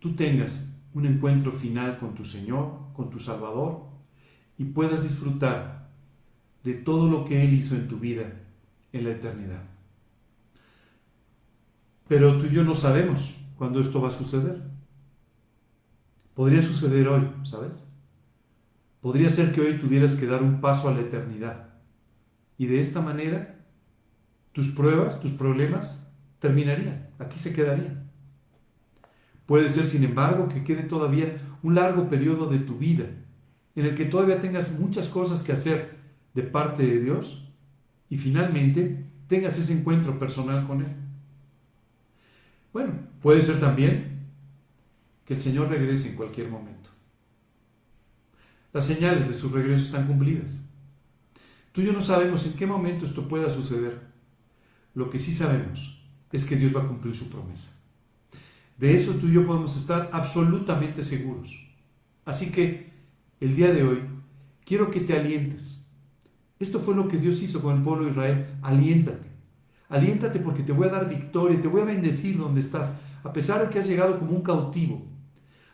tú 0.00 0.16
tengas 0.16 0.76
un 0.92 1.06
encuentro 1.06 1.52
final 1.52 1.98
con 1.98 2.14
tu 2.16 2.24
Señor, 2.24 2.85
con 2.96 3.10
tu 3.10 3.20
Salvador, 3.20 3.84
y 4.58 4.64
puedas 4.64 5.02
disfrutar 5.02 5.88
de 6.64 6.74
todo 6.74 7.08
lo 7.08 7.24
que 7.24 7.44
Él 7.44 7.54
hizo 7.54 7.74
en 7.74 7.88
tu 7.88 7.98
vida 7.98 8.24
en 8.92 9.04
la 9.04 9.10
eternidad. 9.10 9.62
Pero 12.08 12.38
tú 12.38 12.46
y 12.46 12.50
yo 12.50 12.64
no 12.64 12.74
sabemos 12.74 13.36
cuándo 13.56 13.80
esto 13.80 14.00
va 14.00 14.08
a 14.08 14.12
suceder. 14.12 14.62
Podría 16.34 16.62
suceder 16.62 17.08
hoy, 17.08 17.28
¿sabes? 17.44 17.86
Podría 19.00 19.28
ser 19.28 19.52
que 19.52 19.60
hoy 19.60 19.78
tuvieras 19.78 20.16
que 20.16 20.26
dar 20.26 20.42
un 20.42 20.60
paso 20.60 20.88
a 20.88 20.94
la 20.94 21.00
eternidad. 21.00 21.68
Y 22.58 22.66
de 22.66 22.80
esta 22.80 23.00
manera, 23.00 23.64
tus 24.52 24.68
pruebas, 24.68 25.20
tus 25.20 25.32
problemas 25.32 26.12
terminarían. 26.38 27.10
Aquí 27.18 27.38
se 27.38 27.54
quedarían. 27.54 28.10
Puede 29.46 29.68
ser, 29.68 29.86
sin 29.86 30.02
embargo, 30.02 30.48
que 30.48 30.64
quede 30.64 30.82
todavía 30.82 31.36
un 31.62 31.74
largo 31.74 32.08
periodo 32.08 32.48
de 32.48 32.58
tu 32.58 32.78
vida 32.78 33.06
en 33.74 33.84
el 33.84 33.94
que 33.94 34.06
todavía 34.06 34.40
tengas 34.40 34.78
muchas 34.78 35.08
cosas 35.08 35.42
que 35.42 35.52
hacer 35.52 35.96
de 36.34 36.42
parte 36.42 36.86
de 36.86 37.00
Dios 37.00 37.48
y 38.08 38.18
finalmente 38.18 39.04
tengas 39.28 39.58
ese 39.58 39.72
encuentro 39.72 40.18
personal 40.18 40.66
con 40.66 40.80
Él. 40.80 40.92
Bueno, 42.72 42.92
puede 43.20 43.42
ser 43.42 43.60
también 43.60 44.26
que 45.24 45.34
el 45.34 45.40
Señor 45.40 45.68
regrese 45.68 46.10
en 46.10 46.16
cualquier 46.16 46.48
momento. 46.48 46.90
Las 48.72 48.86
señales 48.86 49.28
de 49.28 49.34
su 49.34 49.48
regreso 49.48 49.86
están 49.86 50.06
cumplidas. 50.06 50.60
Tú 51.72 51.80
y 51.80 51.86
yo 51.86 51.92
no 51.92 52.00
sabemos 52.00 52.44
en 52.46 52.52
qué 52.52 52.66
momento 52.66 53.04
esto 53.04 53.26
pueda 53.26 53.50
suceder. 53.50 54.00
Lo 54.94 55.10
que 55.10 55.18
sí 55.18 55.32
sabemos 55.32 56.02
es 56.32 56.44
que 56.44 56.56
Dios 56.56 56.74
va 56.74 56.82
a 56.82 56.88
cumplir 56.88 57.14
su 57.14 57.28
promesa. 57.28 57.82
De 58.78 58.94
eso 58.94 59.12
tú 59.14 59.28
y 59.28 59.32
yo 59.32 59.46
podemos 59.46 59.76
estar 59.76 60.10
absolutamente 60.12 61.02
seguros. 61.02 61.72
Así 62.24 62.50
que 62.50 62.92
el 63.40 63.54
día 63.54 63.72
de 63.72 63.84
hoy, 63.84 64.00
quiero 64.64 64.90
que 64.90 65.00
te 65.00 65.16
alientes. 65.16 65.88
Esto 66.58 66.80
fue 66.80 66.94
lo 66.94 67.08
que 67.08 67.18
Dios 67.18 67.42
hizo 67.42 67.62
con 67.62 67.76
el 67.76 67.82
pueblo 67.82 68.04
de 68.04 68.10
Israel. 68.10 68.46
Aliéntate. 68.62 69.26
Aliéntate 69.88 70.40
porque 70.40 70.62
te 70.62 70.72
voy 70.72 70.88
a 70.88 70.90
dar 70.90 71.08
victoria, 71.08 71.60
te 71.60 71.68
voy 71.68 71.82
a 71.82 71.84
bendecir 71.84 72.38
donde 72.38 72.60
estás, 72.60 72.98
a 73.22 73.32
pesar 73.32 73.62
de 73.62 73.70
que 73.70 73.78
has 73.78 73.86
llegado 73.86 74.18
como 74.18 74.32
un 74.32 74.42
cautivo, 74.42 75.06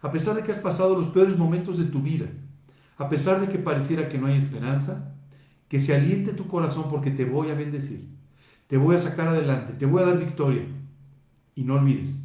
a 0.03 0.12
pesar 0.12 0.34
de 0.34 0.42
que 0.42 0.53
has 0.53 0.59
pasado 0.59 0.94
los 0.94 1.07
peores 1.09 1.38
momentos 1.38 1.78
de 1.78 1.86
tu 1.86 2.03
vida, 2.03 2.26
a 2.98 3.09
pesar 3.09 3.40
de 3.40 3.48
que 3.48 3.59
pareciera 3.59 4.09
que 4.09 4.18
no 4.18 4.26
hay 4.26 4.36
esperanza, 4.36 5.14
que 5.68 5.80
se 5.80 5.94
aliente 5.94 6.34
tu 6.34 6.46
corazón 6.46 6.90
porque 6.90 7.11
te 7.11 7.24
voy 7.24 7.50
a 7.50 7.55
bendecir, 7.55 8.07
te 8.66 8.76
voy 8.76 8.96
a 8.96 8.98
sacar 8.98 9.28
adelante, 9.28 9.72
te 9.72 9.86
voy 9.86 10.03
a 10.03 10.07
dar 10.07 10.18
victoria. 10.18 10.66
Y 11.55 11.64
no 11.64 11.74
olvides, 11.74 12.18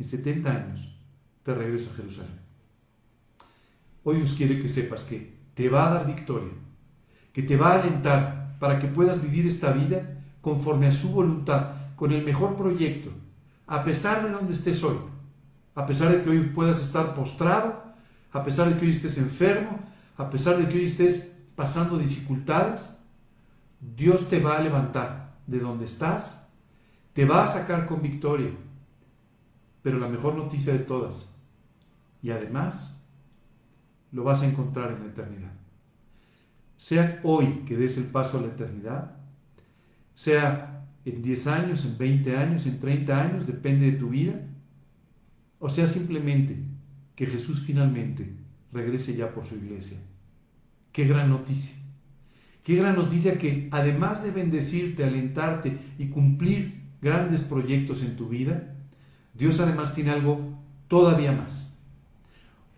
en 0.00 0.04
70 0.04 0.50
años 0.50 0.96
te 1.42 1.54
regreso 1.54 1.90
a 1.90 1.96
Jerusalén. 1.96 2.40
Hoy 4.02 4.16
Dios 4.16 4.32
quiere 4.32 4.60
que 4.60 4.68
sepas 4.68 5.04
que 5.04 5.38
te 5.52 5.68
va 5.68 5.88
a 5.88 5.94
dar 5.94 6.06
victoria, 6.06 6.52
que 7.34 7.42
te 7.42 7.56
va 7.56 7.72
a 7.72 7.82
alentar 7.82 8.56
para 8.58 8.78
que 8.78 8.88
puedas 8.88 9.22
vivir 9.22 9.46
esta 9.46 9.72
vida 9.72 10.22
conforme 10.40 10.86
a 10.86 10.92
su 10.92 11.10
voluntad, 11.10 11.72
con 11.96 12.12
el 12.12 12.24
mejor 12.24 12.56
proyecto, 12.56 13.10
a 13.66 13.84
pesar 13.84 14.24
de 14.24 14.30
donde 14.30 14.54
estés 14.54 14.82
hoy, 14.82 14.96
a 15.74 15.84
pesar 15.84 16.10
de 16.10 16.22
que 16.22 16.30
hoy 16.30 16.40
puedas 16.48 16.80
estar 16.80 17.14
postrado, 17.14 17.82
a 18.32 18.42
pesar 18.42 18.70
de 18.70 18.78
que 18.78 18.86
hoy 18.86 18.92
estés 18.92 19.18
enfermo, 19.18 19.80
a 20.16 20.30
pesar 20.30 20.56
de 20.56 20.66
que 20.66 20.78
hoy 20.78 20.84
estés 20.86 21.42
pasando 21.54 21.98
dificultades, 21.98 22.96
Dios 23.80 24.30
te 24.30 24.40
va 24.40 24.56
a 24.56 24.62
levantar 24.62 25.36
de 25.46 25.58
donde 25.58 25.84
estás, 25.84 26.48
te 27.12 27.26
va 27.26 27.44
a 27.44 27.48
sacar 27.48 27.84
con 27.84 28.00
victoria. 28.00 28.50
Pero 29.82 29.98
la 29.98 30.08
mejor 30.08 30.34
noticia 30.34 30.72
de 30.72 30.80
todas, 30.80 31.36
y 32.22 32.30
además 32.30 33.06
lo 34.12 34.24
vas 34.24 34.42
a 34.42 34.46
encontrar 34.46 34.92
en 34.92 35.00
la 35.00 35.06
eternidad. 35.06 35.52
Sea 36.76 37.20
hoy 37.22 37.62
que 37.66 37.76
des 37.76 37.98
el 37.98 38.06
paso 38.06 38.38
a 38.38 38.42
la 38.42 38.48
eternidad, 38.48 39.16
sea 40.14 40.86
en 41.04 41.22
10 41.22 41.46
años, 41.46 41.84
en 41.84 41.96
20 41.96 42.36
años, 42.36 42.66
en 42.66 42.78
30 42.78 43.20
años, 43.20 43.46
depende 43.46 43.90
de 43.90 43.98
tu 43.98 44.10
vida, 44.10 44.34
o 45.58 45.68
sea 45.68 45.86
simplemente 45.86 46.56
que 47.14 47.26
Jesús 47.26 47.60
finalmente 47.60 48.34
regrese 48.72 49.16
ya 49.16 49.32
por 49.32 49.46
su 49.46 49.56
iglesia. 49.56 49.98
Qué 50.92 51.04
gran 51.04 51.28
noticia. 51.28 51.76
Qué 52.64 52.76
gran 52.76 52.96
noticia 52.96 53.38
que 53.38 53.68
además 53.70 54.22
de 54.22 54.30
bendecirte, 54.30 55.04
alentarte 55.04 55.78
y 55.98 56.08
cumplir 56.08 56.80
grandes 57.00 57.42
proyectos 57.42 58.02
en 58.02 58.16
tu 58.16 58.28
vida, 58.28 58.76
Dios 59.40 59.58
además 59.58 59.94
tiene 59.94 60.12
algo 60.12 60.38
todavía 60.86 61.32
más 61.32 61.70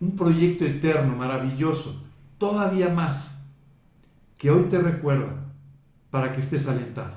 un 0.03 0.17
proyecto 0.17 0.65
eterno, 0.65 1.15
maravilloso, 1.15 2.05
todavía 2.37 2.89
más, 2.89 3.49
que 4.37 4.51
hoy 4.51 4.63
te 4.63 4.77
recuerda 4.79 5.45
para 6.11 6.33
que 6.33 6.41
estés 6.41 6.67
alentado. 6.67 7.15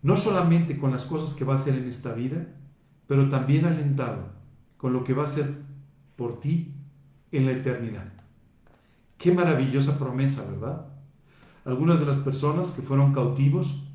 No 0.00 0.16
solamente 0.16 0.78
con 0.78 0.90
las 0.90 1.04
cosas 1.04 1.34
que 1.34 1.44
va 1.44 1.52
a 1.52 1.56
hacer 1.56 1.74
en 1.74 1.86
esta 1.86 2.14
vida, 2.14 2.46
pero 3.06 3.28
también 3.28 3.66
alentado 3.66 4.30
con 4.78 4.94
lo 4.94 5.04
que 5.04 5.12
va 5.12 5.24
a 5.24 5.26
hacer 5.26 5.54
por 6.16 6.40
ti 6.40 6.72
en 7.30 7.44
la 7.44 7.52
eternidad. 7.52 8.10
Qué 9.18 9.30
maravillosa 9.30 9.98
promesa, 9.98 10.50
¿verdad? 10.50 10.86
Algunas 11.66 12.00
de 12.00 12.06
las 12.06 12.16
personas 12.16 12.70
que 12.70 12.80
fueron 12.80 13.12
cautivos 13.12 13.86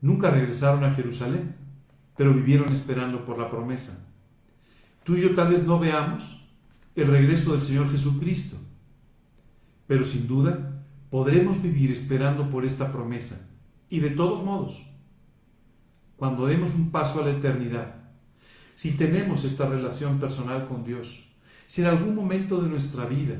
nunca 0.00 0.30
regresaron 0.30 0.84
a 0.84 0.94
Jerusalén, 0.94 1.56
pero 2.16 2.34
vivieron 2.34 2.72
esperando 2.72 3.24
por 3.24 3.38
la 3.38 3.50
promesa. 3.50 4.08
Tú 5.04 5.16
y 5.16 5.22
yo 5.22 5.34
tal 5.34 5.50
vez 5.50 5.64
no 5.64 5.78
veamos 5.78 6.42
el 6.94 7.08
regreso 7.08 7.52
del 7.52 7.60
Señor 7.60 7.90
Jesucristo. 7.90 8.56
Pero 9.86 10.04
sin 10.04 10.26
duda 10.26 10.84
podremos 11.10 11.62
vivir 11.62 11.90
esperando 11.90 12.48
por 12.50 12.64
esta 12.64 12.92
promesa. 12.92 13.48
Y 13.88 14.00
de 14.00 14.10
todos 14.10 14.42
modos, 14.42 14.88
cuando 16.16 16.46
demos 16.46 16.74
un 16.74 16.90
paso 16.90 17.20
a 17.20 17.26
la 17.26 17.32
eternidad, 17.32 17.96
si 18.74 18.96
tenemos 18.96 19.44
esta 19.44 19.68
relación 19.68 20.18
personal 20.18 20.66
con 20.66 20.84
Dios, 20.84 21.28
si 21.66 21.82
en 21.82 21.88
algún 21.88 22.14
momento 22.14 22.60
de 22.62 22.68
nuestra 22.68 23.06
vida 23.06 23.36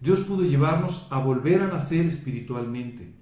Dios 0.00 0.20
pudo 0.20 0.42
llevarnos 0.42 1.06
a 1.10 1.18
volver 1.18 1.62
a 1.62 1.68
nacer 1.68 2.06
espiritualmente, 2.06 3.14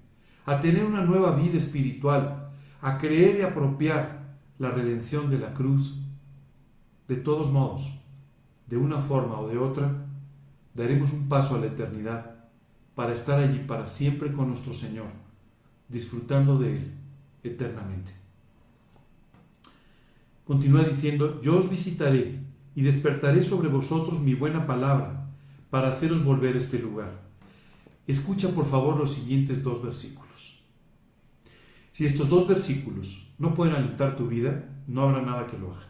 a 0.45 0.59
tener 0.59 0.85
una 0.85 1.03
nueva 1.03 1.35
vida 1.35 1.57
espiritual, 1.57 2.49
a 2.81 2.97
creer 2.97 3.39
y 3.39 3.41
apropiar 3.43 4.18
la 4.59 4.71
redención 4.71 5.29
de 5.29 5.39
la 5.39 5.53
cruz, 5.53 5.95
de 7.07 7.15
todos 7.15 7.49
modos, 7.49 8.01
de 8.67 8.77
una 8.77 8.99
forma 8.99 9.39
o 9.39 9.47
de 9.47 9.57
otra, 9.57 10.05
daremos 10.75 11.11
un 11.11 11.27
paso 11.27 11.55
a 11.55 11.59
la 11.59 11.67
eternidad 11.67 12.35
para 12.93 13.13
estar 13.13 13.39
allí 13.39 13.59
para 13.59 13.87
siempre 13.87 14.31
con 14.31 14.49
nuestro 14.49 14.73
Señor, 14.73 15.07
disfrutando 15.87 16.59
de 16.59 16.77
Él 16.77 16.91
eternamente. 17.43 18.11
Continúa 20.45 20.83
diciendo, 20.83 21.39
yo 21.41 21.57
os 21.57 21.69
visitaré 21.69 22.39
y 22.75 22.81
despertaré 22.81 23.43
sobre 23.43 23.69
vosotros 23.69 24.19
mi 24.19 24.33
buena 24.33 24.67
palabra 24.67 25.29
para 25.69 25.89
haceros 25.89 26.23
volver 26.23 26.55
a 26.55 26.59
este 26.59 26.79
lugar. 26.79 27.21
Escucha 28.07 28.49
por 28.49 28.65
favor 28.65 28.97
los 28.97 29.13
siguientes 29.13 29.63
dos 29.63 29.81
versículos. 29.81 30.28
Si 31.99 32.05
estos 32.05 32.29
dos 32.29 32.47
versículos 32.47 33.27
no 33.37 33.53
pueden 33.53 33.75
alentar 33.75 34.15
tu 34.15 34.29
vida, 34.29 34.69
no 34.87 35.01
habrá 35.01 35.21
nada 35.21 35.47
que 35.47 35.57
lo 35.57 35.73
haga. 35.73 35.89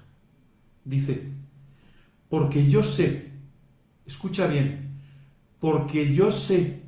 Dice, 0.83 1.33
porque 2.29 2.67
yo 2.67 2.81
sé, 2.81 3.33
escucha 4.07 4.47
bien, 4.47 5.01
porque 5.59 6.11
yo 6.11 6.31
sé 6.31 6.81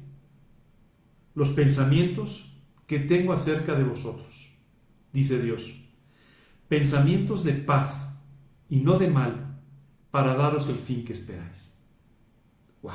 los 1.36 1.50
pensamientos 1.50 2.58
que 2.88 2.98
tengo 2.98 3.32
acerca 3.32 3.76
de 3.76 3.84
vosotros, 3.84 4.58
dice 5.14 5.40
Dios, 5.40 5.88
pensamientos 6.68 7.44
de 7.44 7.54
paz 7.54 8.20
y 8.70 8.78
no 8.78 8.98
de 8.98 9.08
mal, 9.08 9.60
para 10.10 10.34
daros 10.34 10.68
el 10.68 10.78
fin 10.78 11.06
que 11.06 11.14
esperáis. 11.14 11.78
Wow. 12.82 12.94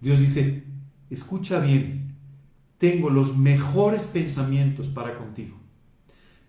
Dios 0.00 0.20
dice, 0.20 0.62
escucha 1.10 1.58
bien, 1.58 1.99
tengo 2.80 3.10
los 3.10 3.36
mejores 3.36 4.04
pensamientos 4.04 4.88
para 4.88 5.18
contigo. 5.18 5.54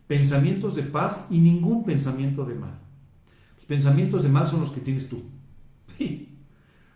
Pensamientos 0.08 0.78
de 0.78 0.84
paz 0.84 1.28
y 1.30 1.40
ningún 1.40 1.84
pensamiento 1.84 2.46
de 2.46 2.56
mal. 2.56 2.80
Los 3.58 3.66
pensamientos 3.66 4.24
de 4.24 4.30
mal 4.30 4.48
son 4.48 4.62
los 4.62 4.72
que 4.72 4.80
tienes 4.80 5.10
tú. 5.10 5.24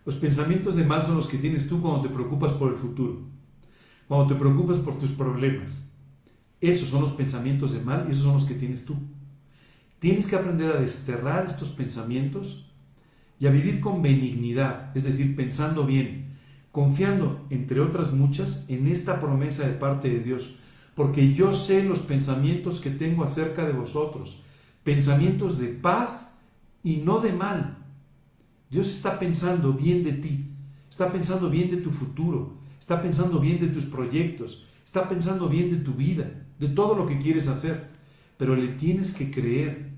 Los 0.06 0.14
pensamientos 0.14 0.76
de 0.76 0.84
mal 0.84 1.02
son 1.02 1.16
los 1.16 1.26
que 1.26 1.36
tienes 1.36 1.68
tú 1.68 1.82
cuando 1.82 2.00
te 2.00 2.08
preocupas 2.08 2.54
por 2.54 2.72
el 2.72 2.78
futuro, 2.78 3.24
cuando 4.08 4.26
te 4.32 4.40
preocupas 4.40 4.78
por 4.78 4.98
tus 4.98 5.10
problemas. 5.10 5.92
Esos 6.58 6.88
son 6.88 7.02
los 7.02 7.12
pensamientos 7.12 7.74
de 7.74 7.80
mal 7.80 8.06
y 8.08 8.12
esos 8.12 8.22
son 8.22 8.32
los 8.32 8.46
que 8.46 8.54
tienes 8.54 8.86
tú. 8.86 8.96
Tienes 9.98 10.28
que 10.28 10.36
aprender 10.36 10.72
a 10.72 10.80
desterrar 10.80 11.44
estos 11.44 11.68
pensamientos 11.68 12.72
y 13.38 13.46
a 13.46 13.50
vivir 13.50 13.80
con 13.80 14.00
benignidad, 14.00 14.96
es 14.96 15.04
decir, 15.04 15.36
pensando 15.36 15.84
bien, 15.84 16.25
confiando, 16.76 17.46
entre 17.48 17.80
otras 17.80 18.12
muchas, 18.12 18.68
en 18.68 18.86
esta 18.86 19.18
promesa 19.18 19.66
de 19.66 19.72
parte 19.72 20.10
de 20.10 20.20
Dios, 20.20 20.56
porque 20.94 21.32
yo 21.32 21.54
sé 21.54 21.82
los 21.82 22.00
pensamientos 22.00 22.82
que 22.82 22.90
tengo 22.90 23.24
acerca 23.24 23.64
de 23.64 23.72
vosotros, 23.72 24.42
pensamientos 24.84 25.58
de 25.58 25.68
paz 25.68 26.36
y 26.84 26.98
no 26.98 27.20
de 27.20 27.32
mal, 27.32 27.78
Dios 28.70 28.90
está 28.90 29.18
pensando 29.18 29.72
bien 29.72 30.04
de 30.04 30.12
ti, 30.12 30.50
está 30.90 31.10
pensando 31.10 31.48
bien 31.48 31.70
de 31.70 31.78
tu 31.78 31.90
futuro, 31.90 32.58
está 32.78 33.00
pensando 33.00 33.40
bien 33.40 33.58
de 33.58 33.68
tus 33.68 33.86
proyectos, 33.86 34.68
está 34.84 35.08
pensando 35.08 35.48
bien 35.48 35.70
de 35.70 35.78
tu 35.78 35.94
vida, 35.94 36.30
de 36.58 36.68
todo 36.68 36.94
lo 36.94 37.06
que 37.06 37.18
quieres 37.18 37.48
hacer, 37.48 37.88
pero 38.36 38.54
le 38.54 38.68
tienes 38.68 39.14
que 39.14 39.30
creer, 39.30 39.92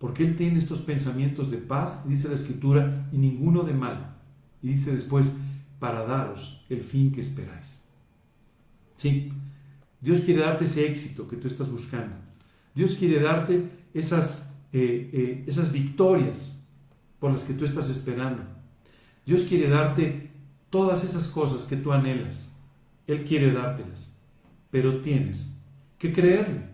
porque 0.00 0.24
Él 0.24 0.34
tiene 0.34 0.58
estos 0.58 0.80
pensamientos 0.80 1.52
de 1.52 1.58
paz, 1.58 2.08
dice 2.08 2.26
la 2.26 2.34
Escritura, 2.34 3.08
y 3.12 3.18
ninguno 3.18 3.62
de 3.62 3.74
mal. 3.74 4.16
Y 4.60 4.70
dice 4.70 4.92
después, 4.92 5.36
para 5.80 6.04
daros 6.04 6.64
el 6.68 6.82
fin 6.82 7.10
que 7.10 7.20
esperáis. 7.20 7.82
Sí, 8.96 9.32
Dios 10.00 10.20
quiere 10.20 10.42
darte 10.42 10.66
ese 10.66 10.86
éxito 10.86 11.26
que 11.26 11.36
tú 11.36 11.48
estás 11.48 11.70
buscando. 11.70 12.14
Dios 12.74 12.94
quiere 12.94 13.20
darte 13.20 13.68
esas, 13.92 14.52
eh, 14.72 15.10
eh, 15.12 15.44
esas 15.46 15.72
victorias 15.72 16.62
por 17.18 17.32
las 17.32 17.44
que 17.44 17.54
tú 17.54 17.64
estás 17.64 17.90
esperando. 17.90 18.42
Dios 19.26 19.42
quiere 19.42 19.68
darte 19.68 20.30
todas 20.70 21.02
esas 21.02 21.28
cosas 21.28 21.64
que 21.64 21.76
tú 21.76 21.92
anhelas. 21.92 22.56
Él 23.06 23.24
quiere 23.24 23.50
dártelas, 23.50 24.16
pero 24.70 25.00
tienes 25.00 25.58
que 25.98 26.12
creerle. 26.12 26.68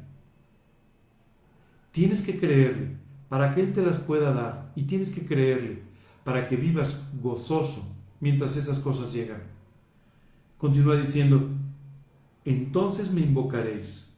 Tienes 1.92 2.22
que 2.22 2.38
creerle 2.38 2.96
para 3.28 3.54
que 3.54 3.62
Él 3.62 3.72
te 3.72 3.82
las 3.82 4.00
pueda 4.00 4.32
dar 4.32 4.72
y 4.76 4.82
tienes 4.82 5.10
que 5.10 5.24
creerle 5.24 5.82
para 6.24 6.48
que 6.48 6.56
vivas 6.56 7.08
gozoso 7.22 7.95
mientras 8.20 8.56
esas 8.56 8.78
cosas 8.80 9.12
llegan. 9.12 9.42
Continúa 10.58 10.96
diciendo, 10.96 11.50
entonces 12.44 13.12
me 13.12 13.20
invocaréis 13.20 14.16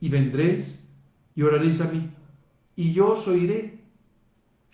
y 0.00 0.08
vendréis 0.08 0.88
y 1.34 1.42
oraréis 1.42 1.80
a 1.80 1.90
mí 1.90 2.10
y 2.74 2.92
yo 2.92 3.12
os 3.12 3.28
oiré 3.28 3.76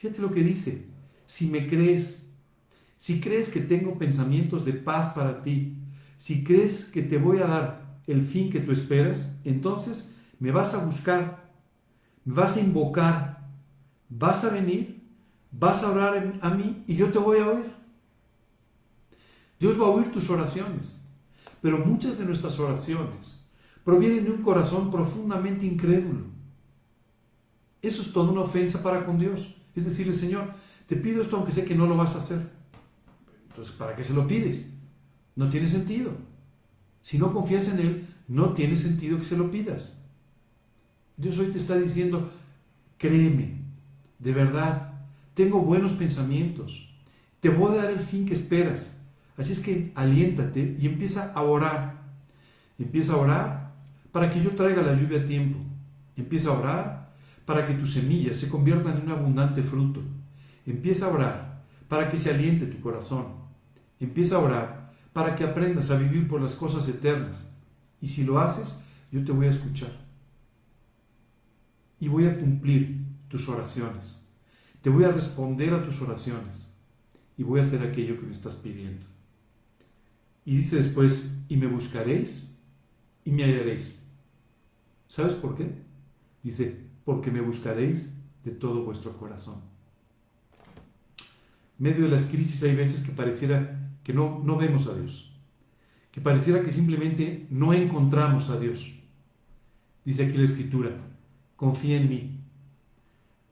Fíjate 0.02 0.20
lo 0.20 0.32
que 0.32 0.42
dice. 0.42 0.88
Si 1.26 1.46
me 1.46 1.68
crees, 1.68 2.34
si 2.98 3.20
crees 3.20 3.50
que 3.50 3.60
tengo 3.60 3.98
pensamientos 3.98 4.64
de 4.64 4.72
paz 4.72 5.10
para 5.10 5.42
ti, 5.42 5.76
si 6.18 6.42
crees 6.42 6.86
que 6.86 7.02
te 7.02 7.18
voy 7.18 7.38
a 7.38 7.46
dar 7.46 8.00
el 8.08 8.22
fin 8.24 8.50
que 8.50 8.58
tú 8.58 8.72
esperas, 8.72 9.40
entonces 9.44 10.16
me 10.40 10.50
vas 10.50 10.74
a 10.74 10.84
buscar, 10.84 11.52
me 12.24 12.34
vas 12.34 12.56
a 12.56 12.60
invocar, 12.60 13.48
vas 14.08 14.42
a 14.42 14.50
venir, 14.50 15.04
vas 15.52 15.84
a 15.84 15.92
orar 15.92 16.34
a 16.40 16.50
mí 16.50 16.82
y 16.88 16.96
yo 16.96 17.12
te 17.12 17.20
voy 17.20 17.38
a 17.38 17.48
oír. 17.48 17.71
Dios 19.62 19.80
va 19.80 19.86
a 19.86 19.90
oír 19.90 20.10
tus 20.10 20.28
oraciones, 20.28 21.06
pero 21.60 21.78
muchas 21.86 22.18
de 22.18 22.24
nuestras 22.24 22.58
oraciones 22.58 23.48
provienen 23.84 24.24
de 24.24 24.32
un 24.32 24.42
corazón 24.42 24.90
profundamente 24.90 25.64
incrédulo. 25.64 26.24
Eso 27.80 28.02
es 28.02 28.12
toda 28.12 28.32
una 28.32 28.40
ofensa 28.40 28.82
para 28.82 29.06
con 29.06 29.20
Dios. 29.20 29.58
Es 29.76 29.84
decirle, 29.84 30.14
Señor, 30.14 30.52
te 30.88 30.96
pido 30.96 31.22
esto 31.22 31.36
aunque 31.36 31.52
sé 31.52 31.64
que 31.64 31.76
no 31.76 31.86
lo 31.86 31.96
vas 31.96 32.16
a 32.16 32.18
hacer. 32.18 32.50
Entonces, 33.50 33.72
¿para 33.76 33.94
qué 33.94 34.02
se 34.02 34.14
lo 34.14 34.26
pides? 34.26 34.66
No 35.36 35.48
tiene 35.48 35.68
sentido. 35.68 36.10
Si 37.00 37.18
no 37.18 37.32
confías 37.32 37.68
en 37.68 37.78
Él, 37.78 38.08
no 38.26 38.54
tiene 38.54 38.76
sentido 38.76 39.16
que 39.16 39.24
se 39.24 39.38
lo 39.38 39.48
pidas. 39.52 40.04
Dios 41.16 41.38
hoy 41.38 41.52
te 41.52 41.58
está 41.58 41.76
diciendo, 41.78 42.32
créeme, 42.98 43.62
de 44.18 44.32
verdad, 44.32 45.04
tengo 45.34 45.60
buenos 45.60 45.92
pensamientos, 45.92 46.92
te 47.38 47.48
voy 47.48 47.78
a 47.78 47.84
dar 47.84 47.92
el 47.92 48.00
fin 48.00 48.26
que 48.26 48.34
esperas. 48.34 48.98
Así 49.36 49.52
es 49.52 49.60
que 49.60 49.92
aliéntate 49.94 50.76
y 50.78 50.86
empieza 50.86 51.32
a 51.32 51.42
orar. 51.42 52.02
Empieza 52.78 53.14
a 53.14 53.16
orar 53.16 53.72
para 54.10 54.30
que 54.30 54.42
yo 54.42 54.50
traiga 54.50 54.82
la 54.82 54.94
lluvia 54.94 55.20
a 55.20 55.24
tiempo. 55.24 55.58
Empieza 56.16 56.50
a 56.50 56.58
orar 56.58 57.12
para 57.46 57.66
que 57.66 57.74
tus 57.74 57.92
semillas 57.92 58.36
se 58.36 58.48
conviertan 58.48 58.96
en 58.96 59.02
un 59.04 59.10
abundante 59.10 59.62
fruto. 59.62 60.02
Empieza 60.66 61.06
a 61.06 61.10
orar 61.10 61.62
para 61.88 62.10
que 62.10 62.18
se 62.18 62.30
aliente 62.30 62.66
tu 62.66 62.80
corazón. 62.80 63.26
Empieza 63.98 64.36
a 64.36 64.40
orar 64.40 64.92
para 65.12 65.34
que 65.36 65.44
aprendas 65.44 65.90
a 65.90 65.98
vivir 65.98 66.28
por 66.28 66.40
las 66.40 66.54
cosas 66.54 66.88
eternas. 66.88 67.52
Y 68.00 68.08
si 68.08 68.24
lo 68.24 68.40
haces, 68.40 68.82
yo 69.10 69.24
te 69.24 69.32
voy 69.32 69.46
a 69.46 69.50
escuchar. 69.50 69.92
Y 72.00 72.08
voy 72.08 72.26
a 72.26 72.38
cumplir 72.38 73.00
tus 73.28 73.48
oraciones. 73.48 74.28
Te 74.80 74.90
voy 74.90 75.04
a 75.04 75.12
responder 75.12 75.72
a 75.72 75.84
tus 75.84 76.02
oraciones. 76.02 76.72
Y 77.38 77.44
voy 77.44 77.60
a 77.60 77.62
hacer 77.62 77.82
aquello 77.82 78.18
que 78.18 78.26
me 78.26 78.32
estás 78.32 78.56
pidiendo. 78.56 79.11
Y 80.44 80.56
dice 80.56 80.76
después, 80.76 81.36
y 81.48 81.56
me 81.56 81.66
buscaréis 81.66 82.58
y 83.24 83.30
me 83.30 83.44
hallaréis. 83.44 84.06
¿Sabes 85.06 85.34
por 85.34 85.56
qué? 85.56 85.70
Dice, 86.42 86.86
porque 87.04 87.30
me 87.30 87.40
buscaréis 87.40 88.14
de 88.44 88.50
todo 88.50 88.84
vuestro 88.84 89.16
corazón. 89.16 89.62
En 91.78 91.84
medio 91.84 92.04
de 92.04 92.10
las 92.10 92.26
crisis 92.26 92.62
hay 92.62 92.74
veces 92.74 93.02
que 93.02 93.12
pareciera 93.12 93.92
que 94.02 94.12
no, 94.12 94.40
no 94.44 94.56
vemos 94.56 94.88
a 94.88 94.94
Dios, 94.94 95.32
que 96.10 96.20
pareciera 96.20 96.64
que 96.64 96.72
simplemente 96.72 97.46
no 97.50 97.72
encontramos 97.72 98.50
a 98.50 98.58
Dios. 98.58 98.98
Dice 100.04 100.26
aquí 100.26 100.36
la 100.36 100.44
escritura, 100.44 100.90
confía 101.56 101.96
en 101.96 102.08
mí, 102.08 102.40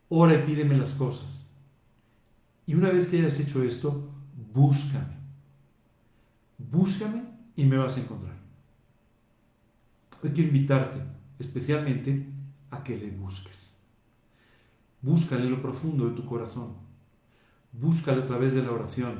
ora 0.08 0.34
y 0.34 0.46
pídeme 0.46 0.76
las 0.76 0.94
cosas. 0.94 1.52
Y 2.66 2.74
una 2.74 2.90
vez 2.90 3.06
que 3.06 3.18
hayas 3.18 3.38
hecho 3.38 3.62
esto, 3.62 4.10
búscame. 4.52 5.19
Búscame 6.68 7.22
y 7.56 7.64
me 7.64 7.78
vas 7.78 7.96
a 7.96 8.00
encontrar. 8.00 8.36
Hoy 10.22 10.30
quiero 10.30 10.48
invitarte 10.48 11.00
especialmente 11.38 12.26
a 12.70 12.84
que 12.84 12.96
le 12.96 13.10
busques. 13.10 13.80
Búscale 15.00 15.44
en 15.44 15.52
lo 15.52 15.62
profundo 15.62 16.08
de 16.08 16.14
tu 16.14 16.26
corazón. 16.26 16.74
Búscale 17.72 18.22
a 18.22 18.26
través 18.26 18.54
de 18.54 18.62
la 18.62 18.72
oración. 18.72 19.14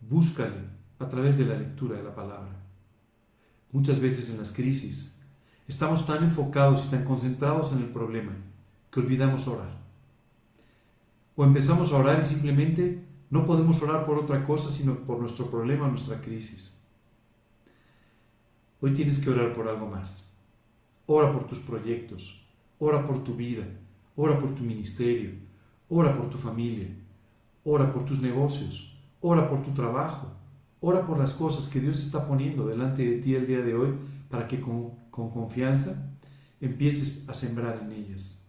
Búscale 0.00 0.70
a 0.98 1.08
través 1.08 1.38
de 1.38 1.46
la 1.46 1.56
lectura 1.56 1.96
de 1.96 2.04
la 2.04 2.14
palabra. 2.14 2.56
Muchas 3.72 3.98
veces 3.98 4.30
en 4.30 4.38
las 4.38 4.52
crisis 4.52 5.20
estamos 5.66 6.06
tan 6.06 6.22
enfocados 6.22 6.86
y 6.86 6.90
tan 6.90 7.04
concentrados 7.04 7.72
en 7.72 7.78
el 7.78 7.88
problema 7.88 8.32
que 8.90 9.00
olvidamos 9.00 9.48
orar. 9.48 9.82
O 11.34 11.44
empezamos 11.44 11.92
a 11.92 11.96
orar 11.96 12.20
y 12.22 12.26
simplemente 12.26 13.11
no 13.32 13.46
podemos 13.46 13.82
orar 13.82 14.04
por 14.04 14.18
otra 14.18 14.44
cosa 14.44 14.70
sino 14.70 14.94
por 14.94 15.18
nuestro 15.18 15.50
problema, 15.50 15.88
nuestra 15.88 16.20
crisis. 16.20 16.78
Hoy 18.82 18.92
tienes 18.92 19.18
que 19.18 19.30
orar 19.30 19.54
por 19.54 19.66
algo 19.68 19.86
más. 19.86 20.36
Ora 21.06 21.32
por 21.32 21.46
tus 21.46 21.60
proyectos, 21.60 22.42
Ora 22.84 23.06
por 23.06 23.22
tu 23.22 23.36
vida, 23.36 23.64
ora 24.16 24.36
por 24.40 24.56
tu 24.56 24.64
ministerio, 24.64 25.30
ora 25.88 26.12
por 26.16 26.28
tu 26.28 26.36
familia, 26.36 26.88
ora 27.62 27.92
por 27.92 28.04
tus 28.04 28.20
negocios, 28.20 28.98
ora 29.20 29.48
por 29.48 29.62
tu 29.62 29.70
trabajo, 29.70 30.32
ora 30.80 31.06
por 31.06 31.16
las 31.16 31.32
cosas 31.32 31.68
que 31.68 31.78
Dios 31.78 32.00
está 32.00 32.26
poniendo 32.26 32.66
delante 32.66 33.08
de 33.08 33.18
ti 33.18 33.36
el 33.36 33.46
día 33.46 33.60
de 33.60 33.76
hoy 33.76 33.94
para 34.28 34.48
que 34.48 34.60
con, 34.60 34.90
con 35.12 35.30
confianza 35.30 36.12
empieces 36.60 37.28
a 37.28 37.34
sembrar 37.34 37.78
en 37.84 37.92
ellas. 37.92 38.44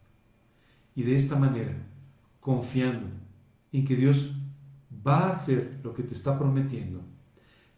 Y 0.96 1.04
de 1.04 1.16
esta 1.16 1.38
manera, 1.38 1.76
confiando 2.40 3.06
en 3.72 3.86
que 3.86 3.96
Dios 3.96 4.36
va 5.06 5.28
a 5.28 5.32
hacer 5.32 5.80
lo 5.84 5.94
que 5.94 6.04
te 6.04 6.14
está 6.14 6.38
prometiendo, 6.38 7.02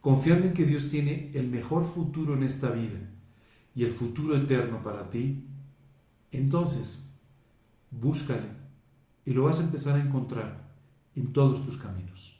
confiando 0.01 0.47
en 0.47 0.53
que 0.53 0.65
Dios 0.65 0.89
tiene 0.89 1.31
el 1.33 1.49
mejor 1.49 1.85
futuro 1.85 2.35
en 2.35 2.43
esta 2.43 2.69
vida 2.71 2.99
y 3.73 3.83
el 3.83 3.91
futuro 3.91 4.35
eterno 4.35 4.83
para 4.83 5.09
ti, 5.09 5.47
entonces, 6.31 7.15
búscale 7.91 8.47
y 9.25 9.33
lo 9.33 9.43
vas 9.43 9.59
a 9.59 9.63
empezar 9.63 9.95
a 9.95 10.03
encontrar 10.03 10.69
en 11.15 11.33
todos 11.33 11.65
tus 11.65 11.77
caminos. 11.77 12.39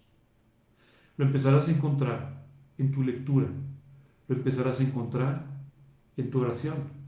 Lo 1.17 1.25
empezarás 1.25 1.67
a 1.67 1.71
encontrar 1.71 2.45
en 2.77 2.91
tu 2.91 3.01
lectura, 3.03 3.47
lo 4.27 4.35
empezarás 4.35 4.79
a 4.79 4.83
encontrar 4.83 5.55
en 6.17 6.29
tu 6.29 6.41
oración. 6.41 7.05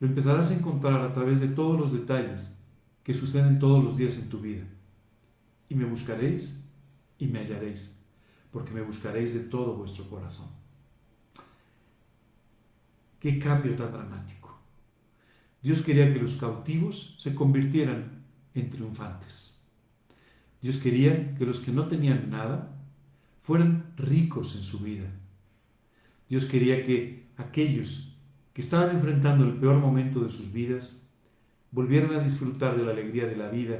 Lo 0.00 0.08
empezarás 0.08 0.50
a 0.50 0.54
encontrar 0.54 1.00
a 1.00 1.12
través 1.12 1.40
de 1.40 1.48
todos 1.48 1.78
los 1.78 1.92
detalles 1.92 2.60
que 3.04 3.14
suceden 3.14 3.58
todos 3.58 3.82
los 3.82 3.96
días 3.96 4.20
en 4.22 4.28
tu 4.28 4.40
vida. 4.40 4.64
Y 5.68 5.74
me 5.74 5.84
buscaréis 5.84 6.61
y 7.22 7.28
me 7.28 7.38
hallaréis, 7.38 8.02
porque 8.50 8.72
me 8.72 8.82
buscaréis 8.82 9.34
de 9.34 9.48
todo 9.48 9.76
vuestro 9.76 10.08
corazón. 10.10 10.48
Qué 13.20 13.38
cambio 13.38 13.76
tan 13.76 13.92
dramático. 13.92 14.58
Dios 15.62 15.82
quería 15.82 16.12
que 16.12 16.18
los 16.18 16.34
cautivos 16.34 17.14
se 17.20 17.32
convirtieran 17.32 18.24
en 18.54 18.70
triunfantes. 18.70 19.70
Dios 20.60 20.78
quería 20.78 21.32
que 21.36 21.46
los 21.46 21.60
que 21.60 21.70
no 21.70 21.86
tenían 21.86 22.28
nada 22.28 22.76
fueran 23.42 23.92
ricos 23.96 24.56
en 24.56 24.64
su 24.64 24.80
vida. 24.80 25.08
Dios 26.28 26.46
quería 26.46 26.84
que 26.84 27.28
aquellos 27.36 28.18
que 28.52 28.62
estaban 28.62 28.96
enfrentando 28.96 29.44
el 29.44 29.58
peor 29.58 29.78
momento 29.78 30.24
de 30.24 30.30
sus 30.30 30.52
vidas 30.52 31.08
volvieran 31.70 32.14
a 32.14 32.22
disfrutar 32.22 32.76
de 32.76 32.84
la 32.84 32.90
alegría 32.90 33.26
de 33.26 33.36
la 33.36 33.48
vida, 33.48 33.78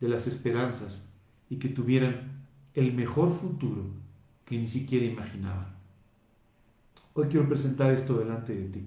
de 0.00 0.08
las 0.08 0.26
esperanzas 0.26 1.18
y 1.48 1.56
que 1.56 1.70
tuvieran 1.70 2.33
el 2.74 2.92
mejor 2.92 3.32
futuro 3.32 3.86
que 4.44 4.58
ni 4.58 4.66
siquiera 4.66 5.06
imaginaban. 5.06 5.74
Hoy 7.14 7.28
quiero 7.28 7.48
presentar 7.48 7.92
esto 7.92 8.18
delante 8.18 8.54
de 8.54 8.68
ti, 8.68 8.82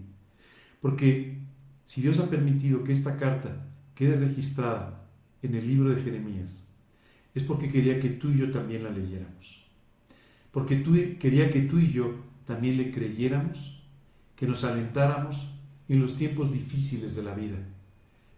porque 0.82 1.38
si 1.86 2.02
Dios 2.02 2.20
ha 2.20 2.30
permitido 2.30 2.84
que 2.84 2.92
esta 2.92 3.16
carta 3.16 3.66
quede 3.96 4.18
registrada 4.18 5.06
en 5.42 5.56
el 5.56 5.66
libro 5.66 5.90
de 5.90 6.02
Jeremías, 6.02 6.70
es 7.34 7.44
porque 7.44 7.70
quería 7.70 8.00
que 8.00 8.10
tú 8.10 8.30
y 8.30 8.40
yo 8.40 8.52
también 8.52 8.84
la 8.84 8.90
leyéramos. 8.90 9.66
Porque 10.52 10.78
tú, 10.78 10.96
quería 11.20 11.50
que 11.52 11.62
tú 11.62 11.80
y 11.80 11.92
yo 11.92 12.16
también 12.46 12.78
le 12.78 12.92
creyéramos, 12.92 13.88
que 14.36 14.48
nos 14.48 14.64
alentáramos 14.64 15.54
en 15.88 16.02
los 16.02 16.16
tiempos 16.16 16.52
difíciles 16.52 17.16
de 17.16 17.24
la 17.24 17.34
vida, 17.34 17.58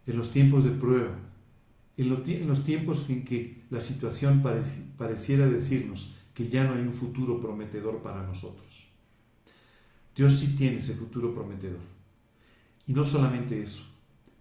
en 0.05 0.17
los 0.17 0.31
tiempos 0.31 0.63
de 0.63 0.71
prueba, 0.71 1.17
en 2.01 2.47
los 2.47 2.63
tiempos 2.63 3.09
en 3.09 3.25
que 3.25 3.63
la 3.69 3.81
situación 3.81 4.41
pareciera 4.97 5.47
decirnos 5.47 6.15
que 6.33 6.47
ya 6.47 6.63
no 6.63 6.73
hay 6.73 6.81
un 6.81 6.93
futuro 6.93 7.41
prometedor 7.41 8.01
para 8.01 8.23
nosotros. 8.23 8.87
Dios 10.15 10.39
sí 10.39 10.55
tiene 10.55 10.77
ese 10.77 10.93
futuro 10.93 11.33
prometedor. 11.33 11.81
Y 12.87 12.93
no 12.93 13.03
solamente 13.03 13.61
eso, 13.61 13.83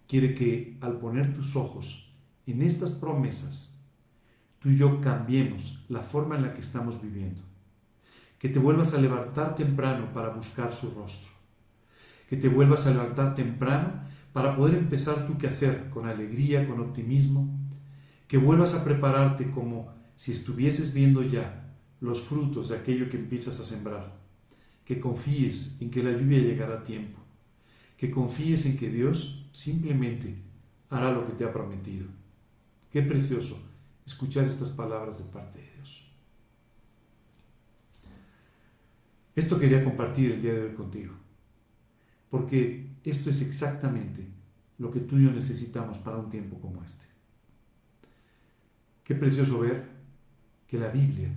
quiere 0.07 0.33
que 0.33 0.77
al 0.79 0.99
poner 0.99 1.33
tus 1.33 1.55
ojos 1.57 2.13
en 2.47 2.61
estas 2.61 2.93
promesas, 2.93 3.77
tú 4.59 4.69
y 4.69 4.77
yo 4.77 5.01
cambiemos 5.01 5.85
la 5.89 6.01
forma 6.01 6.37
en 6.37 6.43
la 6.43 6.53
que 6.53 6.61
estamos 6.61 7.01
viviendo. 7.01 7.41
Que 8.39 8.47
te 8.47 8.59
vuelvas 8.59 8.93
a 8.93 9.01
levantar 9.01 9.55
temprano 9.55 10.13
para 10.13 10.29
buscar 10.29 10.73
su 10.73 10.91
rostro. 10.91 11.29
Que 12.29 12.37
te 12.37 12.47
vuelvas 12.47 12.87
a 12.87 12.91
levantar 12.91 13.35
temprano 13.35 14.01
para 14.39 14.55
poder 14.55 14.75
empezar 14.75 15.27
tú 15.27 15.37
que 15.37 15.47
hacer 15.47 15.89
con 15.89 16.07
alegría, 16.07 16.65
con 16.65 16.79
optimismo, 16.79 17.49
que 18.25 18.37
vuelvas 18.37 18.73
a 18.73 18.85
prepararte 18.85 19.51
como 19.51 19.93
si 20.15 20.31
estuvieses 20.31 20.93
viendo 20.93 21.21
ya 21.23 21.75
los 21.99 22.21
frutos 22.21 22.69
de 22.69 22.77
aquello 22.77 23.09
que 23.09 23.17
empiezas 23.17 23.59
a 23.59 23.65
sembrar, 23.65 24.17
que 24.85 24.97
confíes 24.97 25.81
en 25.81 25.91
que 25.91 26.01
la 26.01 26.11
lluvia 26.11 26.39
llegará 26.39 26.75
a 26.75 26.83
tiempo, 26.83 27.19
que 27.97 28.09
confíes 28.09 28.65
en 28.65 28.77
que 28.77 28.89
Dios 28.89 29.49
simplemente 29.51 30.37
hará 30.89 31.11
lo 31.11 31.27
que 31.27 31.33
te 31.33 31.43
ha 31.43 31.51
prometido. 31.51 32.07
Qué 32.93 33.01
precioso 33.01 33.61
escuchar 34.05 34.45
estas 34.45 34.69
palabras 34.69 35.17
de 35.17 35.25
parte 35.25 35.59
de 35.59 35.69
Dios. 35.75 36.13
Esto 39.35 39.59
quería 39.59 39.83
compartir 39.83 40.31
el 40.31 40.41
día 40.41 40.53
de 40.53 40.61
hoy 40.61 40.75
contigo 40.75 41.13
porque 42.29 42.88
esto 43.03 43.29
es 43.29 43.41
exactamente 43.41 44.27
lo 44.77 44.91
que 44.91 44.99
tú 44.99 45.17
y 45.17 45.25
yo 45.25 45.31
necesitamos 45.31 45.97
para 45.99 46.17
un 46.17 46.29
tiempo 46.29 46.59
como 46.59 46.83
este. 46.83 47.05
Qué 49.03 49.15
precioso 49.15 49.59
ver 49.59 49.87
que 50.67 50.77
la 50.77 50.89
Biblia 50.89 51.29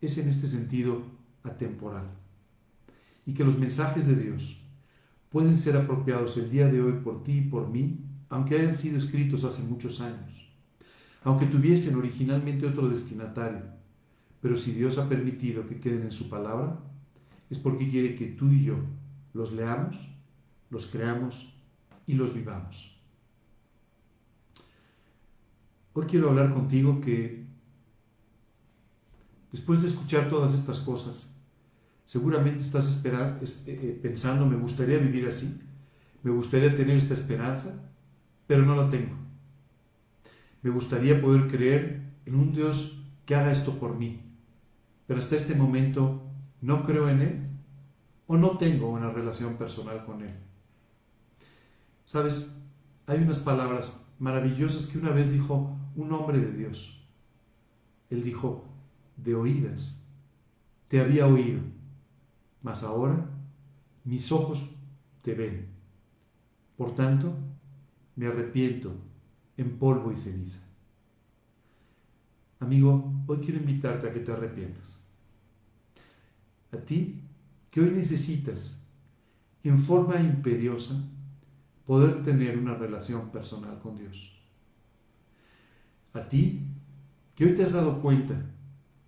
es 0.00 0.18
en 0.18 0.28
este 0.28 0.46
sentido 0.46 1.02
atemporal 1.42 2.06
y 3.24 3.32
que 3.32 3.44
los 3.44 3.58
mensajes 3.58 4.06
de 4.06 4.16
Dios 4.16 4.62
pueden 5.30 5.56
ser 5.56 5.76
apropiados 5.76 6.36
el 6.36 6.50
día 6.50 6.68
de 6.68 6.80
hoy 6.80 6.94
por 7.04 7.22
ti 7.22 7.38
y 7.38 7.48
por 7.48 7.68
mí, 7.68 8.00
aunque 8.28 8.58
hayan 8.58 8.74
sido 8.74 8.96
escritos 8.96 9.44
hace 9.44 9.62
muchos 9.62 10.00
años, 10.00 10.48
aunque 11.22 11.46
tuviesen 11.46 11.96
originalmente 11.96 12.66
otro 12.66 12.88
destinatario, 12.88 13.62
pero 14.40 14.56
si 14.56 14.72
Dios 14.72 14.98
ha 14.98 15.08
permitido 15.08 15.66
que 15.66 15.80
queden 15.80 16.02
en 16.02 16.12
su 16.12 16.28
palabra, 16.28 16.78
es 17.50 17.58
porque 17.58 17.88
quiere 17.88 18.14
que 18.16 18.26
tú 18.26 18.50
y 18.50 18.64
yo 18.64 18.76
los 19.32 19.52
leamos 19.52 20.15
los 20.70 20.86
creamos 20.86 21.54
y 22.06 22.14
los 22.14 22.34
vivamos. 22.34 23.00
Hoy 25.92 26.06
quiero 26.06 26.28
hablar 26.28 26.52
contigo 26.52 27.00
que 27.00 27.46
después 29.50 29.82
de 29.82 29.88
escuchar 29.88 30.28
todas 30.28 30.54
estas 30.54 30.80
cosas, 30.80 31.42
seguramente 32.04 32.62
estás 32.62 33.02
eh, 33.04 33.40
eh, 33.66 33.98
pensando, 34.02 34.46
me 34.46 34.56
gustaría 34.56 34.98
vivir 34.98 35.26
así, 35.26 35.62
me 36.22 36.30
gustaría 36.30 36.74
tener 36.74 36.96
esta 36.96 37.14
esperanza, 37.14 37.90
pero 38.46 38.64
no 38.64 38.76
la 38.76 38.88
tengo. 38.88 39.16
Me 40.62 40.70
gustaría 40.70 41.20
poder 41.20 41.48
creer 41.48 42.02
en 42.26 42.34
un 42.34 42.52
Dios 42.52 43.02
que 43.24 43.34
haga 43.34 43.50
esto 43.50 43.78
por 43.78 43.96
mí, 43.96 44.20
pero 45.06 45.20
hasta 45.20 45.36
este 45.36 45.54
momento 45.54 46.22
no 46.60 46.84
creo 46.84 47.08
en 47.08 47.22
Él 47.22 47.46
o 48.26 48.36
no 48.36 48.58
tengo 48.58 48.90
una 48.90 49.10
relación 49.10 49.56
personal 49.56 50.04
con 50.04 50.22
Él. 50.22 50.45
Sabes, 52.06 52.62
hay 53.06 53.18
unas 53.18 53.40
palabras 53.40 54.14
maravillosas 54.20 54.86
que 54.86 54.98
una 54.98 55.10
vez 55.10 55.32
dijo 55.32 55.76
un 55.96 56.12
hombre 56.12 56.38
de 56.38 56.52
Dios. 56.52 57.04
Él 58.08 58.22
dijo, 58.22 58.64
de 59.16 59.34
oídas, 59.34 60.08
te 60.86 61.00
había 61.00 61.26
oído, 61.26 61.60
mas 62.62 62.84
ahora 62.84 63.28
mis 64.04 64.30
ojos 64.30 64.76
te 65.20 65.34
ven. 65.34 65.66
Por 66.76 66.94
tanto, 66.94 67.34
me 68.14 68.26
arrepiento 68.26 68.94
en 69.56 69.76
polvo 69.76 70.12
y 70.12 70.16
ceniza. 70.16 70.60
Amigo, 72.60 73.12
hoy 73.26 73.38
quiero 73.38 73.58
invitarte 73.58 74.08
a 74.08 74.12
que 74.12 74.20
te 74.20 74.30
arrepientas. 74.30 75.04
A 76.70 76.76
ti, 76.76 77.20
que 77.68 77.80
hoy 77.80 77.90
necesitas, 77.90 78.80
en 79.64 79.82
forma 79.82 80.20
imperiosa, 80.20 80.94
poder 81.86 82.22
tener 82.22 82.58
una 82.58 82.74
relación 82.74 83.30
personal 83.30 83.78
con 83.78 83.96
Dios. 83.96 84.36
A 86.12 86.28
ti, 86.28 86.66
que 87.34 87.44
hoy 87.44 87.54
te 87.54 87.62
has 87.62 87.74
dado 87.74 88.02
cuenta 88.02 88.34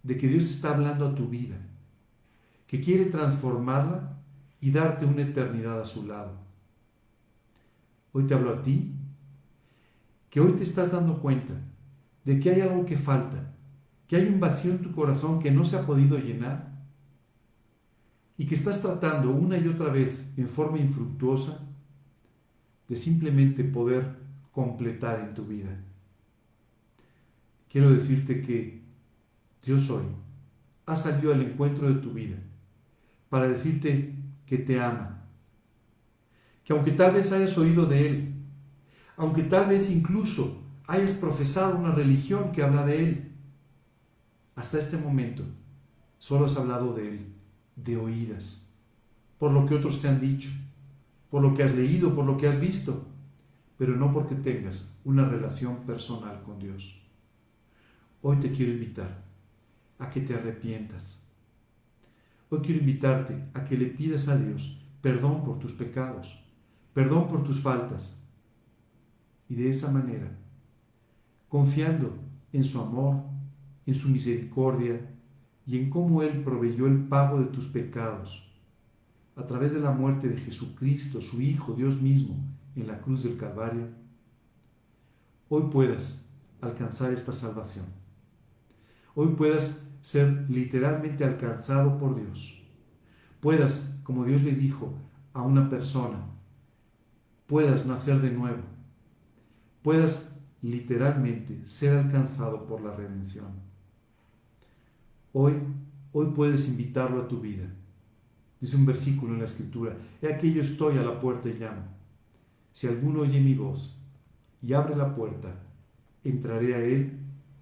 de 0.03 0.17
que 0.17 0.29
Dios 0.29 0.49
está 0.49 0.71
hablando 0.71 1.07
a 1.07 1.15
tu 1.15 1.29
vida, 1.29 1.57
que 2.67 2.81
quiere 2.81 3.07
transformarla 3.07 4.17
y 4.61 4.71
darte 4.71 5.05
una 5.05 5.23
eternidad 5.23 5.81
a 5.81 5.87
su 5.87 6.07
lado. 6.07 6.33
Hoy 8.13 8.27
te 8.27 8.35
hablo 8.35 8.55
a 8.55 8.63
ti, 8.63 8.95
que 10.31 10.41
hoy 10.41 10.53
te 10.53 10.63
estás 10.63 10.93
dando 10.93 11.21
cuenta 11.21 11.55
de 12.25 12.39
que 12.39 12.51
hay 12.51 12.61
algo 12.61 12.87
que 12.87 12.97
falta, 12.97 13.55
que 14.07 14.17
hay 14.17 14.27
un 14.27 14.39
vacío 14.39 14.71
en 14.71 14.83
tu 14.83 14.93
corazón 14.93 15.41
que 15.41 15.51
no 15.51 15.65
se 15.65 15.77
ha 15.77 15.87
podido 15.87 16.17
llenar 16.19 16.79
y 18.37 18.47
que 18.47 18.55
estás 18.55 18.81
tratando 18.81 19.31
una 19.31 19.59
y 19.59 19.67
otra 19.67 19.89
vez 19.89 20.33
en 20.37 20.49
forma 20.49 20.79
infructuosa 20.79 21.68
de 22.89 22.97
simplemente 22.97 23.63
poder 23.65 24.17
completar 24.53 25.21
en 25.21 25.35
tu 25.35 25.45
vida. 25.45 25.71
Quiero 27.71 27.91
decirte 27.91 28.41
que 28.43 28.81
Dios 29.65 29.91
hoy 29.91 30.05
ha 30.87 30.97
salido 30.97 31.35
al 31.35 31.43
encuentro 31.43 31.93
de 31.93 32.01
tu 32.01 32.13
vida 32.13 32.37
para 33.29 33.47
decirte 33.47 34.15
que 34.47 34.57
te 34.57 34.81
ama, 34.81 35.23
que 36.65 36.73
aunque 36.73 36.93
tal 36.93 37.13
vez 37.13 37.31
hayas 37.31 37.57
oído 37.59 37.85
de 37.85 38.09
Él, 38.09 38.35
aunque 39.19 39.43
tal 39.43 39.69
vez 39.69 39.91
incluso 39.91 40.65
hayas 40.87 41.13
profesado 41.13 41.79
una 41.79 41.93
religión 41.93 42.53
que 42.53 42.63
habla 42.63 42.87
de 42.87 43.05
Él, 43.05 43.33
hasta 44.57 44.79
este 44.79 44.97
momento 44.97 45.45
solo 46.19 46.47
has 46.47 46.57
hablado 46.57 46.95
de 46.95 47.09
Él, 47.09 47.27
de 47.77 47.99
oídas, 47.99 48.73
por 49.39 49.53
lo 49.53 49.67
que 49.67 49.75
otros 49.75 50.01
te 50.01 50.09
han 50.09 50.21
dicho 50.21 50.49
por 51.31 51.43
lo 51.43 51.55
que 51.55 51.63
has 51.63 51.75
leído, 51.75 52.15
por 52.15 52.25
lo 52.25 52.37
que 52.37 52.49
has 52.49 52.61
visto, 52.61 53.07
pero 53.77 53.97
no 53.97 54.13
porque 54.13 54.35
tengas 54.35 55.01
una 55.05 55.29
relación 55.29 55.85
personal 55.85 56.43
con 56.43 56.59
Dios. 56.59 57.07
Hoy 58.23 58.39
te 58.39 58.51
quiero 58.51 58.73
invitar 58.73 59.25
a 59.99 60.11
que 60.11 60.21
te 60.21 60.35
arrepientas. 60.35 61.27
Hoy 62.51 62.61
quiero 62.61 62.81
invitarte 62.81 63.51
a 63.55 63.65
que 63.65 63.77
le 63.77 63.87
pidas 63.87 64.29
a 64.29 64.37
Dios 64.37 64.85
perdón 65.01 65.45
por 65.45 65.59
tus 65.59 65.73
pecados, 65.73 66.43
perdón 66.93 67.29
por 67.29 67.45
tus 67.45 67.61
faltas. 67.61 68.25
Y 69.49 69.55
de 69.55 69.69
esa 69.69 69.91
manera, 69.93 70.37
confiando 71.49 72.19
en 72.53 72.65
su 72.65 72.81
amor, 72.81 73.23
en 73.87 73.95
su 73.95 74.09
misericordia 74.09 75.01
y 75.67 75.79
en 75.79 75.91
cómo 75.91 76.23
Él 76.23 76.43
proveyó 76.43 76.87
el 76.87 77.05
pago 77.05 77.41
de 77.41 77.47
tus 77.47 77.67
pecados, 77.67 78.48
a 79.39 79.47
través 79.47 79.73
de 79.73 79.79
la 79.79 79.93
muerte 79.93 80.29
de 80.29 80.37
Jesucristo, 80.37 81.21
su 81.21 81.41
Hijo, 81.41 81.73
Dios 81.73 82.03
mismo, 82.03 82.35
en 82.75 82.89
la 82.89 83.01
cruz 83.01 83.23
del 83.23 83.37
Calvario, 83.37 83.87
hoy 85.49 85.71
puedas 85.71 86.29
alcanzar 86.61 87.13
esta 87.13 87.33
salvación. 87.33 87.87
Hoy 89.15 89.29
puedas 89.37 89.89
ser 90.01 90.47
literalmente 90.51 91.25
alcanzado 91.25 91.99
por 91.99 92.17
Dios. 92.17 92.61
Puedas, 93.41 94.01
como 94.03 94.25
Dios 94.25 94.43
le 94.43 94.53
dijo 94.53 94.93
a 95.33 95.43
una 95.43 95.69
persona, 95.69 96.19
puedas 97.47 97.87
nacer 97.87 98.21
de 98.21 98.33
nuevo. 98.33 98.63
Puedas 99.83 100.41
literalmente 100.63 101.65
ser 101.65 101.97
alcanzado 101.97 102.67
por 102.67 102.81
la 102.81 102.93
redención. 102.93 103.47
Hoy, 105.33 105.55
hoy 106.13 106.27
puedes 106.35 106.69
invitarlo 106.69 107.23
a 107.23 107.29
tu 107.29 107.41
vida. 107.41 107.69
Dice 108.61 108.77
un 108.77 108.87
versículo 108.87 109.33
en 109.35 109.39
la 109.39 109.45
escritura, 109.45 109.97
he 110.21 110.33
aquí 110.33 110.53
yo 110.53 110.63
estoy 110.63 110.99
a 110.99 111.03
la 111.03 111.21
puerta 111.21 111.49
y 111.49 111.55
llamo. 111.55 111.83
Si 112.73 112.87
alguno 112.87 113.21
oye 113.21 113.41
mi 113.41 113.55
voz 113.55 113.97
y 114.63 114.73
abre 114.73 114.97
la 114.97 115.15
puerta, 115.15 115.55
entraré 116.25 116.75
a 116.75 116.79
él 116.79 117.19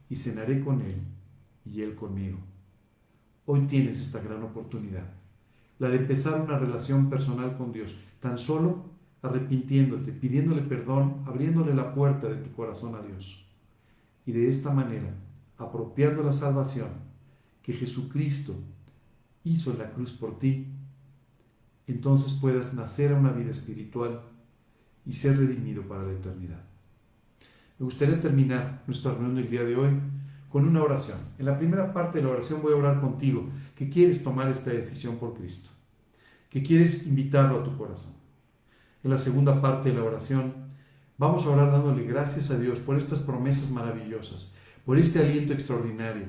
y 0.08 0.16
cenaré 0.16 0.60
con 0.64 0.80
él 0.80 0.96
y 1.64 1.82
él 1.82 1.94
conmigo. 1.94 2.38
Hoy 3.44 3.66
tienes 3.66 4.00
esta 4.00 4.20
gran 4.20 4.42
oportunidad, 4.42 5.06
la 5.78 5.88
de 5.88 5.98
empezar 5.98 6.40
una 6.40 6.58
relación 6.58 7.10
personal 7.10 7.56
con 7.56 7.72
Dios, 7.72 7.96
tan 8.20 8.38
solo 8.38 8.84
arrepintiéndote, 9.22 10.12
pidiéndole 10.12 10.62
perdón, 10.62 11.22
abriéndole 11.26 11.74
la 11.74 11.94
puerta 11.94 12.28
de 12.28 12.36
tu 12.36 12.52
corazón 12.52 12.94
a 12.94 13.02
Dios. 13.02 13.46
Y 14.24 14.32
de 14.32 14.48
esta 14.48 14.72
manera, 14.72 15.14
apropiando 15.58 16.22
la 16.22 16.32
salvación 16.32 16.88
que 17.62 17.72
Jesucristo 17.72 18.54
hizo 19.44 19.72
en 19.72 19.78
la 19.78 19.90
cruz 19.90 20.12
por 20.12 20.38
ti, 20.38 20.66
entonces 21.86 22.38
puedas 22.40 22.74
nacer 22.74 23.12
a 23.12 23.16
una 23.16 23.32
vida 23.32 23.50
espiritual 23.50 24.22
y 25.04 25.12
ser 25.12 25.38
redimido 25.38 25.82
para 25.82 26.02
la 26.02 26.12
eternidad. 26.12 26.62
Me 27.78 27.84
gustaría 27.84 28.18
terminar 28.18 28.82
nuestra 28.86 29.12
reunión 29.12 29.36
del 29.36 29.50
día 29.50 29.62
de 29.62 29.76
hoy 29.76 29.90
con 30.48 30.66
una 30.66 30.82
oración. 30.82 31.18
En 31.38 31.46
la 31.46 31.58
primera 31.58 31.92
parte 31.92 32.18
de 32.18 32.24
la 32.24 32.30
oración 32.30 32.62
voy 32.62 32.72
a 32.72 32.76
orar 32.76 33.00
contigo, 33.00 33.48
que 33.74 33.88
quieres 33.88 34.24
tomar 34.24 34.48
esta 34.48 34.70
decisión 34.70 35.16
por 35.16 35.34
Cristo, 35.34 35.70
que 36.50 36.62
quieres 36.62 37.06
invitarlo 37.06 37.60
a 37.60 37.64
tu 37.64 37.76
corazón. 37.76 38.14
En 39.04 39.10
la 39.10 39.18
segunda 39.18 39.60
parte 39.60 39.90
de 39.90 39.96
la 39.96 40.04
oración 40.04 40.54
vamos 41.18 41.44
a 41.44 41.50
orar 41.50 41.70
dándole 41.70 42.04
gracias 42.04 42.50
a 42.50 42.58
Dios 42.58 42.78
por 42.78 42.96
estas 42.96 43.20
promesas 43.20 43.70
maravillosas, 43.70 44.56
por 44.84 44.98
este 44.98 45.20
aliento 45.20 45.52
extraordinario, 45.52 46.26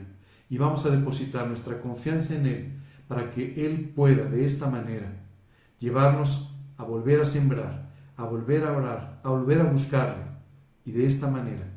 y 0.50 0.58
vamos 0.58 0.86
a 0.86 0.90
depositar 0.90 1.48
nuestra 1.48 1.82
confianza 1.82 2.36
en 2.36 2.46
Él 2.46 2.74
para 3.08 3.32
que 3.32 3.66
Él 3.66 3.92
pueda 3.96 4.26
de 4.26 4.46
esta 4.46 4.70
manera 4.70 5.27
llevarnos 5.80 6.54
a 6.78 6.84
volver 6.84 7.22
a 7.22 7.26
sembrar, 7.26 7.92
a 8.16 8.26
volver 8.26 8.66
a 8.66 8.78
orar, 8.78 9.22
a 9.24 9.30
volver 9.30 9.62
a 9.62 9.72
buscarle, 9.72 10.26
y 10.86 10.92
de 10.92 11.06
esta 11.06 11.30
manera 11.30 11.68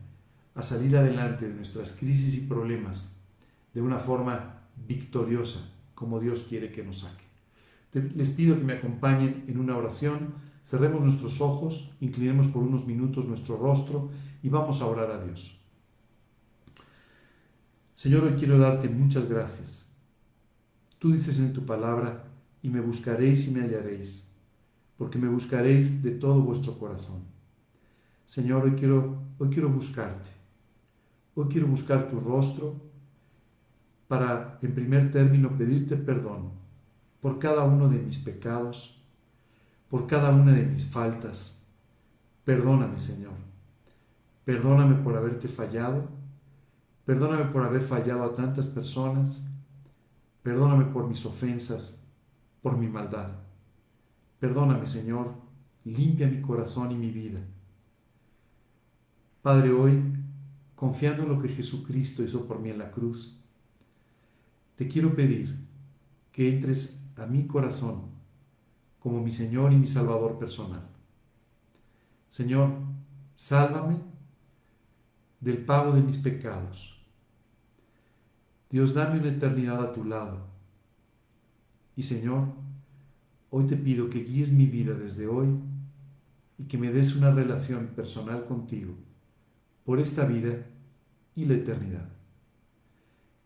a 0.54 0.62
salir 0.62 0.96
adelante 0.96 1.48
de 1.48 1.54
nuestras 1.54 1.96
crisis 1.96 2.36
y 2.36 2.46
problemas 2.46 3.20
de 3.74 3.82
una 3.82 3.98
forma 3.98 4.62
victoriosa, 4.86 5.60
como 5.94 6.20
Dios 6.20 6.46
quiere 6.48 6.70
que 6.70 6.84
nos 6.84 7.00
saque. 7.00 7.24
Les 8.14 8.30
pido 8.30 8.56
que 8.56 8.64
me 8.64 8.74
acompañen 8.74 9.44
en 9.48 9.58
una 9.58 9.76
oración, 9.76 10.34
cerremos 10.64 11.02
nuestros 11.02 11.40
ojos, 11.40 11.96
inclinemos 12.00 12.46
por 12.48 12.62
unos 12.62 12.86
minutos 12.86 13.24
nuestro 13.26 13.56
rostro 13.56 14.10
y 14.42 14.48
vamos 14.48 14.80
a 14.80 14.86
orar 14.86 15.10
a 15.10 15.24
Dios. 15.24 15.58
Señor, 17.94 18.24
hoy 18.24 18.34
quiero 18.34 18.58
darte 18.58 18.88
muchas 18.88 19.28
gracias. 19.28 19.92
Tú 20.98 21.12
dices 21.12 21.38
en 21.38 21.52
tu 21.52 21.66
palabra, 21.66 22.24
y 22.62 22.68
me 22.68 22.80
buscaréis 22.80 23.48
y 23.48 23.52
me 23.52 23.62
hallaréis, 23.62 24.34
porque 24.96 25.18
me 25.18 25.28
buscaréis 25.28 26.02
de 26.02 26.12
todo 26.12 26.40
vuestro 26.40 26.78
corazón. 26.78 27.22
Señor, 28.26 28.64
hoy 28.64 28.72
quiero, 28.72 29.18
hoy 29.38 29.48
quiero 29.50 29.68
buscarte. 29.68 30.30
Hoy 31.34 31.48
quiero 31.48 31.66
buscar 31.66 32.08
tu 32.08 32.20
rostro 32.20 32.76
para, 34.08 34.58
en 34.62 34.74
primer 34.74 35.10
término, 35.10 35.56
pedirte 35.56 35.96
perdón 35.96 36.50
por 37.20 37.38
cada 37.38 37.64
uno 37.64 37.88
de 37.88 37.98
mis 37.98 38.18
pecados, 38.18 39.00
por 39.88 40.06
cada 40.06 40.30
una 40.30 40.52
de 40.52 40.64
mis 40.64 40.86
faltas. 40.86 41.66
Perdóname, 42.44 42.98
Señor. 43.00 43.34
Perdóname 44.44 44.96
por 44.96 45.16
haberte 45.16 45.48
fallado. 45.48 46.08
Perdóname 47.04 47.46
por 47.46 47.62
haber 47.62 47.82
fallado 47.82 48.24
a 48.24 48.34
tantas 48.34 48.66
personas. 48.66 49.46
Perdóname 50.42 50.86
por 50.86 51.06
mis 51.06 51.24
ofensas, 51.26 51.99
por 52.62 52.76
mi 52.76 52.88
maldad. 52.88 53.30
Perdóname, 54.38 54.86
Señor. 54.86 55.34
Limpia 55.84 56.28
mi 56.28 56.40
corazón 56.40 56.92
y 56.92 56.94
mi 56.94 57.10
vida. 57.10 57.40
Padre, 59.42 59.72
hoy 59.72 60.02
confiando 60.74 61.22
en 61.22 61.30
lo 61.30 61.38
que 61.38 61.48
Jesucristo 61.48 62.22
hizo 62.22 62.46
por 62.46 62.58
mí 62.58 62.70
en 62.70 62.78
la 62.78 62.90
cruz, 62.90 63.38
te 64.76 64.88
quiero 64.88 65.14
pedir 65.14 65.58
que 66.32 66.48
entres 66.48 67.02
a 67.16 67.26
mi 67.26 67.46
corazón 67.46 68.10
como 68.98 69.22
mi 69.22 69.30
Señor 69.30 69.72
y 69.72 69.76
mi 69.76 69.86
Salvador 69.86 70.38
personal. 70.38 70.86
Señor, 72.30 72.72
sálvame 73.36 73.98
del 75.40 75.64
pago 75.64 75.92
de 75.92 76.02
mis 76.02 76.18
pecados. 76.18 77.02
Dios, 78.70 78.94
dame 78.94 79.18
una 79.18 79.30
eternidad 79.30 79.82
a 79.82 79.92
tu 79.92 80.04
lado. 80.04 80.49
Y 82.00 82.02
Señor, 82.02 82.44
hoy 83.50 83.66
te 83.66 83.76
pido 83.76 84.08
que 84.08 84.24
guíes 84.24 84.52
mi 84.52 84.64
vida 84.64 84.94
desde 84.94 85.26
hoy 85.26 85.48
y 86.56 86.64
que 86.64 86.78
me 86.78 86.90
des 86.90 87.14
una 87.14 87.30
relación 87.30 87.88
personal 87.88 88.46
contigo 88.46 88.94
por 89.84 90.00
esta 90.00 90.24
vida 90.24 90.64
y 91.36 91.44
la 91.44 91.56
eternidad. 91.56 92.08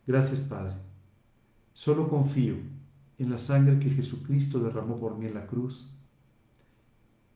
Gracias 0.07 0.39
Padre. 0.39 0.77
Solo 1.73 2.09
confío 2.09 2.55
en 3.19 3.31
la 3.31 3.39
sangre 3.39 3.81
que 3.81 3.91
Jesucristo 3.91 4.61
derramó 4.61 5.01
por 5.01 5.19
mí 5.19 5.27
en 5.27 5.35
la 5.35 5.49
cruz 5.49 5.93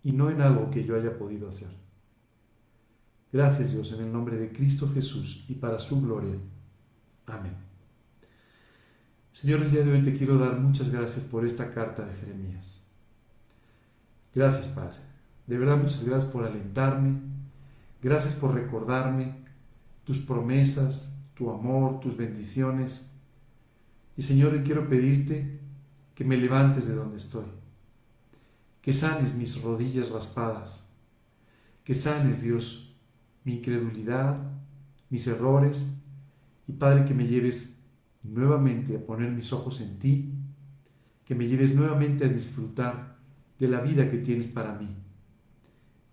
y 0.05 0.13
no 0.13 0.31
en 0.31 0.41
algo 0.41 0.71
que 0.71 0.85
yo 0.85 0.95
haya 0.95 1.19
podido 1.19 1.49
hacer. 1.49 1.71
Gracias 3.33 3.73
Dios 3.73 3.93
en 3.93 4.05
el 4.05 4.13
nombre 4.13 4.37
de 4.37 4.53
Cristo 4.53 4.89
Jesús 4.95 5.47
y 5.49 5.55
para 5.55 5.81
su 5.81 6.01
gloria. 6.01 6.37
Amén. 7.27 7.68
Señor, 9.41 9.63
el 9.63 9.71
día 9.71 9.85
de 9.85 9.93
hoy 9.93 10.03
te 10.03 10.17
quiero 10.19 10.37
dar 10.37 10.59
muchas 10.59 10.91
gracias 10.91 11.25
por 11.25 11.47
esta 11.47 11.73
carta 11.73 12.05
de 12.05 12.13
Jeremías. 12.17 12.85
Gracias 14.35 14.67
Padre. 14.71 14.97
De 15.47 15.57
verdad 15.57 15.77
muchas 15.77 16.05
gracias 16.05 16.33
por 16.33 16.45
alentarme. 16.45 17.21
Gracias 18.03 18.35
por 18.35 18.53
recordarme 18.53 19.37
tus 20.03 20.19
promesas, 20.19 21.23
tu 21.35 21.53
amor, 21.53 22.01
tus 22.01 22.17
bendiciones. 22.17 23.13
Y 24.17 24.23
Señor, 24.23 24.61
quiero 24.65 24.89
pedirte 24.89 25.61
que 26.17 26.25
me 26.25 26.37
levantes 26.37 26.89
de 26.89 26.97
donde 26.97 27.19
estoy, 27.19 27.47
que 28.83 28.93
sanes 28.93 29.37
mis 29.37 29.63
rodillas 29.63 30.11
raspadas, 30.11 30.93
que 31.85 31.95
sanes, 31.95 32.43
Dios, 32.43 32.97
mi 33.45 33.59
incredulidad, 33.59 34.37
mis 35.11 35.29
errores, 35.29 35.97
y 36.67 36.73
Padre, 36.73 37.05
que 37.05 37.15
me 37.15 37.29
lleves 37.29 37.78
nuevamente 38.29 38.97
a 38.97 39.05
poner 39.05 39.31
mis 39.31 39.53
ojos 39.53 39.81
en 39.81 39.99
ti, 39.99 40.33
que 41.25 41.35
me 41.35 41.47
lleves 41.47 41.75
nuevamente 41.75 42.25
a 42.25 42.29
disfrutar 42.29 43.17
de 43.59 43.69
la 43.69 43.81
vida 43.81 44.11
que 44.11 44.19
tienes 44.19 44.49
para 44.49 44.75
mí. 44.75 44.89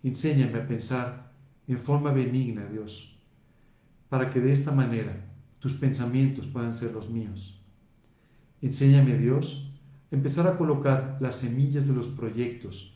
Enséñame 0.04 0.60
a 0.60 0.68
pensar 0.68 1.32
en 1.68 1.80
forma 1.80 2.12
benigna, 2.12 2.66
Dios, 2.66 3.18
para 4.10 4.30
que 4.30 4.40
de 4.40 4.52
esta 4.52 4.72
manera 4.72 5.26
tus 5.60 5.74
pensamientos 5.74 6.48
puedan 6.48 6.74
ser 6.74 6.94
los 6.94 7.10
míos. 7.10 7.62
Enséñame, 8.62 9.18
Dios, 9.18 9.72
a 10.12 10.16
empezar 10.16 10.48
a 10.48 10.58
colocar 10.58 11.18
las 11.22 11.36
semillas 11.36 11.88
de 11.88 11.96
los 11.96 12.10
proyectos 12.10 12.96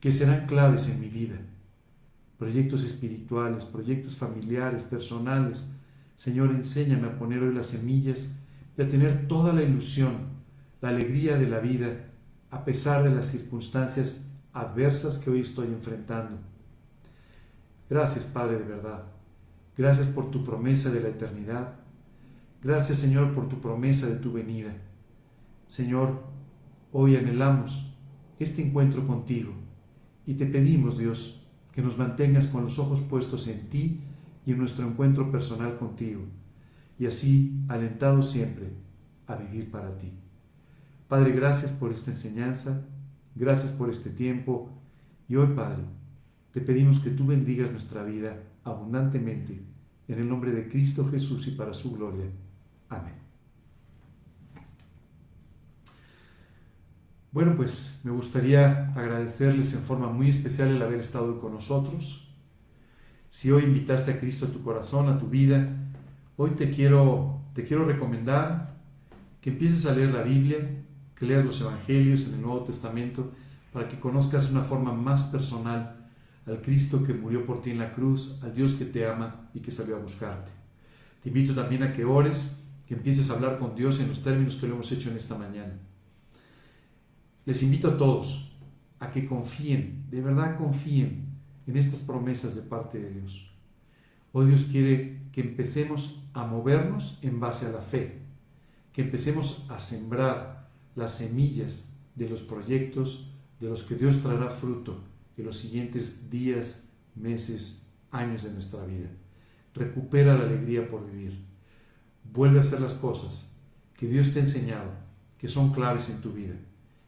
que 0.00 0.12
serán 0.12 0.46
claves 0.46 0.88
en 0.88 1.00
mi 1.00 1.08
vida. 1.08 1.36
Proyectos 2.38 2.84
espirituales, 2.84 3.64
proyectos 3.64 4.16
familiares, 4.16 4.84
personales. 4.84 5.70
Señor, 6.16 6.50
enséñame 6.50 7.08
a 7.08 7.18
poner 7.18 7.42
hoy 7.42 7.54
las 7.54 7.68
semillas 7.68 8.39
de 8.80 8.86
tener 8.86 9.28
toda 9.28 9.52
la 9.52 9.62
ilusión, 9.62 10.14
la 10.80 10.88
alegría 10.88 11.36
de 11.36 11.46
la 11.46 11.58
vida, 11.58 12.06
a 12.50 12.64
pesar 12.64 13.04
de 13.04 13.14
las 13.14 13.26
circunstancias 13.26 14.32
adversas 14.54 15.18
que 15.18 15.28
hoy 15.28 15.40
estoy 15.40 15.66
enfrentando. 15.66 16.38
Gracias, 17.90 18.24
Padre, 18.24 18.58
de 18.58 18.64
verdad 18.64 19.04
Gracias 19.76 20.08
por 20.08 20.30
tu 20.30 20.44
promesa 20.44 20.90
de 20.90 21.00
la 21.00 21.08
eternidad. 21.08 21.74
Gracias 22.62 22.96
Señor 22.96 23.34
por 23.34 23.50
tu 23.50 23.60
promesa 23.60 24.06
de 24.06 24.16
tu 24.16 24.32
venida. 24.32 24.74
Señor, 25.68 26.22
hoy 26.90 27.16
anhelamos 27.16 27.94
este 28.38 28.62
encuentro 28.62 29.06
contigo 29.06 29.52
y 30.24 30.34
te 30.34 30.46
pedimos 30.46 30.96
Dios 30.96 31.46
que 31.72 31.82
nos 31.82 31.98
mantengas 31.98 32.46
con 32.46 32.64
los 32.64 32.78
ojos 32.78 33.02
puestos 33.02 33.46
en 33.46 33.68
ti 33.68 34.00
y 34.46 34.52
en 34.52 34.58
nuestro 34.58 34.88
encuentro 34.88 35.30
personal 35.30 35.76
contigo 35.76 36.22
y 37.00 37.06
así 37.06 37.64
alentados 37.66 38.30
siempre 38.30 38.68
a 39.26 39.34
vivir 39.34 39.72
para 39.72 39.98
ti. 39.98 40.12
Padre, 41.08 41.32
gracias 41.32 41.72
por 41.72 41.90
esta 41.90 42.12
enseñanza 42.12 42.86
Gracias 43.34 43.72
por 43.72 43.90
este 43.90 44.10
tiempo. 44.10 44.70
Y 45.28 45.36
hoy, 45.36 45.54
Padre, 45.54 45.82
te 46.52 46.60
pedimos 46.60 47.00
que 47.00 47.10
tú 47.10 47.26
bendigas 47.26 47.70
nuestra 47.70 48.02
vida 48.02 48.36
abundantemente. 48.64 49.62
En 50.08 50.18
el 50.18 50.28
nombre 50.28 50.50
de 50.50 50.68
Cristo 50.68 51.08
Jesús 51.08 51.46
y 51.46 51.52
para 51.52 51.72
su 51.72 51.92
gloria. 51.92 52.26
Amén. 52.88 53.14
Bueno, 57.32 57.54
pues 57.54 58.00
me 58.02 58.10
gustaría 58.10 58.92
agradecerles 58.92 59.72
en 59.74 59.82
forma 59.82 60.10
muy 60.10 60.28
especial 60.28 60.70
el 60.70 60.82
haber 60.82 60.98
estado 60.98 61.40
con 61.40 61.54
nosotros. 61.54 62.34
Si 63.28 63.52
hoy 63.52 63.62
invitaste 63.62 64.10
a 64.10 64.18
Cristo 64.18 64.46
a 64.46 64.50
tu 64.50 64.62
corazón, 64.62 65.08
a 65.08 65.16
tu 65.16 65.28
vida, 65.28 65.79
hoy 66.42 66.52
te 66.52 66.70
quiero, 66.70 67.42
te 67.52 67.64
quiero 67.64 67.84
recomendar 67.84 68.74
que 69.42 69.50
empieces 69.50 69.84
a 69.84 69.94
leer 69.94 70.10
la 70.10 70.22
Biblia, 70.22 70.56
que 71.14 71.26
leas 71.26 71.44
los 71.44 71.60
Evangelios 71.60 72.26
en 72.28 72.36
el 72.36 72.40
Nuevo 72.40 72.64
Testamento, 72.64 73.30
para 73.74 73.86
que 73.86 74.00
conozcas 74.00 74.50
una 74.50 74.62
forma 74.62 74.90
más 74.94 75.24
personal 75.24 76.08
al 76.46 76.62
Cristo 76.62 77.04
que 77.04 77.12
murió 77.12 77.44
por 77.44 77.60
ti 77.60 77.72
en 77.72 77.78
la 77.78 77.92
cruz, 77.92 78.42
al 78.42 78.54
Dios 78.54 78.72
que 78.72 78.86
te 78.86 79.06
ama 79.06 79.50
y 79.52 79.60
que 79.60 79.70
salió 79.70 79.96
a 79.96 79.98
buscarte. 79.98 80.50
Te 81.22 81.28
invito 81.28 81.54
también 81.54 81.82
a 81.82 81.92
que 81.92 82.06
ores, 82.06 82.64
que 82.88 82.94
empieces 82.94 83.30
a 83.30 83.34
hablar 83.34 83.58
con 83.58 83.74
Dios 83.74 84.00
en 84.00 84.08
los 84.08 84.22
términos 84.22 84.56
que 84.56 84.66
lo 84.66 84.72
hemos 84.72 84.90
hecho 84.92 85.10
en 85.10 85.18
esta 85.18 85.36
mañana. 85.36 85.74
Les 87.44 87.62
invito 87.62 87.88
a 87.88 87.98
todos 87.98 88.56
a 88.98 89.10
que 89.10 89.26
confíen, 89.26 90.06
de 90.10 90.22
verdad 90.22 90.56
confíen 90.56 91.26
en 91.66 91.76
estas 91.76 92.00
promesas 92.00 92.56
de 92.56 92.62
parte 92.62 92.98
de 92.98 93.10
Dios. 93.10 93.52
Hoy 94.32 94.46
Dios 94.46 94.62
quiere 94.62 95.19
que 95.32 95.40
empecemos 95.40 96.22
a 96.32 96.44
movernos 96.44 97.18
en 97.22 97.40
base 97.40 97.66
a 97.66 97.72
la 97.72 97.80
fe, 97.80 98.18
que 98.92 99.02
empecemos 99.02 99.66
a 99.70 99.80
sembrar 99.80 100.68
las 100.96 101.18
semillas 101.18 101.96
de 102.14 102.28
los 102.28 102.42
proyectos 102.42 103.34
de 103.60 103.68
los 103.68 103.84
que 103.84 103.94
Dios 103.94 104.22
traerá 104.22 104.50
fruto 104.50 105.04
en 105.36 105.44
los 105.44 105.56
siguientes 105.56 106.30
días, 106.30 106.92
meses, 107.14 107.88
años 108.10 108.42
de 108.44 108.52
nuestra 108.52 108.84
vida. 108.84 109.08
Recupera 109.74 110.36
la 110.36 110.44
alegría 110.44 110.88
por 110.88 111.08
vivir. 111.10 111.44
Vuelve 112.32 112.58
a 112.58 112.60
hacer 112.60 112.80
las 112.80 112.94
cosas 112.94 113.56
que 113.96 114.06
Dios 114.06 114.32
te 114.32 114.40
ha 114.40 114.42
enseñado, 114.42 114.90
que 115.38 115.48
son 115.48 115.72
claves 115.72 116.10
en 116.10 116.20
tu 116.20 116.32
vida 116.32 116.54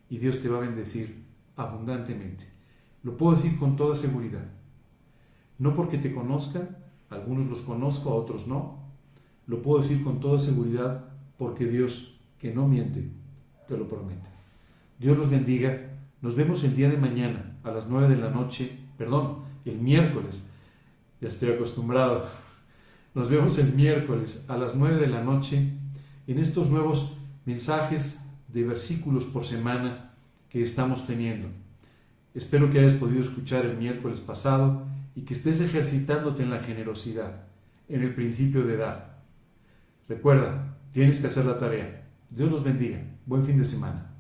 y 0.08 0.18
Dios 0.18 0.42
te 0.42 0.48
va 0.48 0.58
a 0.58 0.60
bendecir 0.60 1.24
abundantemente. 1.56 2.44
Lo 3.02 3.16
puedo 3.16 3.34
decir 3.34 3.58
con 3.58 3.76
toda 3.76 3.94
seguridad. 3.94 4.46
No 5.58 5.74
porque 5.74 5.98
te 5.98 6.14
conozcan, 6.14 6.76
algunos 7.12 7.46
los 7.46 7.60
conozco, 7.60 8.10
a 8.10 8.14
otros 8.14 8.46
no. 8.46 8.78
Lo 9.46 9.60
puedo 9.62 9.82
decir 9.82 10.02
con 10.02 10.20
toda 10.20 10.38
seguridad 10.38 11.04
porque 11.36 11.66
Dios, 11.66 12.20
que 12.38 12.54
no 12.54 12.66
miente, 12.66 13.08
te 13.68 13.76
lo 13.76 13.88
promete. 13.88 14.30
Dios 14.98 15.18
los 15.18 15.30
bendiga. 15.30 15.90
Nos 16.20 16.36
vemos 16.36 16.62
el 16.64 16.76
día 16.76 16.88
de 16.88 16.96
mañana 16.96 17.56
a 17.64 17.70
las 17.70 17.90
9 17.90 18.14
de 18.14 18.20
la 18.20 18.30
noche, 18.30 18.78
perdón, 18.96 19.38
el 19.64 19.78
miércoles. 19.78 20.50
Ya 21.20 21.28
estoy 21.28 21.50
acostumbrado. 21.50 22.24
Nos 23.14 23.28
vemos 23.28 23.58
el 23.58 23.74
miércoles 23.74 24.46
a 24.48 24.56
las 24.56 24.74
9 24.74 24.98
de 24.98 25.06
la 25.08 25.22
noche 25.22 25.72
en 26.26 26.38
estos 26.38 26.70
nuevos 26.70 27.14
mensajes 27.44 28.28
de 28.48 28.64
versículos 28.64 29.24
por 29.26 29.44
semana 29.44 30.14
que 30.48 30.62
estamos 30.62 31.06
teniendo. 31.06 31.48
Espero 32.34 32.70
que 32.70 32.78
hayas 32.78 32.94
podido 32.94 33.20
escuchar 33.20 33.66
el 33.66 33.76
miércoles 33.76 34.20
pasado 34.20 34.84
y 35.14 35.22
que 35.22 35.34
estés 35.34 35.60
ejercitándote 35.60 36.42
en 36.42 36.50
la 36.50 36.62
generosidad, 36.62 37.44
en 37.88 38.02
el 38.02 38.14
principio 38.14 38.64
de 38.64 38.76
dar. 38.76 39.22
Recuerda, 40.08 40.76
tienes 40.92 41.20
que 41.20 41.26
hacer 41.26 41.44
la 41.44 41.58
tarea. 41.58 42.06
Dios 42.30 42.50
los 42.50 42.64
bendiga. 42.64 43.02
Buen 43.26 43.44
fin 43.44 43.58
de 43.58 43.64
semana. 43.64 44.11